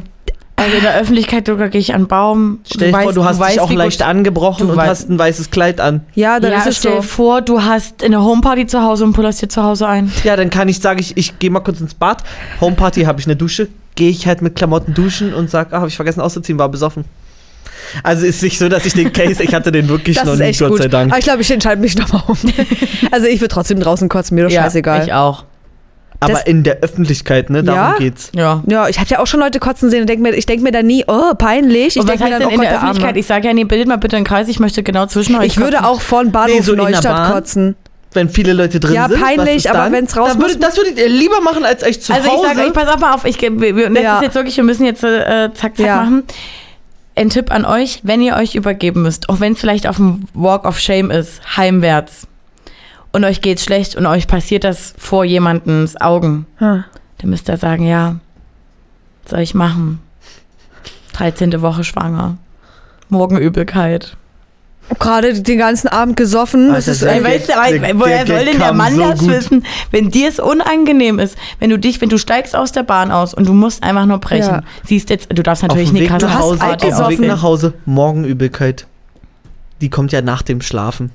[0.56, 2.58] Also in der Öffentlichkeit sogar gehe ich an Baum.
[2.70, 5.08] Stell dir vor, du hast weißt, dich auch wie leicht angebrochen du und weißt- hast
[5.08, 6.02] ein weißes Kleid an.
[6.14, 7.02] Ja, dann ja, ist es stell dir so.
[7.08, 10.12] vor, du hast eine Homeparty zu Hause und pullerst dir zu Hause ein.
[10.22, 12.22] Ja, dann kann ich, sage ich, ich gehe mal kurz ins Bad.
[12.60, 13.68] Homeparty, habe ich eine Dusche.
[13.94, 17.06] Gehe ich halt mit Klamotten duschen und sag, ah, habe ich vergessen auszuziehen, war besoffen.
[18.02, 20.58] Also ist nicht so, dass ich den Case, ich hatte den wirklich Das noch echt
[20.60, 20.82] Gott gut.
[20.82, 21.10] sei Dank.
[21.10, 22.36] Aber ich glaube, ich entscheide mich nochmal um.
[23.10, 25.04] also ich würde trotzdem draußen kotzen, mir doch scheißegal.
[25.04, 25.44] ich auch.
[26.22, 27.96] Aber das- in der Öffentlichkeit, ne, darum Ja?
[27.98, 28.30] geht's.
[28.34, 28.62] Ja.
[28.66, 30.70] Ja, ich hatte ja auch schon Leute kotzen sehen und denk mir, ich denke mir
[30.72, 31.96] dann nie, oh, peinlich.
[31.96, 33.08] Ich denke mir dann, oh in Gott, der Öffentlichkeit?
[33.10, 33.18] Arme.
[33.18, 35.56] Ich sage ja, nee, bildet mal bitte einen Kreis, ich möchte genau zwischen euch Ich
[35.56, 35.84] würde kotzen.
[35.86, 37.32] auch von Bahnhof Nee, so Neustadt Bahn?
[37.32, 37.76] kotzen.
[38.12, 39.20] Wenn viele Leute drin Ja, sind.
[39.20, 39.92] was peinlich, ist aber dann?
[39.92, 42.32] wenn's raus das, muss- würdet, das würdet ihr lieber machen, als euch zu Also ich
[42.32, 42.48] Hause.
[42.48, 44.16] sage euch, pass auf, mal auf, ich, wir, das Ja.
[44.16, 45.96] ist jetzt wirklich, wir müssen jetzt äh, zack, zack Ja.
[46.02, 46.24] machen.
[47.20, 50.24] Ein Tipp an euch, wenn ihr euch übergeben müsst, auch wenn es vielleicht auf dem
[50.32, 52.26] Walk of Shame ist, heimwärts,
[53.12, 56.82] und euch geht's schlecht und euch passiert das vor jemandens Augen, Hm.
[57.18, 58.16] dann müsst ihr sagen, ja,
[59.24, 60.00] was soll ich machen?
[61.12, 61.60] 13.
[61.60, 62.38] Woche schwanger.
[63.10, 64.16] Morgen Übelkeit.
[64.98, 66.68] Gerade den ganzen Abend gesoffen.
[66.68, 69.00] Das Alter, ist, Ey, weißt du, aber der- woher der soll denn der Mann so
[69.02, 69.30] das gut.
[69.30, 73.10] wissen, wenn dir es unangenehm ist, wenn du dich, wenn du steigst aus der Bahn
[73.12, 74.48] aus und du musst einfach nur brechen.
[74.56, 74.62] Ja.
[74.84, 76.76] Siehst jetzt, du darfst natürlich nicht krass nach hast Hause, auf
[77.08, 78.86] dem Weg nach Hause, Morgenübelkeit.
[79.80, 81.10] Die kommt ja nach dem Schlafen.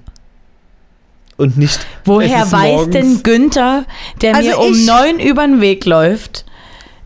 [1.38, 1.76] Und nicht.
[1.76, 2.94] es Woher ist weiß morgens.
[2.94, 3.84] denn Günther,
[4.22, 6.46] der Also mir um neun über den Weg läuft,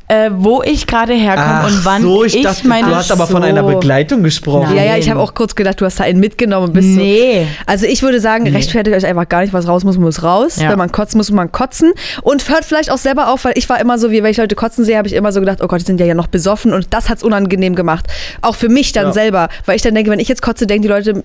[0.09, 3.27] äh, wo ich gerade herkomme und wann so, ich, ich dachte, meine du hast aber
[3.27, 3.47] von so.
[3.47, 4.75] einer Begleitung gesprochen.
[4.75, 5.11] ja, ja, ich Nein.
[5.15, 6.99] habe auch kurz gedacht, du hast da einen mitgenommen und bist so.
[6.99, 7.45] Nee.
[7.67, 10.57] Also ich würde sagen, rechtfertigt euch einfach gar nicht, was raus muss, muss raus.
[10.59, 10.71] Ja.
[10.71, 11.93] Wenn man kotzen muss, muss man kotzen.
[12.23, 14.55] Und hört vielleicht auch selber auf, weil ich war immer so, wie wenn ich Leute
[14.55, 16.73] kotzen sehe, habe ich immer so gedacht, oh Gott, die sind ja ja noch besoffen
[16.73, 18.07] und das hat's unangenehm gemacht.
[18.41, 19.13] Auch für mich dann Ja.
[19.13, 21.23] selber, weil ich dann denke, wenn ich jetzt kotze, denken die Leute,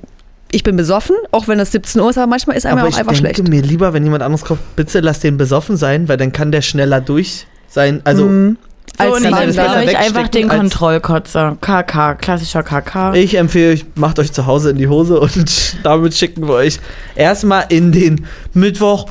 [0.53, 2.93] ich bin besoffen, auch wenn es 17 Uhr ist, aber manchmal ist einem Aber auch
[2.93, 3.49] ich einfach denke schlecht.
[3.49, 6.61] mir lieber, wenn jemand anderes kommt, bitte lass den besoffen sein, weil dann kann der
[6.61, 8.03] schneller durch sein.
[8.05, 8.59] Also Mhm.
[8.97, 11.57] So, als ich Mann das empfehle euch einfach den Kontrollkotzer.
[11.61, 13.15] KK, klassischer KK.
[13.15, 16.79] Ich empfehle euch, macht euch zu Hause in die Hose und damit schicken wir euch
[17.17, 19.07] erstmal in den Mittwoch.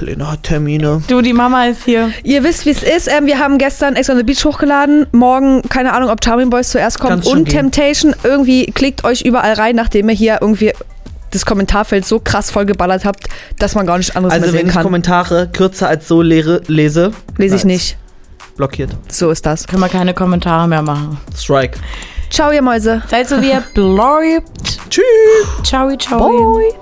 [0.00, 1.02] Lena hat Termine.
[1.06, 2.10] Du, die Mama ist hier.
[2.24, 3.08] Ihr wisst, wie es ist.
[3.08, 5.06] Ähm, wir haben gestern Ex on the Beach hochgeladen.
[5.12, 7.26] Morgen, keine Ahnung, ob Charming Boys zuerst kommt.
[7.26, 7.70] Und gehen.
[7.70, 8.14] Temptation.
[8.24, 10.72] Irgendwie klickt euch überall rein, nachdem ihr hier irgendwie
[11.30, 14.68] das Kommentarfeld so krass vollgeballert habt, dass man gar nicht anderes Also mehr wenn sehen
[14.68, 14.82] ich kann.
[14.82, 17.96] Kommentare kürzer als so lese, lese Lese ich nicht.
[18.56, 18.90] Blockiert.
[19.08, 19.66] So ist das.
[19.66, 21.18] Können wir keine Kommentare mehr machen.
[21.34, 21.78] Strike.
[22.30, 23.02] Ciao, ihr Mäuse.
[23.08, 24.78] Seid so wie ihr bleibt.
[24.88, 25.04] Tschüss.
[25.62, 26.54] Ciao, ciao.
[26.54, 26.74] Bye.